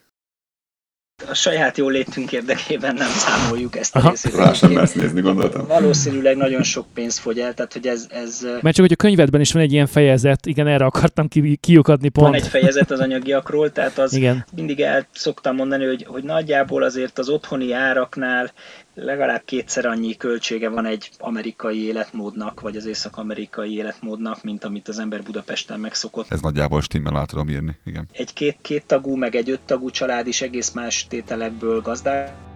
a 1.29 1.33
saját 1.33 1.77
jól 1.77 1.91
létünk 1.91 2.31
érdekében 2.31 2.95
nem 2.95 3.09
számoljuk 3.09 3.75
ezt 3.75 3.95
a 3.95 4.09
részét. 4.09 4.35
Rá 4.35 4.53
sem 4.53 4.71
nézni, 4.71 5.21
gondoltam. 5.21 5.67
Valószínűleg 5.67 6.37
nagyon 6.37 6.63
sok 6.63 6.85
pénz 6.93 7.17
fogy 7.17 7.39
el, 7.39 7.53
tehát 7.53 7.73
hogy 7.73 7.87
ez... 7.87 8.07
ez 8.09 8.41
Mert 8.61 8.75
csak, 8.75 8.85
hogy 8.85 8.91
a 8.91 8.95
könyvedben 8.95 9.41
is 9.41 9.51
van 9.51 9.61
egy 9.61 9.71
ilyen 9.71 9.87
fejezet, 9.87 10.45
igen, 10.45 10.67
erre 10.67 10.85
akartam 10.85 11.27
ki, 11.27 11.57
kiukadni 11.61 12.09
pont. 12.09 12.27
Van 12.27 12.35
egy 12.35 12.47
fejezet 12.47 12.91
az 12.91 12.99
anyagiakról, 12.99 13.71
tehát 13.71 13.97
az 13.97 14.13
igen. 14.13 14.45
mindig 14.55 14.79
el 14.79 15.07
szoktam 15.13 15.55
mondani, 15.55 15.85
hogy, 15.85 16.05
hogy 16.07 16.23
nagyjából 16.23 16.83
azért 16.83 17.19
az 17.19 17.29
otthoni 17.29 17.73
áraknál 17.73 18.51
legalább 18.93 19.41
kétszer 19.45 19.85
annyi 19.85 20.17
költsége 20.17 20.69
van 20.69 20.85
egy 20.85 21.09
amerikai 21.19 21.83
életmódnak, 21.83 22.61
vagy 22.61 22.75
az 22.75 22.85
észak-amerikai 22.85 23.73
életmódnak, 23.73 24.43
mint 24.43 24.63
amit 24.63 24.87
az 24.87 24.99
ember 24.99 25.23
Budapesten 25.23 25.79
megszokott. 25.79 26.31
Ez 26.31 26.41
nagyjából 26.41 26.81
stimmel 26.81 27.17
át 27.17 27.27
tudom 27.27 27.49
írni, 27.49 27.77
igen. 27.85 28.07
Egy 28.11 28.33
két, 28.33 28.57
két 28.61 28.85
tagú, 28.85 29.15
meg 29.15 29.35
egy 29.35 29.49
öt 29.49 29.61
tagú 29.61 29.89
család 29.89 30.27
is 30.27 30.41
egész 30.41 30.71
más 30.71 31.07
tételekből 31.07 31.81
gazdál 31.81 32.50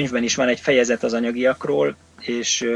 könyvben 0.00 0.22
is 0.22 0.34
van 0.34 0.48
egy 0.48 0.60
fejezet 0.60 1.02
az 1.02 1.12
anyagiakról, 1.12 1.96
és 2.20 2.66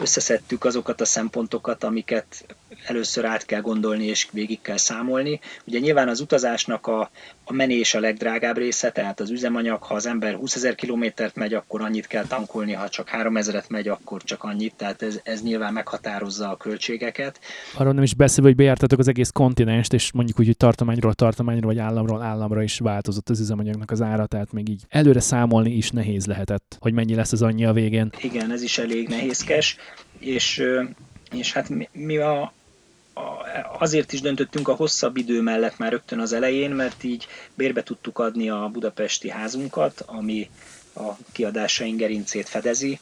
összeszedtük 0.00 0.64
azokat 0.64 1.00
a 1.00 1.04
szempontokat, 1.04 1.84
amiket 1.84 2.44
először 2.88 3.24
át 3.24 3.46
kell 3.46 3.60
gondolni 3.60 4.04
és 4.04 4.28
végig 4.32 4.60
kell 4.60 4.76
számolni. 4.76 5.40
Ugye 5.66 5.78
nyilván 5.78 6.08
az 6.08 6.20
utazásnak 6.20 6.86
a, 6.86 7.10
a 7.44 7.52
menés 7.52 7.94
a 7.94 8.00
legdrágább 8.00 8.56
része, 8.56 8.90
tehát 8.90 9.20
az 9.20 9.30
üzemanyag, 9.30 9.82
ha 9.82 9.94
az 9.94 10.06
ember 10.06 10.34
20 10.34 10.54
ezer 10.54 10.74
kilométert 10.74 11.34
megy, 11.34 11.54
akkor 11.54 11.80
annyit 11.80 12.06
kell 12.06 12.26
tankolni, 12.26 12.72
ha 12.72 12.88
csak 12.88 13.08
3 13.08 13.36
ezeret 13.36 13.68
megy, 13.68 13.88
akkor 13.88 14.22
csak 14.22 14.44
annyit, 14.44 14.74
tehát 14.76 15.02
ez, 15.02 15.20
ez 15.22 15.42
nyilván 15.42 15.72
meghatározza 15.72 16.50
a 16.50 16.56
költségeket. 16.56 17.40
Arról 17.74 17.92
nem 17.92 18.02
is 18.02 18.14
beszélve, 18.14 18.48
hogy 18.48 18.58
bejártatok 18.58 18.98
az 18.98 19.08
egész 19.08 19.30
kontinenst, 19.30 19.92
és 19.92 20.12
mondjuk 20.12 20.38
úgy, 20.38 20.46
hogy 20.46 20.56
tartományról 20.56 21.14
tartományra, 21.14 21.66
vagy 21.66 21.78
államról 21.78 22.22
államra 22.22 22.62
is 22.62 22.78
változott 22.78 23.28
az 23.28 23.40
üzemanyagnak 23.40 23.90
az 23.90 24.02
ára, 24.02 24.26
tehát 24.26 24.52
még 24.52 24.68
így 24.68 24.82
előre 24.88 25.20
számolni 25.20 25.70
is 25.70 25.90
nehéz 25.90 26.26
lehetett, 26.26 26.76
hogy 26.80 26.92
mennyi 26.92 27.14
lesz 27.14 27.32
az 27.32 27.42
annyi 27.42 27.64
a 27.64 27.72
végén. 27.72 28.10
Igen, 28.20 28.52
ez 28.52 28.62
is 28.62 28.78
elég 28.78 29.08
nehézkes, 29.08 29.76
és, 30.18 30.62
és 31.30 31.52
hát 31.52 31.68
mi, 31.68 31.88
mi 31.92 32.16
a, 32.16 32.52
azért 33.78 34.12
is 34.12 34.20
döntöttünk 34.20 34.68
a 34.68 34.74
hosszabb 34.74 35.16
idő 35.16 35.40
mellett 35.40 35.78
már 35.78 35.90
rögtön 35.90 36.20
az 36.20 36.32
elején, 36.32 36.70
mert 36.70 37.04
így 37.04 37.26
bérbe 37.54 37.82
tudtuk 37.82 38.18
adni 38.18 38.50
a 38.50 38.68
budapesti 38.72 39.30
házunkat, 39.30 40.02
ami 40.06 40.50
a 40.94 41.12
kiadásaink 41.32 41.98
gerincét 41.98 42.48
fedezi, 42.48 42.98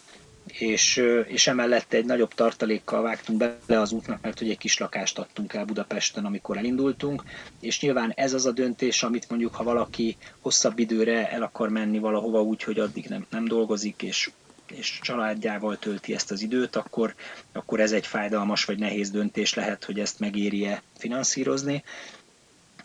és, 0.46 1.02
és 1.26 1.46
emellett 1.46 1.92
egy 1.92 2.04
nagyobb 2.04 2.34
tartalékkal 2.34 3.02
vágtunk 3.02 3.38
bele 3.38 3.80
az 3.80 3.92
útnak, 3.92 4.22
mert 4.22 4.38
hogy 4.38 4.50
egy 4.50 4.58
kis 4.58 4.78
lakást 4.78 5.18
adtunk 5.18 5.52
el 5.54 5.64
Budapesten, 5.64 6.24
amikor 6.24 6.56
elindultunk, 6.56 7.22
és 7.60 7.80
nyilván 7.80 8.12
ez 8.16 8.32
az 8.32 8.46
a 8.46 8.52
döntés, 8.52 9.02
amit 9.02 9.28
mondjuk, 9.28 9.54
ha 9.54 9.64
valaki 9.64 10.16
hosszabb 10.40 10.78
időre 10.78 11.30
el 11.30 11.42
akar 11.42 11.68
menni 11.68 11.98
valahova 11.98 12.42
úgy, 12.42 12.62
hogy 12.62 12.78
addig 12.78 13.06
nem, 13.08 13.26
nem 13.30 13.44
dolgozik, 13.44 14.02
és 14.02 14.30
és 14.70 14.98
családjával 15.02 15.78
tölti 15.78 16.14
ezt 16.14 16.30
az 16.30 16.42
időt, 16.42 16.76
akkor, 16.76 17.14
akkor 17.52 17.80
ez 17.80 17.92
egy 17.92 18.06
fájdalmas 18.06 18.64
vagy 18.64 18.78
nehéz 18.78 19.10
döntés 19.10 19.54
lehet, 19.54 19.84
hogy 19.84 20.00
ezt 20.00 20.20
megéri-e 20.20 20.82
finanszírozni. 20.98 21.84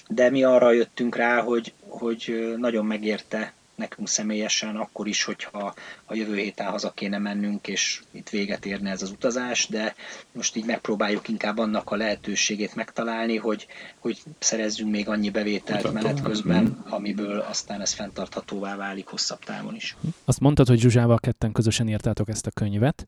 De 0.07 0.29
mi 0.29 0.43
arra 0.43 0.71
jöttünk 0.71 1.15
rá, 1.15 1.41
hogy, 1.41 1.73
hogy 1.87 2.53
nagyon 2.57 2.85
megérte 2.85 3.53
nekünk 3.81 4.07
személyesen, 4.07 4.75
akkor 4.75 5.07
is, 5.07 5.23
hogyha 5.23 5.73
a 6.05 6.15
jövő 6.15 6.35
héten 6.35 6.67
haza 6.67 6.91
kéne 6.91 7.17
mennünk, 7.17 7.67
és 7.67 8.01
itt 8.11 8.29
véget 8.29 8.65
érne 8.65 8.89
ez 8.89 9.01
az 9.01 9.09
utazás, 9.09 9.67
de 9.67 9.95
most 10.31 10.55
így 10.55 10.65
megpróbáljuk 10.65 11.27
inkább 11.27 11.57
annak 11.57 11.91
a 11.91 11.95
lehetőségét 11.95 12.75
megtalálni, 12.75 13.37
hogy, 13.37 13.67
hogy 13.99 14.23
szerezzünk 14.39 14.91
még 14.91 15.07
annyi 15.07 15.29
bevételt 15.29 15.93
menet 15.93 16.21
közben, 16.21 16.83
amiből 16.89 17.39
aztán 17.39 17.81
ez 17.81 17.93
fenntarthatóvá 17.93 18.75
válik 18.75 19.07
hosszabb 19.07 19.39
távon 19.39 19.75
is. 19.75 19.95
Azt 20.25 20.39
mondtad, 20.39 20.67
hogy 20.67 20.79
Zsuzsával 20.79 21.19
ketten 21.19 21.51
közösen 21.51 21.87
írtátok 21.87 22.29
ezt 22.29 22.47
a 22.47 22.51
könyvet. 22.51 23.07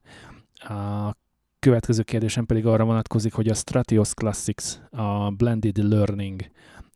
A 0.55 1.11
következő 1.59 2.03
kérdésem 2.03 2.45
pedig 2.45 2.65
arra 2.65 2.84
vonatkozik, 2.84 3.34
hogy 3.34 3.47
a 3.47 3.53
Stratios 3.53 4.13
Classics, 4.13 4.63
a 4.89 5.30
Blended 5.30 5.78
Learning, 5.78 6.41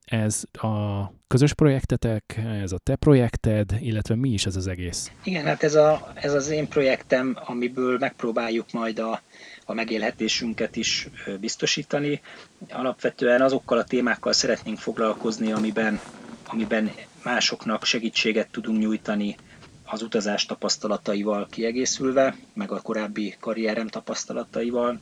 ez 0.08 0.44
a 0.52 1.04
közös 1.28 1.54
projektetek, 1.54 2.40
ez 2.62 2.72
a 2.72 2.78
te 2.78 2.96
projekted, 2.96 3.76
illetve 3.80 4.16
mi 4.16 4.30
is 4.30 4.46
ez 4.46 4.56
az 4.56 4.68
egész? 4.68 5.12
Igen, 5.24 5.46
hát 5.46 5.64
ez, 5.64 5.76
a, 5.76 6.12
ez 6.16 6.34
az 6.34 6.50
én 6.50 6.68
projektem, 6.68 7.38
amiből 7.46 7.98
megpróbáljuk 7.98 8.72
majd 8.72 9.00
a, 9.00 9.22
a 9.66 9.74
megélhetésünket 9.74 10.76
is 10.76 11.10
biztosítani. 11.40 12.22
Alapvetően 12.70 13.42
azokkal 13.42 13.78
a 13.78 13.84
témákkal 13.84 14.34
szeretnénk 14.34 14.78
foglalkozni, 14.78 15.52
amiben, 15.52 16.00
amiben 16.48 16.92
másoknak 17.24 17.84
segítséget 17.84 18.48
tudunk 18.52 18.80
nyújtani 18.80 19.36
az 19.86 20.02
utazás 20.02 20.46
tapasztalataival 20.46 21.48
kiegészülve, 21.52 22.36
meg 22.54 22.72
a 22.72 22.82
korábbi 22.82 23.36
karrierem 23.40 23.88
tapasztalataival 23.88 25.00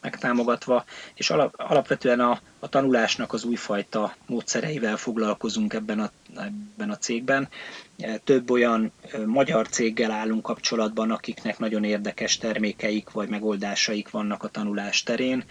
megtámogatva, 0.00 0.84
és 1.14 1.30
alap, 1.30 1.54
alapvetően 1.56 2.20
a, 2.20 2.40
a 2.58 2.68
tanulásnak 2.68 3.32
az 3.32 3.44
újfajta 3.44 4.14
módszereivel 4.26 4.96
foglalkozunk 4.96 5.72
ebben 5.72 6.00
a, 6.00 6.10
ebben 6.36 6.90
a 6.90 6.96
cégben. 6.96 7.48
Több 8.24 8.50
olyan 8.50 8.92
magyar 9.26 9.68
céggel 9.68 10.10
állunk 10.10 10.42
kapcsolatban, 10.42 11.10
akiknek 11.10 11.58
nagyon 11.58 11.84
érdekes 11.84 12.38
termékeik 12.38 13.10
vagy 13.10 13.28
megoldásaik 13.28 14.10
vannak 14.10 14.42
a 14.42 14.48
tanulás 14.48 15.02
terén. 15.02 15.44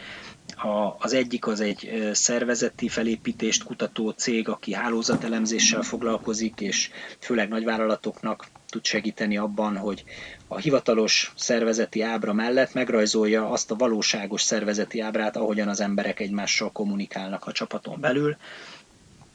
A, 0.55 0.95
az 0.99 1.13
egyik 1.13 1.47
az 1.47 1.59
egy 1.59 2.09
szervezeti 2.13 2.87
felépítést 2.87 3.63
kutató 3.63 4.09
cég, 4.09 4.49
aki 4.49 4.73
hálózatelemzéssel 4.73 5.81
foglalkozik, 5.81 6.59
és 6.61 6.89
főleg 7.19 7.49
nagyvállalatoknak 7.49 8.47
tud 8.69 8.85
segíteni 8.85 9.37
abban, 9.37 9.77
hogy 9.77 10.03
a 10.47 10.57
hivatalos 10.57 11.33
szervezeti 11.35 12.01
ábra 12.01 12.33
mellett 12.33 12.73
megrajzolja 12.73 13.49
azt 13.49 13.71
a 13.71 13.75
valóságos 13.75 14.41
szervezeti 14.41 14.99
ábrát, 14.99 15.37
ahogyan 15.37 15.67
az 15.67 15.79
emberek 15.79 16.19
egymással 16.19 16.71
kommunikálnak 16.71 17.45
a 17.45 17.51
csapaton 17.51 17.99
belül 17.99 18.37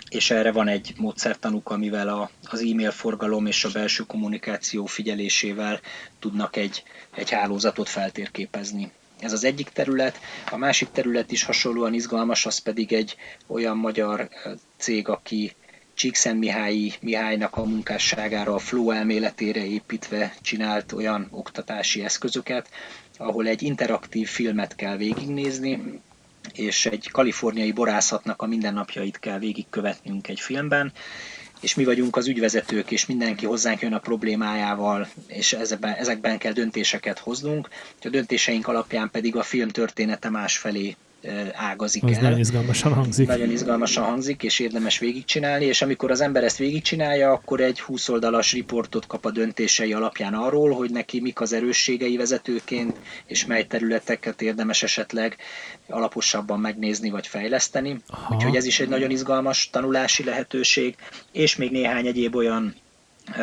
és 0.08 0.30
erre 0.30 0.52
van 0.52 0.68
egy 0.68 0.94
módszertanuk, 0.96 1.70
amivel 1.70 2.08
a, 2.08 2.30
az 2.50 2.60
e-mail 2.60 2.90
forgalom 2.90 3.46
és 3.46 3.64
a 3.64 3.70
belső 3.72 4.04
kommunikáció 4.06 4.86
figyelésével 4.86 5.80
tudnak 6.18 6.56
egy, 6.56 6.82
egy 7.14 7.30
hálózatot 7.30 7.88
feltérképezni. 7.88 8.92
Ez 9.24 9.32
az 9.32 9.44
egyik 9.44 9.68
terület. 9.68 10.20
A 10.50 10.56
másik 10.56 10.90
terület 10.90 11.32
is 11.32 11.42
hasonlóan 11.42 11.94
izgalmas, 11.94 12.46
az 12.46 12.58
pedig 12.58 12.92
egy 12.92 13.16
olyan 13.46 13.76
magyar 13.76 14.28
cég, 14.76 15.08
aki 15.08 15.52
Csíkszent 15.94 16.38
Mihályi 16.38 16.92
Mihálynak 17.00 17.56
a 17.56 17.64
munkásságára, 17.64 18.54
a 18.54 18.58
flow 18.58 18.90
elméletére 18.90 19.64
építve 19.66 20.34
csinált 20.40 20.92
olyan 20.92 21.28
oktatási 21.30 22.04
eszközöket, 22.04 22.68
ahol 23.16 23.46
egy 23.46 23.62
interaktív 23.62 24.28
filmet 24.28 24.74
kell 24.74 24.96
végignézni, 24.96 26.00
és 26.52 26.86
egy 26.86 27.10
kaliforniai 27.10 27.72
borászatnak 27.72 28.42
a 28.42 28.46
mindennapjait 28.46 29.18
kell 29.18 29.38
végigkövetnünk 29.38 30.28
egy 30.28 30.40
filmben, 30.40 30.92
és 31.64 31.74
mi 31.74 31.84
vagyunk 31.84 32.16
az 32.16 32.26
ügyvezetők, 32.26 32.90
és 32.90 33.06
mindenki 33.06 33.46
hozzánk 33.46 33.80
jön 33.80 33.92
a 33.92 33.98
problémájával, 33.98 35.08
és 35.26 35.52
ezekben, 35.52 35.94
ezekben 35.94 36.38
kell 36.38 36.52
döntéseket 36.52 37.18
hoznunk. 37.18 37.68
A 38.02 38.08
döntéseink 38.08 38.68
alapján 38.68 39.10
pedig 39.10 39.36
a 39.36 39.42
film 39.42 39.68
története 39.68 40.30
másfelé 40.30 40.96
ágazik 41.52 42.02
Ez 42.02 42.16
el. 42.16 42.22
nagyon 42.22 42.38
izgalmasan 42.38 42.92
hangzik. 42.92 43.26
Nagyon 43.26 43.50
izgalmasan 43.50 44.04
hangzik, 44.04 44.42
és 44.42 44.58
érdemes 44.58 44.98
végigcsinálni, 44.98 45.64
és 45.64 45.82
amikor 45.82 46.10
az 46.10 46.20
ember 46.20 46.44
ezt 46.44 46.56
végigcsinálja, 46.56 47.30
akkor 47.30 47.60
egy 47.60 47.80
20 47.80 48.08
oldalas 48.08 48.52
riportot 48.52 49.06
kap 49.06 49.24
a 49.24 49.30
döntései 49.30 49.92
alapján 49.92 50.34
arról, 50.34 50.70
hogy 50.70 50.90
neki 50.90 51.20
mik 51.20 51.40
az 51.40 51.52
erősségei 51.52 52.16
vezetőként, 52.16 52.96
és 53.26 53.46
mely 53.46 53.64
területeket 53.64 54.42
érdemes 54.42 54.82
esetleg 54.82 55.36
alaposabban 55.88 56.60
megnézni 56.60 57.10
vagy 57.10 57.26
fejleszteni. 57.26 57.96
Aha. 58.06 58.34
Úgyhogy 58.34 58.56
ez 58.56 58.64
is 58.64 58.80
egy 58.80 58.88
nagyon 58.88 59.10
izgalmas 59.10 59.70
tanulási 59.70 60.24
lehetőség, 60.24 60.94
és 61.32 61.56
még 61.56 61.70
néhány 61.70 62.06
egyéb 62.06 62.34
olyan 62.34 62.74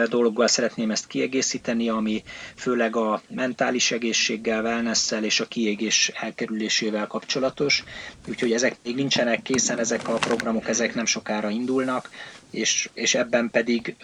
dologgal 0.09 0.47
szeretném 0.47 0.91
ezt 0.91 1.07
kiegészíteni, 1.07 1.89
ami 1.89 2.23
főleg 2.55 2.95
a 2.95 3.21
mentális 3.29 3.91
egészséggel, 3.91 4.63
wellness 4.63 5.11
és 5.21 5.39
a 5.39 5.45
kiégés 5.45 6.11
elkerülésével 6.15 7.07
kapcsolatos. 7.07 7.84
Úgyhogy 8.27 8.51
ezek 8.51 8.75
még 8.84 8.95
nincsenek 8.95 9.41
készen, 9.41 9.79
ezek 9.79 10.07
a 10.07 10.13
programok, 10.13 10.67
ezek 10.67 10.93
nem 10.95 11.05
sokára 11.05 11.49
indulnak, 11.49 12.09
és, 12.51 12.89
és 12.93 13.15
ebben 13.15 13.49
pedig 13.49 13.95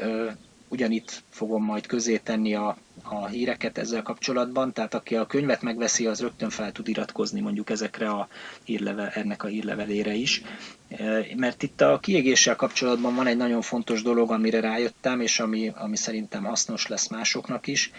ugyanitt 0.67 1.23
fogom 1.29 1.63
majd 1.63 1.85
közé 1.85 2.17
tenni 2.17 2.55
a, 2.55 2.77
a 3.03 3.27
híreket 3.27 3.77
ezzel 3.77 4.01
kapcsolatban, 4.01 4.73
tehát 4.73 4.93
aki 4.93 5.15
a 5.15 5.25
könyvet 5.25 5.61
megveszi, 5.61 6.05
az 6.07 6.19
rögtön 6.19 6.49
fel 6.49 6.71
tud 6.71 6.87
iratkozni 6.87 7.39
mondjuk 7.39 7.69
ezekre 7.69 8.09
a 8.09 8.27
hírlevel, 8.63 9.07
ennek 9.07 9.43
a 9.43 9.47
hírlevelére 9.47 10.13
is. 10.13 10.41
E, 10.89 11.25
mert 11.35 11.63
itt 11.63 11.81
a 11.81 11.99
kiégéssel 11.99 12.55
kapcsolatban 12.55 13.15
van 13.15 13.27
egy 13.27 13.37
nagyon 13.37 13.61
fontos 13.61 14.01
dolog, 14.01 14.31
amire 14.31 14.59
rájöttem, 14.59 15.21
és 15.21 15.39
ami, 15.39 15.71
ami 15.75 15.95
szerintem 15.95 16.43
hasznos 16.43 16.87
lesz 16.87 17.07
másoknak 17.07 17.67
is, 17.67 17.91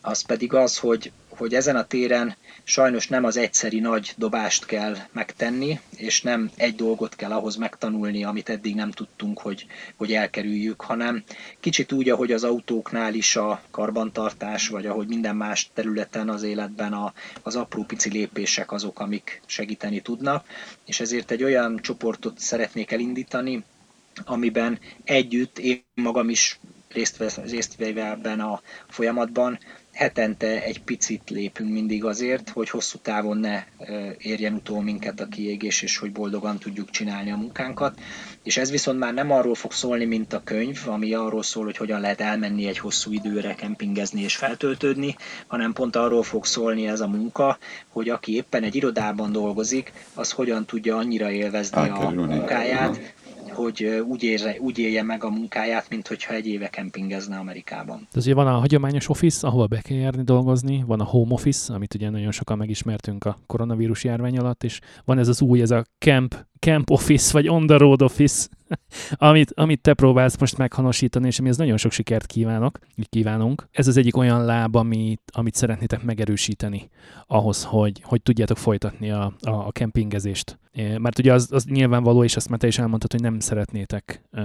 az 0.00 0.22
pedig 0.22 0.54
az, 0.54 0.78
hogy, 0.78 1.12
hogy 1.38 1.54
ezen 1.54 1.76
a 1.76 1.86
téren 1.86 2.36
sajnos 2.64 3.08
nem 3.08 3.24
az 3.24 3.36
egyszeri 3.36 3.80
nagy 3.80 4.14
dobást 4.16 4.66
kell 4.66 4.96
megtenni, 5.12 5.80
és 5.96 6.22
nem 6.22 6.50
egy 6.56 6.74
dolgot 6.74 7.16
kell 7.16 7.32
ahhoz 7.32 7.56
megtanulni, 7.56 8.24
amit 8.24 8.48
eddig 8.48 8.74
nem 8.74 8.90
tudtunk, 8.90 9.38
hogy, 9.38 9.66
hogy 9.96 10.12
elkerüljük, 10.12 10.80
hanem 10.80 11.22
kicsit 11.60 11.92
úgy, 11.92 12.08
ahogy 12.08 12.32
az 12.32 12.44
autóknál 12.44 13.14
is 13.14 13.36
a 13.36 13.62
karbantartás, 13.70 14.68
vagy 14.68 14.86
ahogy 14.86 15.06
minden 15.08 15.36
más 15.36 15.70
területen 15.74 16.28
az 16.28 16.42
életben 16.42 16.92
a, 16.92 17.12
az 17.42 17.56
apró 17.56 17.82
pici 17.82 18.10
lépések 18.10 18.72
azok, 18.72 19.00
amik 19.00 19.42
segíteni 19.46 20.00
tudnak, 20.00 20.46
és 20.84 21.00
ezért 21.00 21.30
egy 21.30 21.42
olyan 21.42 21.78
csoportot 21.82 22.38
szeretnék 22.38 22.90
elindítani, 22.92 23.64
amiben 24.24 24.78
együtt 25.04 25.58
én 25.58 25.84
magam 25.94 26.28
is 26.28 26.58
részt, 26.88 27.16
vesz, 27.16 27.36
részt 27.36 27.80
ebben 27.80 28.40
a 28.40 28.60
folyamatban 28.88 29.58
hetente 29.98 30.62
egy 30.62 30.82
picit 30.82 31.30
lépünk 31.30 31.70
mindig 31.70 32.04
azért, 32.04 32.48
hogy 32.48 32.70
hosszú 32.70 32.98
távon 32.98 33.38
ne 33.38 33.64
érjen 34.18 34.54
utól 34.54 34.82
minket 34.82 35.20
a 35.20 35.28
kiégés, 35.28 35.82
és 35.82 35.96
hogy 35.96 36.12
boldogan 36.12 36.58
tudjuk 36.58 36.90
csinálni 36.90 37.30
a 37.30 37.36
munkánkat. 37.36 37.98
És 38.42 38.56
ez 38.56 38.70
viszont 38.70 38.98
már 38.98 39.14
nem 39.14 39.30
arról 39.30 39.54
fog 39.54 39.72
szólni, 39.72 40.04
mint 40.04 40.32
a 40.32 40.42
könyv, 40.44 40.78
ami 40.86 41.14
arról 41.14 41.42
szól, 41.42 41.64
hogy 41.64 41.76
hogyan 41.76 42.00
lehet 42.00 42.20
elmenni 42.20 42.66
egy 42.66 42.78
hosszú 42.78 43.12
időre 43.12 43.54
kempingezni 43.54 44.22
és 44.22 44.36
feltöltődni, 44.36 45.16
hanem 45.46 45.72
pont 45.72 45.96
arról 45.96 46.22
fog 46.22 46.44
szólni 46.44 46.86
ez 46.86 47.00
a 47.00 47.08
munka, 47.08 47.58
hogy 47.88 48.08
aki 48.08 48.34
éppen 48.34 48.62
egy 48.62 48.74
irodában 48.74 49.32
dolgozik, 49.32 49.92
az 50.14 50.30
hogyan 50.30 50.64
tudja 50.64 50.96
annyira 50.96 51.30
élvezni 51.30 51.88
a 51.88 52.10
munkáját, 52.10 53.14
hogy 53.58 54.02
úgy, 54.08 54.22
érze, 54.22 54.56
úgy 54.60 54.78
élje 54.78 55.02
meg 55.02 55.24
a 55.24 55.30
munkáját, 55.30 55.88
mint 55.90 56.08
hogyha 56.08 56.34
egy 56.34 56.46
éve 56.46 56.68
kempingezne 56.68 57.36
Amerikában. 57.36 57.96
Tehát 57.96 58.16
ugye 58.16 58.34
van 58.34 58.46
a 58.46 58.58
hagyományos 58.58 59.08
office, 59.08 59.46
ahol 59.46 59.66
be 59.66 59.80
kell 59.80 59.96
járni 59.96 60.22
dolgozni, 60.22 60.84
van 60.86 61.00
a 61.00 61.04
home 61.04 61.32
office, 61.32 61.74
amit 61.74 61.94
ugye 61.94 62.10
nagyon 62.10 62.30
sokan 62.30 62.58
megismertünk 62.58 63.24
a 63.24 63.40
koronavírus 63.46 64.04
járvány 64.04 64.38
alatt, 64.38 64.64
és 64.64 64.80
van 65.04 65.18
ez 65.18 65.28
az 65.28 65.42
új, 65.42 65.60
ez 65.60 65.70
a 65.70 65.84
camp, 65.98 66.46
camp 66.58 66.90
office, 66.90 67.32
vagy 67.32 67.48
on 67.48 67.66
the 67.66 67.76
road 67.76 68.02
office, 68.02 68.48
amit, 69.12 69.52
amit 69.54 69.80
te 69.80 69.94
próbálsz 69.94 70.38
most 70.38 70.56
meghonosítani, 70.56 71.26
és 71.26 71.38
amihez 71.38 71.56
nagyon 71.56 71.76
sok 71.76 71.92
sikert 71.92 72.26
kívánok, 72.26 72.78
kívánunk. 73.08 73.68
Ez 73.72 73.88
az 73.88 73.96
egyik 73.96 74.16
olyan 74.16 74.44
láb, 74.44 74.76
amit, 74.76 75.22
amit 75.32 75.54
szeretnétek 75.54 76.02
megerősíteni 76.02 76.90
ahhoz, 77.26 77.64
hogy, 77.64 78.00
hogy 78.04 78.22
tudjátok 78.22 78.56
folytatni 78.56 79.10
a, 79.10 79.32
a, 79.40 79.50
a 79.50 79.72
kempingezést. 79.72 80.58
Mert 80.98 81.18
ugye 81.18 81.32
az, 81.32 81.48
az 81.52 81.64
nyilvánvaló, 81.64 82.24
és 82.24 82.36
azt 82.36 82.48
már 82.48 82.58
te 82.58 82.66
is 82.66 82.78
elmondtad, 82.78 83.12
hogy 83.12 83.20
nem 83.20 83.40
szeretnétek 83.40 84.22
uh, 84.32 84.42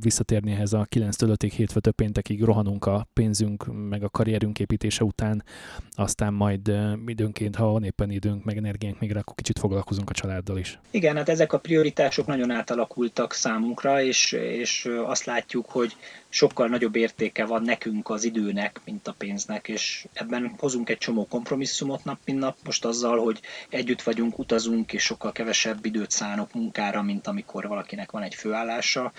visszatérni 0.00 0.52
ehhez 0.52 0.72
a 0.72 0.86
9-től 0.96 1.36
5-ig, 1.38 1.52
hétfő 1.56 1.90
péntekig 1.90 2.42
rohanunk 2.42 2.86
a 2.86 3.06
pénzünk, 3.12 3.88
meg 3.88 4.02
a 4.02 4.08
karrierünk 4.08 4.58
építése 4.58 5.04
után, 5.04 5.44
aztán 5.90 6.32
majd 6.32 6.68
uh, 6.68 6.92
időnként, 7.06 7.56
ha 7.56 7.66
van 7.66 7.84
éppen 7.84 8.10
időnk, 8.10 8.44
meg 8.44 8.56
energiánk 8.56 9.00
még 9.00 9.16
akkor 9.16 9.34
kicsit 9.34 9.58
foglalkozunk 9.58 10.10
a 10.10 10.12
családdal 10.12 10.58
is. 10.58 10.78
Igen, 10.90 11.16
hát 11.16 11.28
ezek 11.28 11.51
a 11.52 11.58
prioritások 11.58 12.26
nagyon 12.26 12.50
átalakultak 12.50 13.32
számunkra, 13.32 14.02
és, 14.02 14.32
és 14.32 14.88
azt 15.04 15.24
látjuk, 15.24 15.70
hogy 15.70 15.96
sokkal 16.34 16.68
nagyobb 16.68 16.96
értéke 16.96 17.44
van 17.44 17.62
nekünk 17.62 18.10
az 18.10 18.24
időnek, 18.24 18.80
mint 18.84 19.08
a 19.08 19.14
pénznek, 19.18 19.68
és 19.68 20.06
ebben 20.12 20.54
hozunk 20.58 20.88
egy 20.88 20.98
csomó 20.98 21.26
kompromisszumot 21.26 22.04
nap, 22.04 22.18
mint 22.24 22.38
nap, 22.38 22.56
most 22.64 22.84
azzal, 22.84 23.18
hogy 23.18 23.40
együtt 23.68 24.02
vagyunk, 24.02 24.38
utazunk, 24.38 24.92
és 24.92 25.02
sokkal 25.02 25.32
kevesebb 25.32 25.84
időt 25.84 26.10
szánok 26.10 26.52
munkára, 26.54 27.02
mint 27.02 27.26
amikor 27.26 27.68
valakinek 27.68 28.10
van 28.10 28.22
egy 28.22 28.34
főállása, 28.34 29.12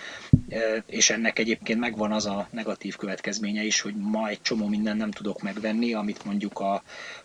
és 0.86 1.10
ennek 1.10 1.38
egyébként 1.38 1.78
megvan 1.80 2.12
az 2.12 2.26
a 2.26 2.48
negatív 2.50 2.96
következménye 2.96 3.62
is, 3.62 3.80
hogy 3.80 3.94
ma 3.96 4.28
egy 4.28 4.42
csomó 4.42 4.66
minden 4.66 4.96
nem 4.96 5.10
tudok 5.10 5.42
megvenni, 5.42 5.94
amit 5.94 6.24
mondjuk 6.24 6.58
a 6.58 6.82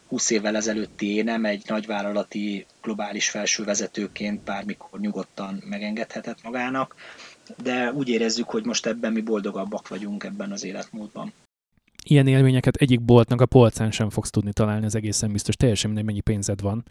20 0.08 0.30
évvel 0.30 0.56
ezelőtti 0.56 1.16
énem 1.16 1.46
egy 1.46 1.64
nagyvállalati 1.68 2.66
globális 2.82 3.30
felsővezetőként 3.30 4.44
bármikor 4.44 5.00
nyugodtan 5.00 5.64
megengedhetett 5.66 6.44
magának, 6.44 6.96
de 7.64 7.92
úgy 7.94 8.10
érezzük, 8.10 8.50
hogy 8.50 8.66
most 8.66 8.86
ebben 8.86 9.14
mi 9.14 9.22
boldogabbak 9.22 9.88
vagyunk 9.88 10.24
ebben 10.24 10.52
az 10.52 10.64
életmódban. 10.64 11.34
Ilyen 12.04 12.28
élményeket 12.28 12.76
egyik 12.76 13.02
boltnak 13.02 13.42
a 13.42 13.46
polcán 13.46 13.92
sem 13.92 14.10
fogsz 14.10 14.30
tudni 14.30 14.54
találni, 14.54 14.86
az 14.86 14.96
egészen 14.96 15.32
biztos, 15.32 15.56
teljesen 15.56 15.90
mindegy, 15.90 16.08
mennyi 16.08 16.22
pénzed 16.22 16.62
van. 16.62 16.86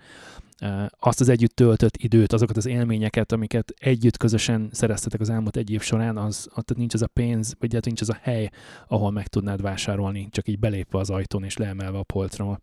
Azt 1.01 1.21
az 1.21 1.29
együtt 1.29 1.55
töltött 1.55 1.97
időt, 1.97 2.33
azokat 2.33 2.57
az 2.57 2.67
élményeket, 2.67 3.33
amiket 3.33 3.75
együtt 3.79 4.17
közösen 4.17 4.69
szereztetek 4.73 5.21
az 5.21 5.31
elmúlt 5.31 5.57
egy 5.57 5.71
év 5.71 5.83
során, 5.83 6.17
az, 6.17 6.49
ott 6.55 6.77
nincs 6.77 6.95
az 6.95 7.03
a 7.03 7.07
pénz, 7.07 7.55
vagy 7.59 7.75
hát 7.75 7.85
nincs 7.85 8.01
az 8.01 8.09
a 8.09 8.19
hely, 8.23 8.51
ahol 8.89 9.11
meg 9.11 9.27
tudnád 9.27 9.63
vásárolni, 9.63 10.29
csak 10.31 10.49
így 10.49 10.59
belépve 10.59 10.99
az 10.99 11.11
ajtón 11.11 11.45
és 11.45 11.57
leemelve 11.57 11.99
a 11.99 12.03
polcról. 12.03 12.61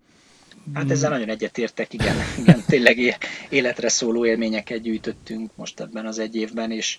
Hát 0.74 0.92
ezzel 0.92 1.10
nagyon 1.10 1.30
egyetértek, 1.30 1.94
igen, 1.94 2.16
igen, 2.42 2.64
tényleg 2.68 3.18
életre 3.50 3.90
szóló 3.90 4.26
élményeket 4.26 4.82
gyűjtöttünk 4.82 5.52
most 5.56 5.80
ebben 5.80 6.06
az 6.06 6.20
egy 6.20 6.36
évben, 6.36 6.72
és, 6.72 6.98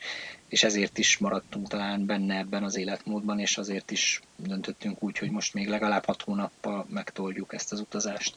és 0.48 0.64
ezért 0.64 0.98
is 0.98 1.18
maradtunk 1.18 1.68
talán 1.68 2.06
benne 2.06 2.38
ebben 2.38 2.62
az 2.62 2.76
életmódban, 2.76 3.38
és 3.38 3.58
azért 3.58 3.90
is 3.90 4.20
döntöttünk 4.36 5.02
úgy, 5.02 5.18
hogy 5.18 5.30
most 5.30 5.54
még 5.54 5.68
legalább 5.68 6.04
hat 6.04 6.22
hónappal 6.22 6.86
megtoljuk 6.90 7.54
ezt 7.54 7.72
az 7.72 7.80
utazást. 7.80 8.36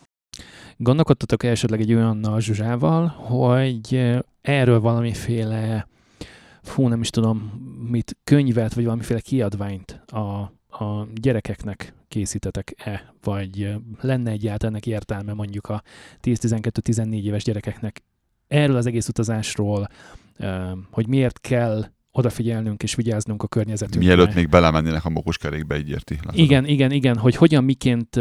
Gondolkodtatok 0.77 1.43
esetleg 1.43 1.79
egy 1.79 1.93
olyannal 1.93 2.41
Zsuzsával, 2.41 3.07
hogy 3.07 4.17
erről 4.41 4.79
valamiféle, 4.79 5.87
fú, 6.63 6.87
nem 6.87 7.01
is 7.01 7.09
tudom 7.09 7.37
mit, 7.89 8.17
könyvet, 8.23 8.73
vagy 8.73 8.83
valamiféle 8.83 9.19
kiadványt 9.19 9.91
a 9.91 10.53
a 10.69 11.07
gyerekeknek 11.13 11.93
készítetek-e, 12.07 13.13
vagy 13.23 13.75
lenne 14.01 14.31
egyáltalán 14.31 14.73
ennek 14.73 14.87
értelme 14.87 15.33
mondjuk 15.33 15.67
a 15.67 15.83
10-12-14 16.23 17.23
éves 17.23 17.43
gyerekeknek 17.43 18.03
erről 18.47 18.75
az 18.75 18.85
egész 18.85 19.07
utazásról, 19.07 19.87
hogy 20.91 21.07
miért 21.07 21.41
kell 21.41 21.85
odafigyelnünk 22.11 22.83
és 22.83 22.95
vigyáznunk 22.95 23.43
a 23.43 23.47
környezetünkre. 23.47 24.15
Mielőtt 24.15 24.35
még 24.35 24.49
belemennének 24.49 25.05
a 25.05 25.09
mokuskerékbe, 25.09 25.77
így 25.77 25.89
érti. 25.89 26.15
Látod? 26.23 26.39
Igen, 26.39 26.65
igen, 26.65 26.91
igen, 26.91 27.17
hogy 27.17 27.35
hogyan 27.35 27.63
miként 27.63 28.15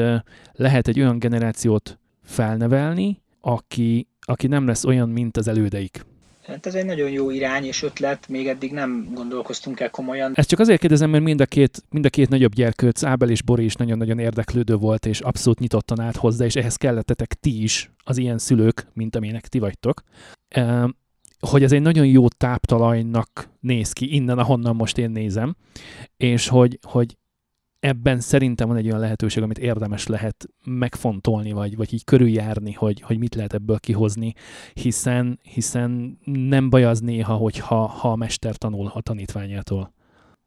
lehet 0.53 0.89
egy 0.89 1.01
olyan 1.01 1.19
generációt 1.19 1.99
felnevelni, 2.23 3.23
aki, 3.41 4.09
aki 4.21 4.47
nem 4.47 4.67
lesz 4.67 4.85
olyan, 4.85 5.09
mint 5.09 5.37
az 5.37 5.49
elődeik. 5.49 6.07
Hát 6.49 6.67
ez 6.67 6.75
egy 6.75 6.85
nagyon 6.85 7.11
jó 7.11 7.31
irány 7.31 7.65
és 7.65 7.83
ötlet, 7.83 8.29
még 8.29 8.49
eddig 8.49 8.73
nem 8.73 9.09
gondolkoztunk 9.15 9.81
el 9.81 9.91
komolyan. 9.91 10.33
Ezt 10.35 10.49
csak 10.49 10.59
azért 10.59 10.81
kérdezem, 10.81 11.11
mert 11.11 11.25
mind 11.25 11.41
a 11.41 11.47
két, 11.47 11.83
mind 11.91 12.05
a 12.05 12.09
két 12.09 12.29
nagyobb 12.29 12.55
gyerkőc, 12.55 13.03
Ábel 13.03 13.31
és 13.31 13.43
Bori 13.43 13.65
is 13.65 13.75
nagyon-nagyon 13.75 14.19
érdeklődő 14.19 14.75
volt, 14.75 15.07
és 15.07 15.21
abszolút 15.21 15.59
nyitottan 15.59 16.01
állt 16.01 16.17
hozzá, 16.17 16.45
és 16.45 16.57
ehhez 16.57 16.77
kellettetek 16.77 17.35
ti 17.35 17.63
is, 17.63 17.91
az 18.05 18.19
ilyen 18.19 18.39
szülők, 18.39 18.87
mint 18.93 19.17
amilyenek 19.17 19.47
ti 19.47 19.59
vagytok. 19.59 20.03
hogy 21.39 21.63
ez 21.63 21.73
egy 21.73 21.83
nagyon 21.83 22.07
jó 22.07 22.29
táptalajnak 22.29 23.51
néz 23.61 23.93
ki, 23.93 24.15
innen, 24.15 24.39
ahonnan 24.39 24.77
most 24.77 24.99
én 24.99 25.11
nézem, 25.11 25.57
és 26.17 26.49
hogy, 26.49 26.79
hogy 26.83 27.17
ebben 27.81 28.21
szerintem 28.21 28.69
van 28.69 28.77
egy 28.77 28.87
olyan 28.87 29.01
lehetőség, 29.01 29.43
amit 29.43 29.59
érdemes 29.59 30.07
lehet 30.07 30.49
megfontolni, 30.65 31.53
vagy, 31.53 31.77
vagy 31.77 31.93
így 31.93 32.05
körüljárni, 32.05 32.73
hogy, 32.73 33.01
hogy 33.01 33.19
mit 33.19 33.35
lehet 33.35 33.55
ebből 33.55 33.79
kihozni, 33.79 34.35
hiszen, 34.75 35.39
hiszen 35.43 36.19
nem 36.25 36.71
baj 36.71 36.85
az 36.85 37.01
néha, 37.01 37.35
hogyha 37.35 37.87
ha 37.87 38.11
a 38.11 38.17
mester 38.17 38.57
tanul 38.57 38.91
a 38.95 39.01
tanítványától. 39.01 39.93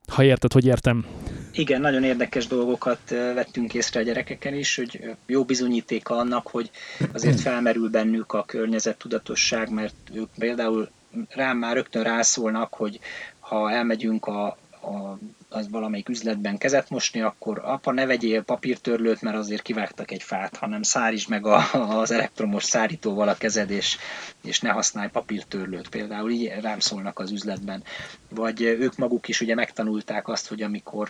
Ha 0.08 0.24
érted, 0.24 0.54
hogy 0.54 0.66
értem? 0.66 1.06
Igen, 1.52 1.82
nagyon 1.82 2.04
érdekes 2.04 2.48
dolgokat 2.48 3.10
vettünk 3.10 3.74
észre 3.74 4.00
a 4.00 4.04
gyerekeken 4.04 4.54
is, 4.54 4.76
hogy 4.76 5.16
jó 5.26 5.44
bizonyítéka 5.44 6.16
annak, 6.16 6.48
hogy 6.48 6.72
azért 7.12 7.40
felmerül 7.40 7.90
bennük 7.90 8.34
a 8.34 8.44
környezettudatosság, 8.46 9.70
mert 9.70 9.96
ők 10.14 10.30
például 10.38 10.90
rám 11.30 11.58
már 11.58 11.76
rögtön 11.76 12.04
rászólnak, 12.04 12.74
hogy 12.74 13.00
ha 13.40 13.72
elmegyünk 13.72 14.26
a, 14.26 14.46
a 14.72 15.18
az 15.54 15.70
valamelyik 15.70 16.10
üzletben 16.10 16.58
kezet 16.58 16.90
mosni, 16.90 17.22
akkor 17.22 17.62
apa 17.64 17.92
ne 17.92 18.06
vegyél 18.06 18.42
papírtörlőt, 18.44 19.22
mert 19.22 19.38
azért 19.38 19.62
kivágtak 19.62 20.12
egy 20.12 20.24
fát, 20.24 20.56
hanem 20.56 20.82
szárítsd 20.82 21.30
meg 21.30 21.46
a, 21.46 21.74
az 22.00 22.12
elektromos 22.12 22.64
szárítóval 22.64 23.28
a 23.28 23.36
kezed, 23.36 23.70
és, 23.70 23.98
és 24.44 24.60
ne 24.60 24.70
használj 24.70 25.10
papírtörlőt 25.10 25.90
például, 25.90 26.32
így 26.32 26.52
rám 26.62 26.80
szólnak 26.80 27.20
az 27.20 27.32
üzletben. 27.32 27.84
Vagy 28.30 28.62
ők 28.62 28.96
maguk 28.96 29.28
is 29.28 29.42
ugye 29.42 29.56
megtanulták 29.56 30.28
azt, 30.28 30.48
hogy 30.48 30.62
amikor 30.62 31.10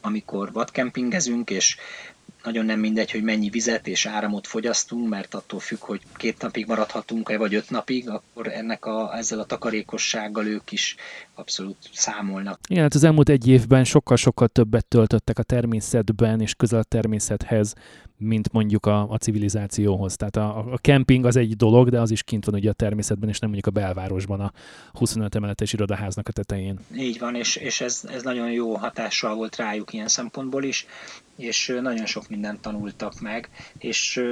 amikor 0.00 0.52
vadkempingezünk, 0.52 1.50
és 1.50 1.76
nagyon 2.44 2.64
nem 2.64 2.80
mindegy, 2.80 3.10
hogy 3.10 3.22
mennyi 3.22 3.48
vizet 3.50 3.86
és 3.86 4.06
áramot 4.06 4.46
fogyasztunk, 4.46 5.08
mert 5.08 5.34
attól 5.34 5.60
függ, 5.60 5.78
hogy 5.80 6.00
két 6.16 6.42
napig 6.42 6.66
maradhatunk-e, 6.66 7.36
vagy 7.38 7.54
öt 7.54 7.70
napig, 7.70 8.08
akkor 8.08 8.52
ennek 8.52 8.86
a, 8.86 9.16
ezzel 9.16 9.38
a 9.38 9.44
takarékossággal 9.44 10.46
ők 10.46 10.72
is 10.72 10.96
abszolút 11.34 11.76
számolnak. 11.92 12.58
Igen, 12.68 12.82
hát 12.82 12.94
az 12.94 13.04
elmúlt 13.04 13.28
egy 13.28 13.48
évben 13.48 13.84
sokkal-sokkal 13.84 14.48
többet 14.48 14.86
töltöttek 14.86 15.38
a 15.38 15.42
természetben 15.42 16.40
és 16.40 16.54
közel 16.54 16.78
a 16.78 16.82
természethez, 16.82 17.74
mint 18.16 18.52
mondjuk 18.52 18.86
a, 18.86 19.10
a 19.10 19.16
civilizációhoz. 19.16 20.16
Tehát 20.16 20.36
a, 20.36 20.58
a 20.58 20.78
kemping 20.78 21.24
az 21.24 21.36
egy 21.36 21.56
dolog, 21.56 21.88
de 21.88 22.00
az 22.00 22.10
is 22.10 22.22
kint 22.22 22.44
van 22.44 22.54
ugye 22.54 22.70
a 22.70 22.72
természetben, 22.72 23.28
és 23.28 23.38
nem 23.38 23.50
mondjuk 23.50 23.76
a 23.76 23.80
belvárosban 23.80 24.40
a 24.40 24.52
25 24.92 25.34
emeletes 25.34 25.72
irodaháznak 25.72 26.28
a 26.28 26.32
tetején. 26.32 26.78
Így 26.96 27.18
van, 27.18 27.34
és, 27.34 27.56
és 27.56 27.80
ez, 27.80 28.00
ez 28.12 28.22
nagyon 28.22 28.50
jó 28.50 28.74
hatással 28.74 29.34
volt 29.34 29.56
rájuk 29.56 29.92
ilyen 29.92 30.08
szempontból 30.08 30.64
is, 30.64 30.86
és 31.36 31.78
nagyon 31.80 32.06
sok 32.06 32.28
mindent 32.28 32.60
tanultak 32.60 33.20
meg, 33.20 33.48
és 33.78 34.24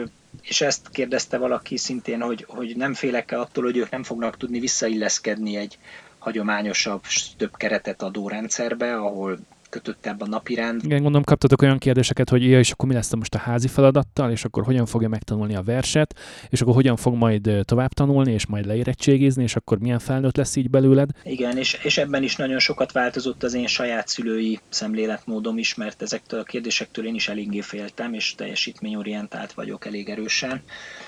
és 0.42 0.60
ezt 0.60 0.88
kérdezte 0.90 1.38
valaki 1.38 1.76
szintén, 1.76 2.20
hogy, 2.20 2.44
hogy 2.48 2.76
nem 2.76 2.94
félek 2.94 3.30
-e 3.32 3.40
attól, 3.40 3.64
hogy 3.64 3.76
ők 3.76 3.90
nem 3.90 4.02
fognak 4.02 4.36
tudni 4.36 4.60
visszailleszkedni 4.60 5.56
egy 5.56 5.78
hagyományosabb, 6.18 7.02
több 7.36 7.56
keretet 7.56 8.02
adó 8.02 8.28
rendszerbe, 8.28 8.94
ahol 8.96 9.38
kötöttebb 9.72 10.20
a 10.20 10.26
napirend. 10.26 10.84
Igen, 10.84 11.00
gondolom 11.00 11.24
kaptatok 11.24 11.62
olyan 11.62 11.78
kérdéseket, 11.78 12.28
hogy 12.28 12.48
ja, 12.48 12.58
és 12.58 12.70
akkor 12.70 12.88
mi 12.88 12.94
lesz 12.94 13.14
most 13.14 13.34
a 13.34 13.38
házi 13.38 13.68
feladattal, 13.68 14.30
és 14.30 14.44
akkor 14.44 14.64
hogyan 14.64 14.86
fogja 14.86 15.08
megtanulni 15.08 15.54
a 15.54 15.62
verset, 15.62 16.14
és 16.48 16.60
akkor 16.60 16.74
hogyan 16.74 16.96
fog 16.96 17.14
majd 17.14 17.50
tovább 17.62 17.92
tanulni, 17.92 18.32
és 18.32 18.46
majd 18.46 18.66
leérettségizni, 18.66 19.42
és 19.42 19.56
akkor 19.56 19.78
milyen 19.78 19.98
felnőtt 19.98 20.36
lesz 20.36 20.56
így 20.56 20.70
belőled. 20.70 21.10
Igen, 21.24 21.58
és, 21.58 21.78
és 21.82 21.98
ebben 21.98 22.22
is 22.22 22.36
nagyon 22.36 22.58
sokat 22.58 22.92
változott 22.92 23.42
az 23.42 23.54
én 23.54 23.66
saját 23.66 24.08
szülői 24.08 24.60
szemléletmódom 24.68 25.58
is, 25.58 25.74
mert 25.74 26.02
ezektől 26.02 26.40
a 26.40 26.44
kérdésektől 26.44 27.06
én 27.06 27.14
is 27.14 27.28
eléggé 27.28 27.60
féltem, 27.60 28.14
és 28.14 28.34
teljesítményorientált 28.34 29.52
vagyok 29.52 29.86
elég 29.86 30.08
erősen, 30.08 30.62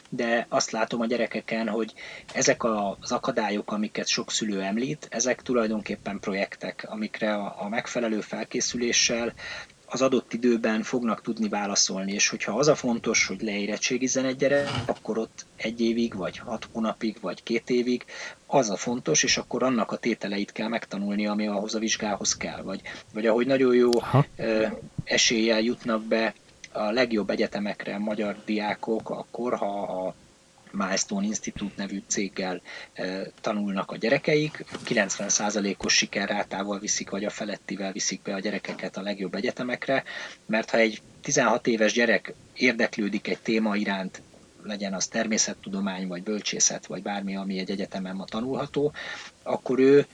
de 0.08 0.46
azt 0.48 0.70
látom 0.70 1.00
a 1.00 1.06
gyerekeken, 1.06 1.68
hogy 1.68 1.94
ezek 2.32 2.64
az 2.64 3.12
akadályok, 3.12 3.72
amiket 3.72 4.06
sok 4.06 4.30
szülő 4.30 4.60
említ, 4.60 5.06
ezek 5.10 5.42
tulajdonképpen 5.42 6.20
projektek, 6.20 6.86
amikre 6.88 7.34
a, 7.34 7.54
a 7.58 7.68
megfelelő 7.68 8.20
felkészüléssel 8.54 9.32
az 9.86 10.02
adott 10.02 10.32
időben 10.32 10.82
fognak 10.82 11.22
tudni 11.22 11.48
válaszolni, 11.48 12.12
és 12.12 12.28
hogyha 12.28 12.58
az 12.58 12.68
a 12.68 12.74
fontos, 12.74 13.26
hogy 13.26 13.42
leérettségizzen 13.42 14.24
egy 14.24 14.36
gyerek, 14.36 14.68
akkor 14.86 15.18
ott 15.18 15.46
egy 15.56 15.80
évig, 15.80 16.14
vagy 16.14 16.38
hat 16.38 16.68
hónapig, 16.72 17.16
vagy 17.20 17.42
két 17.42 17.70
évig, 17.70 18.04
az 18.46 18.70
a 18.70 18.76
fontos, 18.76 19.22
és 19.22 19.36
akkor 19.36 19.62
annak 19.62 19.92
a 19.92 19.96
tételeit 19.96 20.52
kell 20.52 20.68
megtanulni, 20.68 21.26
ami 21.26 21.46
ahhoz 21.46 21.74
a 21.74 21.78
vizsgához 21.78 22.36
kell, 22.36 22.62
vagy, 22.62 22.80
vagy 23.12 23.26
ahogy 23.26 23.46
nagyon 23.46 23.74
jó 23.74 23.90
Aha. 23.98 24.26
eséllyel 25.04 25.60
jutnak 25.60 26.02
be 26.02 26.34
a 26.72 26.90
legjobb 26.90 27.30
egyetemekre 27.30 27.98
magyar 27.98 28.36
diákok, 28.44 29.10
akkor, 29.10 29.54
ha 29.54 29.82
a 29.82 30.14
Milestone 30.74 31.26
Institute 31.26 31.74
nevű 31.76 32.02
céggel 32.06 32.60
tanulnak 33.40 33.90
a 33.90 33.96
gyerekeik, 33.96 34.64
90%-os 34.86 35.94
sikerrátával 35.96 36.78
viszik, 36.78 37.10
vagy 37.10 37.24
a 37.24 37.30
felettivel 37.30 37.92
viszik 37.92 38.22
be 38.22 38.34
a 38.34 38.40
gyerekeket 38.40 38.96
a 38.96 39.02
legjobb 39.02 39.34
egyetemekre, 39.34 40.04
mert 40.46 40.70
ha 40.70 40.78
egy 40.78 41.02
16 41.22 41.66
éves 41.66 41.92
gyerek 41.92 42.34
érdeklődik 42.54 43.28
egy 43.28 43.38
téma 43.38 43.76
iránt, 43.76 44.22
legyen 44.62 44.94
az 44.94 45.06
természettudomány, 45.06 46.06
vagy 46.06 46.22
bölcsészet, 46.22 46.86
vagy 46.86 47.02
bármi, 47.02 47.36
ami 47.36 47.58
egy 47.58 47.70
egyetemen 47.70 48.16
ma 48.16 48.24
tanulható, 48.24 48.92
akkor 49.42 49.78
ő 49.78 50.06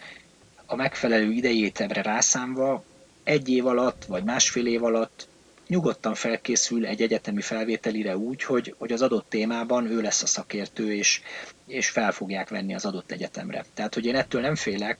a 0.67 0.77
megfelelő 0.77 1.31
idejét 1.31 1.81
ebbre 1.81 2.03
rászámva 2.03 2.85
egy 3.23 3.49
év 3.49 3.67
alatt, 3.67 4.05
vagy 4.05 4.25
másfél 4.25 4.67
év 4.67 4.85
alatt 4.85 5.29
nyugodtan 5.71 6.15
felkészül 6.15 6.87
egy 6.87 7.03
egyetemi 7.03 7.41
felvételire 7.41 8.17
úgy, 8.17 8.43
hogy, 8.43 8.75
hogy 8.79 8.93
az 8.93 9.03
adott 9.03 9.29
témában 9.29 9.87
ő 9.91 10.01
lesz 10.01 10.23
a 10.23 10.27
szakértő, 10.27 10.95
és, 10.95 11.21
és 11.67 11.89
fel 11.89 12.13
fogják 12.13 12.49
venni 12.49 12.75
az 12.75 12.85
adott 12.85 13.11
egyetemre. 13.11 13.65
Tehát, 13.75 13.95
hogy 13.95 14.07
én 14.07 14.17
ettől 14.17 14.41
nem 14.41 14.55
félek, 14.55 14.99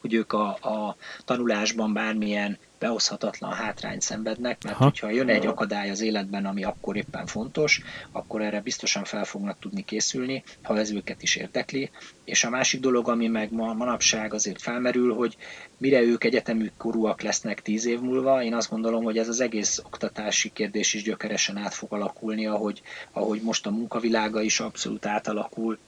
hogy 0.00 0.14
ők 0.14 0.32
a, 0.32 0.46
a 0.48 0.96
tanulásban 1.24 1.92
bármilyen 1.92 2.58
behozhatatlan 2.78 3.52
hátrányt 3.52 4.02
szenvednek, 4.02 4.62
mert 4.62 4.74
Aha. 4.76 4.84
hogyha 4.84 5.10
jön 5.10 5.28
egy 5.28 5.46
akadály 5.46 5.90
az 5.90 6.00
életben, 6.00 6.46
ami 6.46 6.64
akkor 6.64 6.96
éppen 6.96 7.26
fontos, 7.26 7.82
akkor 8.12 8.42
erre 8.42 8.60
biztosan 8.60 9.04
fel 9.04 9.24
fognak 9.24 9.58
tudni 9.58 9.84
készülni, 9.84 10.42
ha 10.62 10.78
ez 10.78 10.90
őket 10.90 11.22
is 11.22 11.36
érdekli. 11.36 11.90
És 12.24 12.44
a 12.44 12.50
másik 12.50 12.80
dolog, 12.80 13.08
ami 13.08 13.26
meg 13.26 13.52
ma, 13.52 13.72
manapság 13.72 14.34
azért 14.34 14.62
felmerül, 14.62 15.14
hogy 15.14 15.36
mire 15.76 16.00
ők 16.00 16.24
egyetemű 16.24 16.70
korúak 16.76 17.22
lesznek 17.22 17.62
tíz 17.62 17.86
év 17.86 18.00
múlva, 18.00 18.42
én 18.42 18.54
azt 18.54 18.70
gondolom, 18.70 19.04
hogy 19.04 19.18
ez 19.18 19.28
az 19.28 19.40
egész 19.40 19.78
oktatási 19.78 20.52
kérdés 20.52 20.94
is 20.94 21.02
gyökeresen 21.02 21.56
át 21.56 21.74
fog 21.74 21.92
alakulni, 21.92 22.46
ahogy, 22.46 22.82
ahogy 23.12 23.40
most 23.42 23.66
a 23.66 23.70
munkavilága 23.70 24.40
is 24.40 24.60
abszolút 24.60 25.06
átalakul, 25.06 25.78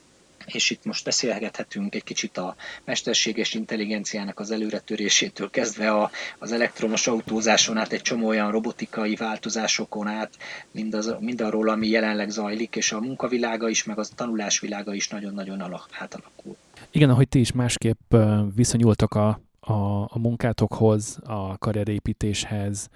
és 0.45 0.69
itt 0.69 0.85
most 0.85 1.03
beszélgethetünk 1.03 1.95
egy 1.95 2.03
kicsit 2.03 2.37
a 2.37 2.55
mesterséges 2.85 3.53
intelligenciának 3.53 4.39
az 4.39 4.51
előretörésétől 4.51 5.49
kezdve 5.49 5.91
a, 5.91 6.11
az 6.39 6.51
elektromos 6.51 7.07
autózáson 7.07 7.77
át 7.77 7.91
egy 7.91 8.01
csomó 8.01 8.27
olyan 8.27 8.51
robotikai 8.51 9.15
változásokon 9.15 10.07
át, 10.07 10.37
mindaz, 10.71 11.15
mindarról, 11.19 11.69
ami 11.69 11.87
jelenleg 11.87 12.29
zajlik, 12.29 12.75
és 12.75 12.91
a 12.91 12.99
munkavilága 12.99 13.69
is, 13.69 13.83
meg 13.83 13.99
a 13.99 14.05
tanulásvilága 14.15 14.93
is 14.93 15.07
nagyon-nagyon 15.07 15.61
átalakul. 15.99 16.57
Igen, 16.91 17.09
ahogy 17.09 17.27
ti 17.27 17.39
is 17.39 17.51
másképp 17.51 18.15
viszonyultak 18.55 19.13
a, 19.13 19.41
a, 19.59 19.73
a 20.03 20.19
munkátokhoz, 20.19 21.19
a 21.23 21.57
karrierépítéshez, 21.57 22.89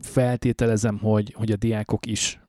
feltételezem, 0.00 0.98
hogy, 0.98 1.32
hogy 1.36 1.52
a 1.52 1.56
diákok 1.56 2.06
is 2.06 2.41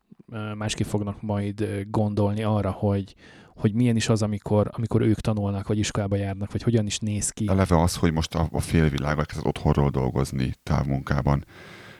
másképp 0.55 0.87
fognak 0.87 1.21
majd 1.21 1.85
gondolni 1.89 2.43
arra, 2.43 2.71
hogy, 2.71 3.15
hogy 3.55 3.73
milyen 3.73 3.95
is 3.95 4.09
az, 4.09 4.21
amikor, 4.21 4.69
amikor 4.71 5.01
ők 5.01 5.19
tanulnak, 5.19 5.67
vagy 5.67 5.77
iskolába 5.77 6.15
járnak, 6.15 6.51
vagy 6.51 6.63
hogyan 6.63 6.85
is 6.85 6.99
néz 6.99 7.29
ki. 7.29 7.47
Eleve 7.47 7.81
az, 7.81 7.95
hogy 7.95 8.13
most 8.13 8.35
a, 8.35 8.47
a 8.51 8.59
félvilág 8.59 9.17
elkezd 9.17 9.45
otthonról 9.45 9.89
dolgozni 9.89 10.53
távmunkában, 10.63 11.45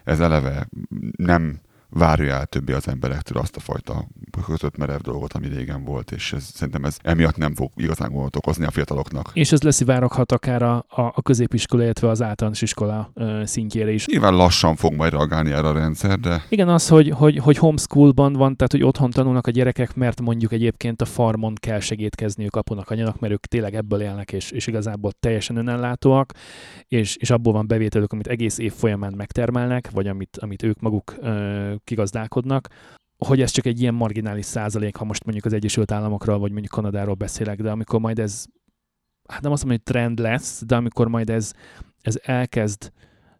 ez 0.03 0.19
eleve 0.19 0.69
nem 1.17 1.59
várja 1.93 2.33
el 2.33 2.45
többi 2.45 2.71
az 2.71 2.87
emberektől 2.87 3.37
azt 3.37 3.55
a 3.55 3.59
fajta 3.59 4.07
kötött 4.45 4.77
merev 4.77 4.99
dolgot, 4.99 5.33
ami 5.33 5.47
régen 5.47 5.83
volt, 5.83 6.11
és 6.11 6.33
ez, 6.33 6.43
szerintem 6.43 6.83
ez 6.83 6.97
emiatt 7.01 7.37
nem 7.37 7.55
fog 7.55 7.71
igazán 7.75 8.11
gondot 8.11 8.35
okozni 8.35 8.65
a 8.65 8.71
fiataloknak. 8.71 9.29
És 9.33 9.51
ez 9.51 9.61
leszivároghat 9.61 10.31
akár 10.31 10.61
a, 10.61 10.75
a, 10.75 11.01
a 11.01 11.21
középiskola, 11.21 11.83
illetve 11.83 12.09
az 12.09 12.21
általános 12.21 12.61
iskola 12.61 13.11
ö, 13.13 13.41
szintjére 13.45 13.91
is. 13.91 14.07
Nyilván 14.07 14.35
lassan 14.35 14.75
fog 14.75 14.93
majd 14.93 15.11
reagálni 15.11 15.51
erre 15.51 15.67
a 15.67 15.73
rendszer, 15.73 16.19
de... 16.19 16.43
Igen, 16.49 16.69
az, 16.69 16.87
hogy, 16.87 17.09
hogy, 17.09 17.37
hogy 17.37 17.57
homeschoolban 17.57 18.33
van, 18.33 18.55
tehát 18.55 18.71
hogy 18.71 18.83
otthon 18.83 19.09
tanulnak 19.09 19.47
a 19.47 19.51
gyerekek, 19.51 19.95
mert 19.95 20.21
mondjuk 20.21 20.51
egyébként 20.51 21.01
a 21.01 21.05
farmon 21.05 21.53
kell 21.55 21.79
segítkezniük 21.79 22.55
apunak, 22.55 22.89
anyának, 22.89 23.19
mert 23.19 23.33
ők 23.33 23.45
tényleg 23.45 23.75
ebből 23.75 24.01
élnek, 24.01 24.31
és, 24.31 24.51
és 24.51 24.67
igazából 24.67 25.11
teljesen 25.19 25.55
önellátóak, 25.55 26.33
és, 26.87 27.15
és 27.15 27.29
abból 27.29 27.53
van 27.53 27.67
bevételük, 27.67 28.11
amit 28.11 28.27
egész 28.27 28.57
év 28.57 28.73
folyamán 28.73 29.13
megtermelnek, 29.17 29.89
vagy 29.91 30.07
amit, 30.07 30.37
amit 30.37 30.63
ők 30.63 30.79
maguk 30.79 31.15
ö, 31.21 31.73
kigazdálkodnak, 31.83 32.67
hogy 33.17 33.41
ez 33.41 33.51
csak 33.51 33.65
egy 33.65 33.81
ilyen 33.81 33.93
marginális 33.93 34.45
százalék, 34.45 34.95
ha 34.95 35.05
most 35.05 35.23
mondjuk 35.23 35.45
az 35.45 35.53
Egyesült 35.53 35.91
Államokról, 35.91 36.39
vagy 36.39 36.51
mondjuk 36.51 36.71
Kanadáról 36.71 37.15
beszélek, 37.15 37.61
de 37.61 37.71
amikor 37.71 37.99
majd 37.99 38.19
ez, 38.19 38.45
hát 39.29 39.41
nem 39.41 39.51
azt 39.51 39.63
mondom, 39.63 39.81
hogy 39.83 39.93
trend 39.93 40.19
lesz, 40.19 40.63
de 40.65 40.75
amikor 40.75 41.07
majd 41.07 41.29
ez, 41.29 41.53
ez 42.01 42.19
elkezd 42.23 42.91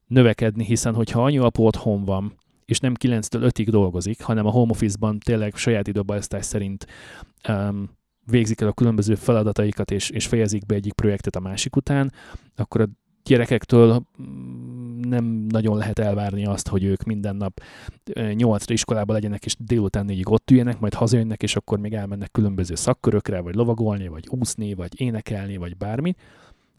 növekedni, 0.08 0.64
hiszen 0.64 0.94
hogyha 0.94 1.24
anyu 1.24 1.44
apu 1.44 1.64
otthon 1.64 2.04
van, 2.04 2.34
és 2.66 2.80
nem 2.80 2.94
9-től 3.00 3.52
5-ig 3.54 3.68
dolgozik, 3.70 4.22
hanem 4.22 4.46
a 4.46 4.52
home 4.52 4.72
office-ban 4.72 5.20
tényleg 5.20 5.56
saját 5.56 5.88
időbeosztás 5.88 6.46
szerint 6.46 6.88
um, 7.50 7.89
végzik 8.26 8.62
el 8.62 8.68
a 8.68 8.74
különböző 8.74 9.16
feladataikat, 9.16 9.91
és, 9.91 10.10
és 10.10 10.28
fejezik 10.28 10.66
be 10.66 10.76
egyik 10.76 10.94
projektet 10.94 11.36
a 11.36 11.39
másik 11.39 11.76
után, 11.76 12.12
akkor 12.56 12.82
a 12.82 12.89
gyerekektől 13.24 14.04
nem 15.14 15.45
nagyon 15.49 15.78
lehet 15.78 15.99
elvárni 15.99 16.45
azt, 16.45 16.68
hogy 16.68 16.84
ők 16.84 17.03
minden 17.03 17.36
nap 17.36 17.61
nyolcra 18.34 18.74
iskolába 18.74 19.14
legyenek, 19.14 19.45
és 19.45 19.55
délután 19.59 20.05
négyig 20.05 20.30
ott 20.30 20.51
üljenek, 20.51 20.80
majd 20.80 20.93
hazajönnek, 20.93 21.43
és 21.43 21.55
akkor 21.55 21.80
még 21.80 21.93
elmennek 21.93 22.32
különböző 22.32 22.76
szakkörökre, 22.76 23.39
vagy 23.39 23.55
lovagolni, 23.55 24.07
vagy 24.07 24.28
úszni, 24.30 24.74
vagy 24.74 25.01
énekelni, 25.01 25.57
vagy 25.57 25.78
bármi, 25.78 26.14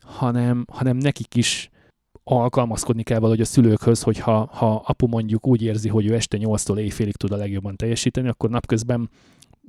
hanem, 0.01 0.65
hanem 0.73 0.97
nekik 0.97 1.35
is 1.35 1.71
alkalmazkodni 2.25 3.03
kell 3.03 3.19
valahogy 3.19 3.41
a 3.41 3.45
szülőkhöz, 3.45 4.03
hogy 4.03 4.19
ha, 4.19 4.49
ha 4.53 4.75
apu 4.87 5.07
mondjuk 5.07 5.47
úgy 5.47 5.63
érzi, 5.63 5.89
hogy 5.89 6.07
ő 6.07 6.15
este 6.15 6.39
8-tól 6.41 6.79
éjfélig 6.79 7.17
tud 7.17 7.33
a 7.33 7.37
legjobban 7.37 7.77
teljesíteni, 7.77 8.29
akkor 8.29 8.51
napközben 8.51 9.11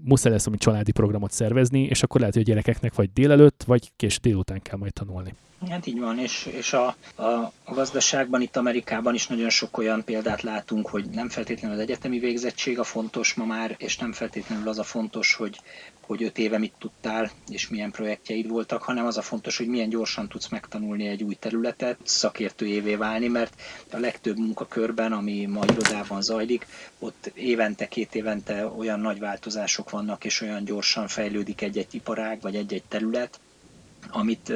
muszáj 0.03 0.31
lesz 0.31 0.47
ami 0.47 0.57
családi 0.57 0.91
programot 0.91 1.31
szervezni, 1.31 1.83
és 1.83 2.03
akkor 2.03 2.19
lehet, 2.19 2.35
hogy 2.35 2.43
a 2.43 2.47
gyerekeknek 2.47 2.95
vagy 2.95 3.13
délelőtt, 3.13 3.63
vagy 3.63 3.91
késő 3.95 4.17
délután 4.21 4.61
kell 4.61 4.77
majd 4.77 4.93
tanulni. 4.93 5.33
Hát 5.69 5.85
így 5.85 5.99
van, 5.99 6.19
és, 6.19 6.45
és 6.45 6.73
a, 6.73 6.95
a, 7.15 7.23
a 7.63 7.73
gazdaságban, 7.73 8.41
itt 8.41 8.55
Amerikában 8.55 9.13
is 9.13 9.27
nagyon 9.27 9.49
sok 9.49 9.77
olyan 9.77 10.03
példát 10.03 10.41
látunk, 10.41 10.87
hogy 10.87 11.05
nem 11.05 11.29
feltétlenül 11.29 11.77
az 11.77 11.83
egyetemi 11.83 12.19
végzettség 12.19 12.79
a 12.79 12.83
fontos 12.83 13.33
ma 13.33 13.45
már, 13.45 13.75
és 13.77 13.97
nem 13.97 14.11
feltétlenül 14.11 14.67
az 14.67 14.79
a 14.79 14.83
fontos, 14.83 15.33
hogy, 15.33 15.59
hogy 16.05 16.23
öt 16.23 16.37
éve 16.37 16.57
mit 16.57 16.73
tudtál, 16.79 17.31
és 17.47 17.69
milyen 17.69 17.91
projektjeid 17.91 18.47
voltak, 18.47 18.81
hanem 18.83 19.05
az 19.05 19.17
a 19.17 19.21
fontos, 19.21 19.57
hogy 19.57 19.67
milyen 19.67 19.89
gyorsan 19.89 20.27
tudsz 20.27 20.47
megtanulni 20.47 21.07
egy 21.07 21.23
új 21.23 21.35
területet, 21.35 21.97
szakértőjévé 22.03 22.95
válni, 22.95 23.27
mert 23.27 23.61
a 23.91 23.97
legtöbb 23.97 24.37
munkakörben, 24.37 25.11
ami 25.11 25.45
ma 25.45 25.63
irodában 25.71 26.21
zajlik, 26.21 26.67
ott 26.99 27.31
évente, 27.33 27.87
két 27.87 28.15
évente 28.15 28.67
olyan 28.67 28.99
nagy 28.99 29.19
változások 29.19 29.89
vannak, 29.89 30.25
és 30.25 30.41
olyan 30.41 30.63
gyorsan 30.63 31.07
fejlődik 31.07 31.61
egy-egy 31.61 31.95
iparág, 31.95 32.41
vagy 32.41 32.55
egy-egy 32.55 32.83
terület, 32.87 33.39
amit, 34.15 34.53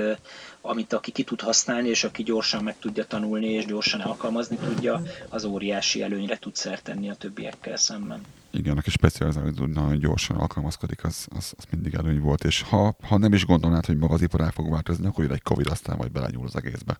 amit 0.62 0.94
aki 0.94 1.12
ki 1.12 1.24
tud 1.24 1.42
használni, 1.42 1.90
és 1.90 2.04
aki 2.04 2.24
gyorsan 2.24 2.64
meg 2.64 2.80
tudja 2.80 3.06
tanulni, 3.06 3.46
és 3.46 3.66
gyorsan 3.66 4.00
alkalmazni 4.00 4.58
tudja, 4.58 5.02
az 5.30 5.44
óriási 5.44 6.02
előnyre 6.02 6.38
tud 6.38 6.56
szert 6.56 6.84
tenni 6.84 7.10
a 7.10 7.16
többiekkel 7.16 7.78
szemben. 7.78 8.22
Igen, 8.52 8.78
aki 8.78 8.90
specializálódni 8.90 9.74
nagyon 9.74 10.00
gyorsan 10.00 10.38
alkalmazkodik, 10.38 11.04
az, 11.04 11.28
az, 11.36 11.54
az 11.58 11.64
mindig 11.72 11.94
előny 11.94 12.20
volt, 12.20 12.44
és 12.44 12.62
ha, 12.62 12.96
ha 13.02 13.18
nem 13.18 13.34
is 13.34 13.46
gondolnád, 13.46 13.86
hogy 13.86 13.98
maga 13.98 14.14
az 14.14 14.22
iparág 14.22 14.52
fog 14.52 14.70
változni, 14.70 15.08
akkor 15.08 15.24
jön 15.24 15.34
egy 15.34 15.42
Covid, 15.42 15.68
aztán 15.68 15.98
majd 15.98 16.12
belenyúl 16.12 16.46
az 16.46 16.56
egészbe. 16.56 17.00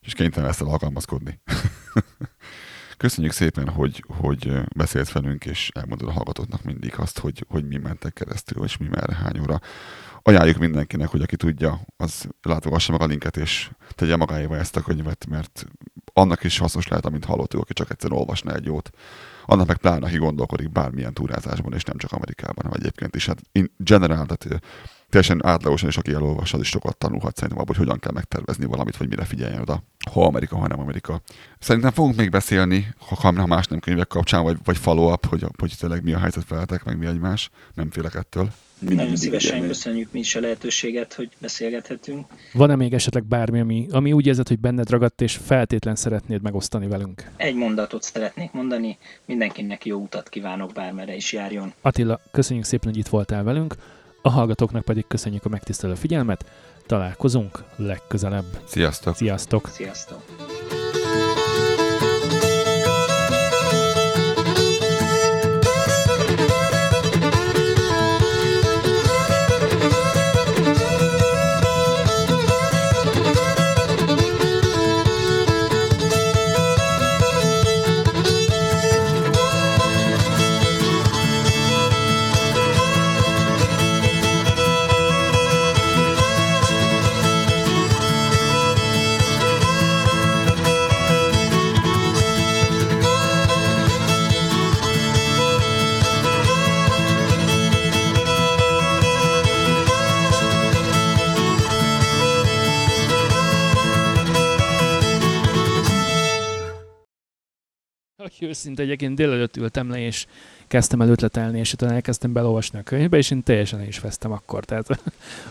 És 0.00 0.12
kénytelen 0.12 0.48
lesz 0.48 0.60
el 0.60 0.66
alkalmazkodni. 0.66 1.40
Köszönjük 2.98 3.32
szépen, 3.32 3.68
hogy, 3.68 4.04
hogy 4.06 4.60
beszélsz 4.76 5.12
velünk, 5.12 5.44
és 5.44 5.70
elmondod 5.74 6.08
a 6.08 6.12
hallgatóknak 6.12 6.62
mindig 6.62 6.94
azt, 6.96 7.18
hogy, 7.18 7.44
hogy 7.48 7.66
mi 7.66 7.76
mentek 7.76 8.12
keresztül, 8.12 8.64
és 8.64 8.76
mi 8.76 8.86
merre, 8.86 9.14
hány 9.14 9.40
óra 9.40 9.60
ajánljuk 10.22 10.58
mindenkinek, 10.58 11.08
hogy 11.08 11.22
aki 11.22 11.36
tudja, 11.36 11.80
az 11.96 12.28
látogassa 12.42 12.92
meg 12.92 13.00
a 13.00 13.06
linket, 13.06 13.36
és 13.36 13.70
tegye 13.94 14.16
magáéva 14.16 14.56
ezt 14.56 14.76
a 14.76 14.80
könyvet, 14.80 15.26
mert 15.28 15.66
annak 16.12 16.44
is 16.44 16.58
hasznos 16.58 16.88
lehet, 16.88 17.06
amint 17.06 17.24
hallottuk, 17.24 17.60
aki 17.60 17.72
csak 17.72 17.90
egyszer 17.90 18.12
olvasna 18.12 18.54
egy 18.54 18.64
jót. 18.64 18.90
Annak 19.46 19.66
meg 19.66 19.76
pláne, 19.76 20.06
aki 20.06 20.16
gondolkodik 20.16 20.70
bármilyen 20.70 21.14
túrázásban, 21.14 21.74
és 21.74 21.82
nem 21.82 21.96
csak 21.96 22.12
Amerikában, 22.12 22.64
hanem 22.64 22.80
egyébként 22.80 23.16
is. 23.16 23.26
Hát 23.26 23.40
in 23.52 23.70
general, 23.76 24.26
tehát 24.26 24.62
teljesen 25.08 25.46
átlagosan 25.46 25.88
is, 25.88 25.96
aki 25.96 26.12
elolvas, 26.12 26.52
az 26.52 26.60
is 26.60 26.68
sokat 26.68 26.96
tanulhat 26.96 27.34
szerintem 27.34 27.58
abból, 27.58 27.74
hogy 27.76 27.84
hogyan 27.84 27.98
kell 27.98 28.12
megtervezni 28.12 28.64
valamit, 28.64 28.96
vagy 28.96 29.08
mire 29.08 29.24
figyeljen 29.24 29.60
oda, 29.60 29.82
ha 30.10 30.26
Amerika, 30.26 30.56
ha 30.56 30.66
nem 30.66 30.80
Amerika. 30.80 31.20
Szerintem 31.58 31.92
fogunk 31.92 32.16
még 32.16 32.30
beszélni, 32.30 32.94
ha 32.98 33.46
más 33.46 33.66
nem 33.66 33.80
könyvek 33.80 34.06
kapcsán, 34.06 34.42
vagy, 34.42 34.58
vagy 34.64 34.78
follow-up, 34.78 35.26
hogy, 35.26 35.46
hogy 35.58 35.74
tényleg 35.78 36.02
mi 36.02 36.12
a 36.12 36.18
helyzet 36.18 36.48
veletek, 36.48 36.84
meg 36.84 36.98
mi 36.98 37.06
egymás. 37.06 37.50
Nem 37.74 37.90
félek 37.90 38.14
ettől. 38.14 38.50
Mindig, 38.78 38.98
Nagyon 38.98 39.16
szívesen 39.16 39.50
igyezni. 39.50 39.68
köszönjük 39.68 40.12
mi 40.12 40.18
is 40.18 40.34
a 40.34 40.40
lehetőséget, 40.40 41.14
hogy 41.14 41.28
beszélgethetünk. 41.38 42.26
Van-e 42.52 42.76
még 42.76 42.92
esetleg 42.92 43.24
bármi, 43.24 43.60
ami, 43.60 43.86
ami 43.90 44.12
úgy 44.12 44.26
érzed, 44.26 44.48
hogy 44.48 44.58
benned 44.58 44.90
ragadt, 44.90 45.20
és 45.20 45.36
feltétlen 45.44 45.96
szeretnéd 45.96 46.42
megosztani 46.42 46.86
velünk? 46.86 47.30
Egy 47.36 47.54
mondatot 47.54 48.02
szeretnék 48.02 48.52
mondani, 48.52 48.98
mindenkinek 49.24 49.86
jó 49.86 49.98
utat 49.98 50.28
kívánok, 50.28 50.72
bármere 50.72 51.14
is 51.14 51.32
járjon. 51.32 51.72
Attila, 51.80 52.20
köszönjük 52.32 52.64
szépen, 52.64 52.88
hogy 52.88 52.98
itt 52.98 53.08
voltál 53.08 53.42
velünk. 53.42 53.74
A 54.22 54.30
hallgatóknak 54.30 54.84
pedig 54.84 55.04
köszönjük 55.08 55.44
a 55.44 55.48
megtisztelő 55.48 55.94
figyelmet. 55.94 56.44
Találkozunk 56.86 57.64
legközelebb. 57.76 58.60
Sziasztok! 58.66 59.16
Sziasztok! 59.16 59.68
Sziasztok! 59.68 60.24
Őszinte 108.48 108.82
egyébként 108.82 109.14
délelőtt 109.14 109.56
ültem 109.56 109.90
le, 109.90 109.98
és 109.98 110.26
kezdtem 110.66 111.00
el 111.00 111.08
ötletelni, 111.08 111.58
és 111.58 111.72
utána 111.72 111.92
elkezdtem 111.92 112.32
belolvasni 112.32 112.78
a 112.78 112.82
könyvbe, 112.82 113.16
és 113.16 113.30
én 113.30 113.42
teljesen 113.42 113.86
is 113.86 113.98
vesztem 113.98 114.32
akkor. 114.32 114.64
Tehát 114.64 114.90
a 114.90 114.96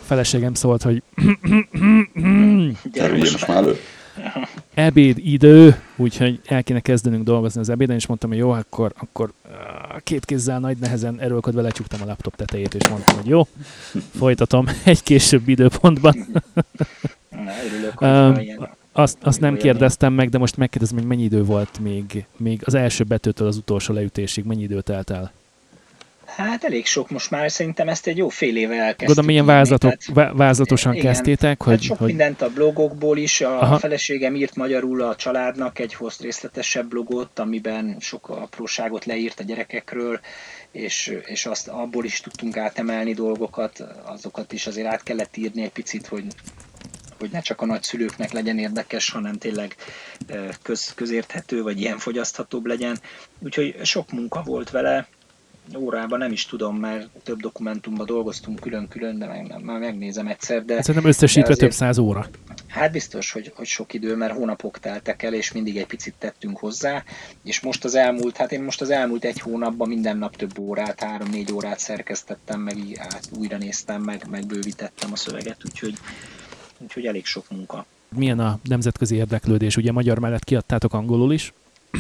feleségem 0.02 0.54
szólt, 0.54 0.82
hogy 0.82 1.04
ebéd 4.74 5.18
idő, 5.18 5.82
úgyhogy 5.96 6.40
el 6.46 6.64
kéne 6.64 6.80
kezdenünk 6.80 7.24
dolgozni 7.24 7.60
az 7.60 7.70
ebéden, 7.70 7.96
és 7.96 8.06
mondtam, 8.06 8.30
hogy 8.30 8.40
jó, 8.40 8.52
akkor, 8.52 8.94
akkor 8.98 9.32
két 10.00 10.26
kézzel 10.26 10.60
nagy 10.60 10.78
nehezen 10.78 11.20
erőlködve 11.20 11.62
lecsuktam 11.62 12.02
a 12.02 12.06
laptop 12.06 12.36
tetejét, 12.36 12.74
és 12.74 12.88
mondtam, 12.90 13.16
hogy 13.16 13.28
jó, 13.28 13.48
folytatom 14.18 14.66
egy 14.84 15.04
később 15.04 15.48
időpontban. 15.48 16.26
Na, 17.30 17.52
örülök, 17.66 17.98
hogy 17.98 18.08
um, 18.08 18.68
azt, 18.98 19.18
azt 19.22 19.40
nem 19.40 19.58
kérdeztem 19.58 20.14
meg, 20.14 20.30
de 20.30 20.38
most 20.38 20.58
megkérdezem, 20.58 20.98
hogy 20.98 21.08
mennyi 21.08 21.24
idő 21.24 21.44
volt 21.44 21.80
még, 21.80 22.26
még 22.38 22.62
az 22.66 22.74
első 22.74 23.04
betőtől 23.04 23.48
az 23.48 23.58
utolsó 23.58 23.94
leütésig, 23.94 24.44
mennyi 24.44 24.64
időt 24.64 24.84
telt 24.84 25.10
el? 25.10 25.32
Hát 26.26 26.64
elég 26.64 26.86
sok 26.86 27.10
most 27.10 27.32
már, 27.32 27.52
szerintem 27.52 27.90
ezt 27.90 28.08
egy 28.08 28.18
jó 28.18 28.30
fél 28.30 28.58
éve 28.58 28.76
elkezdtük. 28.76 29.06
Gondolom, 29.06 29.26
milyen 29.26 29.46
vázatok, 29.46 29.96
tehát, 29.96 30.34
vázlatosan 30.34 30.94
igen, 30.94 31.06
kezdtétek? 31.06 31.62
Hogy, 31.62 31.74
hát 31.74 31.82
sok 31.82 31.98
hogy... 31.98 32.08
mindent 32.08 32.42
a 32.42 32.50
blogokból 32.50 33.18
is, 33.18 33.42
a 33.42 33.62
Aha. 33.62 33.78
feleségem 33.78 34.36
írt 34.36 34.56
magyarul 34.56 35.02
a 35.02 35.16
családnak 35.16 35.80
egy 35.80 35.94
host 35.94 36.22
részletesebb 36.22 36.88
blogot, 36.88 37.40
amiben 37.40 37.96
sok 38.00 38.30
apróságot 38.30 39.06
leírt 39.06 39.40
a 39.40 39.44
gyerekekről, 39.44 40.20
és, 40.72 41.18
és 41.26 41.46
azt 41.46 41.68
abból 41.68 42.06
is 42.06 42.20
tudtunk 42.20 42.58
átemelni 42.58 43.14
dolgokat, 43.14 43.84
azokat 44.04 44.54
is 44.54 44.68
azért 44.68 44.88
át 44.88 45.04
kellett 45.04 45.38
írni 45.38 45.64
egy 45.64 45.72
picit, 45.72 46.08
hogy 46.08 46.26
hogy 47.20 47.30
ne 47.32 47.40
csak 47.40 47.62
a 47.62 47.66
nagyszülőknek 47.66 48.32
legyen 48.32 48.58
érdekes, 48.58 49.10
hanem 49.10 49.38
tényleg 49.38 49.76
köz, 50.62 50.94
közérthető, 50.96 51.62
vagy 51.62 51.82
ilyen 51.82 51.98
fogyaszthatóbb 51.98 52.66
legyen. 52.66 53.00
Úgyhogy 53.40 53.76
sok 53.84 54.12
munka 54.12 54.42
volt 54.44 54.70
vele, 54.70 55.08
órában 55.76 56.20
nem 56.20 56.32
is 56.32 56.46
tudom, 56.46 56.78
mert 56.78 57.08
több 57.24 57.40
dokumentumban 57.40 58.06
dolgoztunk 58.06 58.60
külön-külön, 58.60 59.20
de 59.20 59.28
meg, 59.28 59.64
már 59.64 59.80
megnézem 59.80 60.28
egyszer. 60.28 60.66
De, 60.66 60.82
Szerintem 60.82 61.10
összesítve 61.10 61.56
több 61.56 61.72
száz 61.72 61.98
óra. 61.98 62.28
Hát 62.68 62.92
biztos, 62.92 63.32
hogy, 63.32 63.52
hogy 63.56 63.66
sok 63.66 63.94
idő, 63.94 64.16
mert 64.16 64.34
hónapok 64.34 64.80
teltek 64.80 65.24
el, 65.24 65.34
és 65.34 65.52
mindig 65.52 65.78
egy 65.78 65.86
picit 65.86 66.14
tettünk 66.20 66.58
hozzá, 66.58 67.04
és 67.44 67.60
most 67.60 67.84
az 67.84 67.96
elmúlt, 67.96 68.38
hát 68.38 68.52
én 68.52 68.64
most 68.64 68.82
az 68.82 68.90
elmúlt 68.90 69.26
egy 69.26 69.40
hónapban 69.40 69.88
minden 69.88 70.18
nap 70.18 70.36
több 70.36 70.60
órát, 70.60 71.04
három-négy 71.04 71.52
órát 71.52 71.80
szerkesztettem, 71.80 72.60
meg 72.60 72.76
hát 72.98 73.30
újra 73.38 73.58
néztem, 73.58 74.02
meg, 74.02 74.26
meg 74.30 74.46
bővítettem 74.46 75.12
a 75.12 75.16
szöveget, 75.16 75.58
úgyhogy 75.66 75.94
úgyhogy 76.80 77.06
elég 77.06 77.26
sok 77.26 77.46
munka. 77.50 77.86
Milyen 78.16 78.40
a 78.40 78.60
nemzetközi 78.64 79.16
érdeklődés? 79.16 79.78
Ugye 79.78 79.92
magyar 79.92 80.20
mellett 80.20 80.44
kiadtátok 80.44 80.94
angolul 80.94 81.34
is, 81.34 81.54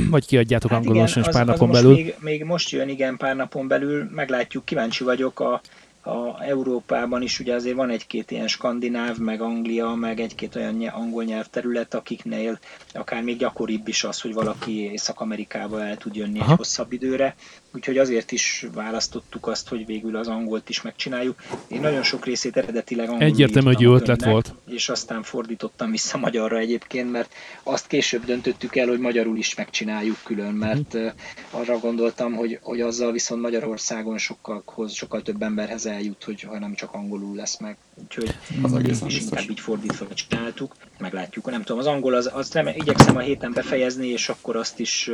vagy 0.09 0.25
kiadjátok 0.25 0.71
hát 0.71 0.80
angolul 0.80 1.03
is 1.03 1.13
pár 1.13 1.45
napon 1.45 1.71
belül? 1.71 1.93
Még, 1.93 2.15
még 2.19 2.43
most 2.43 2.69
jön, 2.69 2.89
igen, 2.89 3.17
pár 3.17 3.36
napon 3.36 3.67
belül, 3.67 4.09
meglátjuk, 4.15 4.65
kíváncsi 4.65 5.03
vagyok 5.03 5.39
a, 5.39 5.61
a 6.07 6.43
Európában 6.43 7.21
is 7.21 7.39
ugye 7.39 7.53
azért 7.53 7.75
van 7.75 7.89
egy-két 7.89 8.31
ilyen 8.31 8.47
skandináv, 8.47 9.17
meg 9.17 9.41
Anglia, 9.41 9.93
meg 9.93 10.19
egy-két 10.19 10.55
olyan 10.55 10.81
angol 10.81 11.23
nyelvterület, 11.23 11.93
akiknél 11.93 12.59
akár 12.93 13.23
még 13.23 13.37
gyakoribb 13.37 13.87
is 13.87 14.03
az, 14.03 14.21
hogy 14.21 14.33
valaki 14.33 14.91
Észak-Amerikába 14.91 15.83
el 15.83 15.97
tud 15.97 16.15
jönni 16.15 16.39
Aha. 16.39 16.51
egy 16.51 16.57
hosszabb 16.57 16.91
időre 16.91 17.35
úgyhogy 17.77 17.97
azért 17.97 18.31
is 18.31 18.65
választottuk 18.73 19.47
azt, 19.47 19.67
hogy 19.67 19.85
végül 19.85 20.15
az 20.15 20.27
angolt 20.27 20.69
is 20.69 20.81
megcsináljuk. 20.81 21.35
Én 21.67 21.79
nagyon 21.81 22.03
sok 22.03 22.25
részét 22.25 22.57
eredetileg 22.57 23.09
angolul 23.09 23.31
Egyértelmű, 23.31 23.67
hogy 23.67 23.81
jó 23.81 23.95
ötlet 23.95 24.25
volt. 24.25 24.53
És 24.67 24.89
aztán 24.89 25.23
fordítottam 25.23 25.91
vissza 25.91 26.17
magyarra 26.17 26.57
egyébként, 26.57 27.11
mert 27.11 27.33
azt 27.63 27.87
később 27.87 28.25
döntöttük 28.25 28.75
el, 28.75 28.87
hogy 28.87 28.99
magyarul 28.99 29.37
is 29.37 29.55
megcsináljuk 29.55 30.17
külön, 30.23 30.53
mert 30.53 30.93
uh-huh. 30.93 31.11
arra 31.49 31.79
gondoltam, 31.79 32.33
hogy, 32.33 32.59
hogy 32.61 32.81
azzal 32.81 33.11
viszont 33.11 33.41
Magyarországon 33.41 34.17
sokkal, 34.17 34.63
sokkal 34.93 35.21
több 35.21 35.41
emberhez 35.41 35.85
eljut, 35.97 36.23
hogy 36.23 36.41
ha 36.41 36.59
nem 36.59 36.73
csak 36.73 36.93
angolul 36.93 37.35
lesz 37.35 37.59
meg. 37.59 37.77
Úgyhogy 37.93 38.35
az 38.61 38.73
egész 38.73 39.01
is 39.01 39.19
inkább 39.19 39.49
így 39.49 39.59
fordítva 39.59 40.05
csináltuk. 40.13 40.75
Meglátjuk. 40.97 41.49
Nem 41.49 41.61
tudom, 41.61 41.79
az 41.79 41.85
angol, 41.85 42.13
az, 42.13 42.29
azt 42.33 42.53
remé, 42.53 42.73
igyekszem 42.77 43.15
a 43.15 43.19
héten 43.19 43.53
befejezni, 43.53 44.07
és 44.07 44.29
akkor 44.29 44.55
azt 44.55 44.79
is 44.79 45.09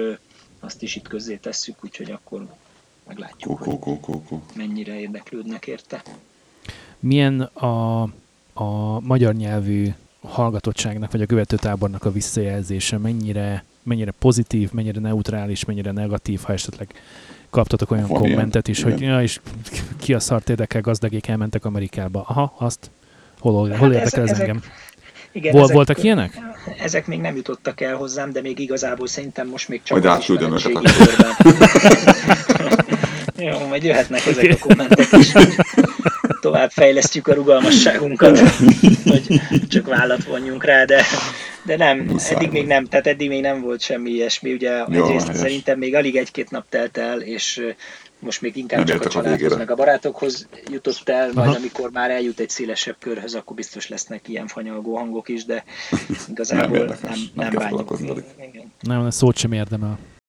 azt 0.64 0.82
is 0.82 0.96
itt 0.96 1.08
közzé 1.08 1.36
tesszük, 1.36 1.84
úgyhogy 1.84 2.12
akkor 2.12 2.48
meglátjuk, 3.08 3.60
kó, 3.60 3.80
kó, 3.80 4.00
kó, 4.00 4.22
kó. 4.22 4.44
mennyire 4.56 5.00
érdeklődnek 5.00 5.68
érte. 5.68 6.04
Milyen 7.00 7.42
a, 7.42 8.02
a 8.54 9.00
magyar 9.00 9.34
nyelvű 9.34 9.90
hallgatottságnak, 10.22 11.12
vagy 11.12 11.22
a 11.22 11.26
követőtábornak 11.26 12.06
a 12.06 12.12
visszajelzése, 12.12 12.98
mennyire, 12.98 13.64
mennyire 13.84 14.12
pozitív, 14.12 14.72
mennyire 14.72 15.00
neutrális, 15.00 15.66
mennyire 15.66 15.92
negatív, 15.92 16.42
ha 16.42 16.54
esetleg 16.54 16.94
kaptatok 17.54 17.92
olyan 17.92 18.08
Van 18.08 18.22
kommentet 18.22 18.68
ilyen, 18.68 18.80
is, 18.80 18.80
igen. 18.80 18.92
hogy 18.92 19.02
ja, 19.02 19.22
és 19.22 19.40
ki 20.00 20.14
a 20.14 20.20
szart 20.20 20.50
érdekel, 20.50 20.82
gazdagék 20.82 21.28
elmentek 21.28 21.66
Amerikába. 21.66 22.26
Aha, 22.28 22.56
azt 22.58 22.92
hol, 23.40 23.54
hol 23.54 23.70
hát 23.70 23.82
érdekel 23.82 24.24
ez, 24.24 24.30
ez 24.30 24.40
engem? 24.40 24.62
Igen, 25.32 25.52
Vol, 25.52 25.64
ezek, 25.64 25.76
voltak 25.76 26.04
ilyenek? 26.04 26.40
Ezek 26.80 27.08
még 27.08 27.20
nem 27.20 27.36
jutottak 27.36 27.82
el 27.82 27.96
hozzám, 27.96 28.32
de 28.32 28.42
még 28.42 28.60
igazából 28.60 29.08
szerintem 29.08 29.48
most 29.48 29.70
még 29.70 29.82
csak 29.84 30.04
majd 30.04 30.22
a 30.22 30.24
Jó, 33.46 33.68
majd 33.68 33.84
jöhetnek 33.84 34.26
ezek 34.26 34.52
a 34.52 34.68
kommentek 34.68 35.12
is. 35.12 35.32
Tovább 36.42 36.70
fejlesztjük 36.70 37.28
a 37.28 37.34
rugalmasságunkat, 37.34 38.40
hogy 39.04 39.42
csak 39.68 39.88
vállat 39.88 40.24
vonjunk 40.24 40.64
rá, 40.64 40.84
de, 40.84 41.04
de 41.66 41.78
nem, 41.78 41.98
Muszáj 42.00 42.36
eddig 42.36 42.52
még 42.52 42.68
nem, 42.68 42.86
tehát 42.86 43.08
eddig 43.08 43.28
még 43.28 43.42
nem 43.42 43.62
volt 43.62 43.82
semmi 43.82 44.10
ilyesmi. 44.10 44.54
Ugye 44.54 44.72
Jó, 44.72 45.04
egyrészt 45.04 45.26
helyes. 45.26 45.42
szerintem 45.42 45.78
még 45.78 45.96
alig 45.96 46.16
egy-két 46.16 46.52
nap 46.52 46.66
telt 46.70 46.98
el, 46.98 47.22
és 47.22 47.66
most 48.20 48.42
még 48.42 48.56
inkább 48.56 48.78
nem 48.78 48.98
csak 48.98 49.06
a 49.06 49.10
családhoz, 49.10 49.52
a 49.52 49.58
meg 49.58 49.72
a 49.72 49.76
barátokhoz 49.76 50.48
jutott 50.72 51.10
el, 51.10 51.30
Aha. 51.30 51.44
majd 51.46 51.56
amikor 51.56 51.92
már 51.92 52.12
eljut 52.12 52.40
egy 52.40 52.50
szélesebb 52.50 52.96
körhöz, 53.00 53.36
akkor 53.36 53.56
biztos 53.56 53.90
lesznek 53.90 54.28
ilyen 54.28 54.48
fanyalgó 54.48 54.96
hangok 54.96 55.30
is, 55.30 55.46
de 55.46 55.64
igazából 56.32 56.78
nem, 56.78 56.86
nem, 56.88 56.98
nem, 57.34 57.52
nem 57.52 57.52
bánjuk. 57.54 58.24
Nem, 58.80 59.10
szót 59.10 59.38
sem 59.38 59.52
érdemel. 59.52 60.00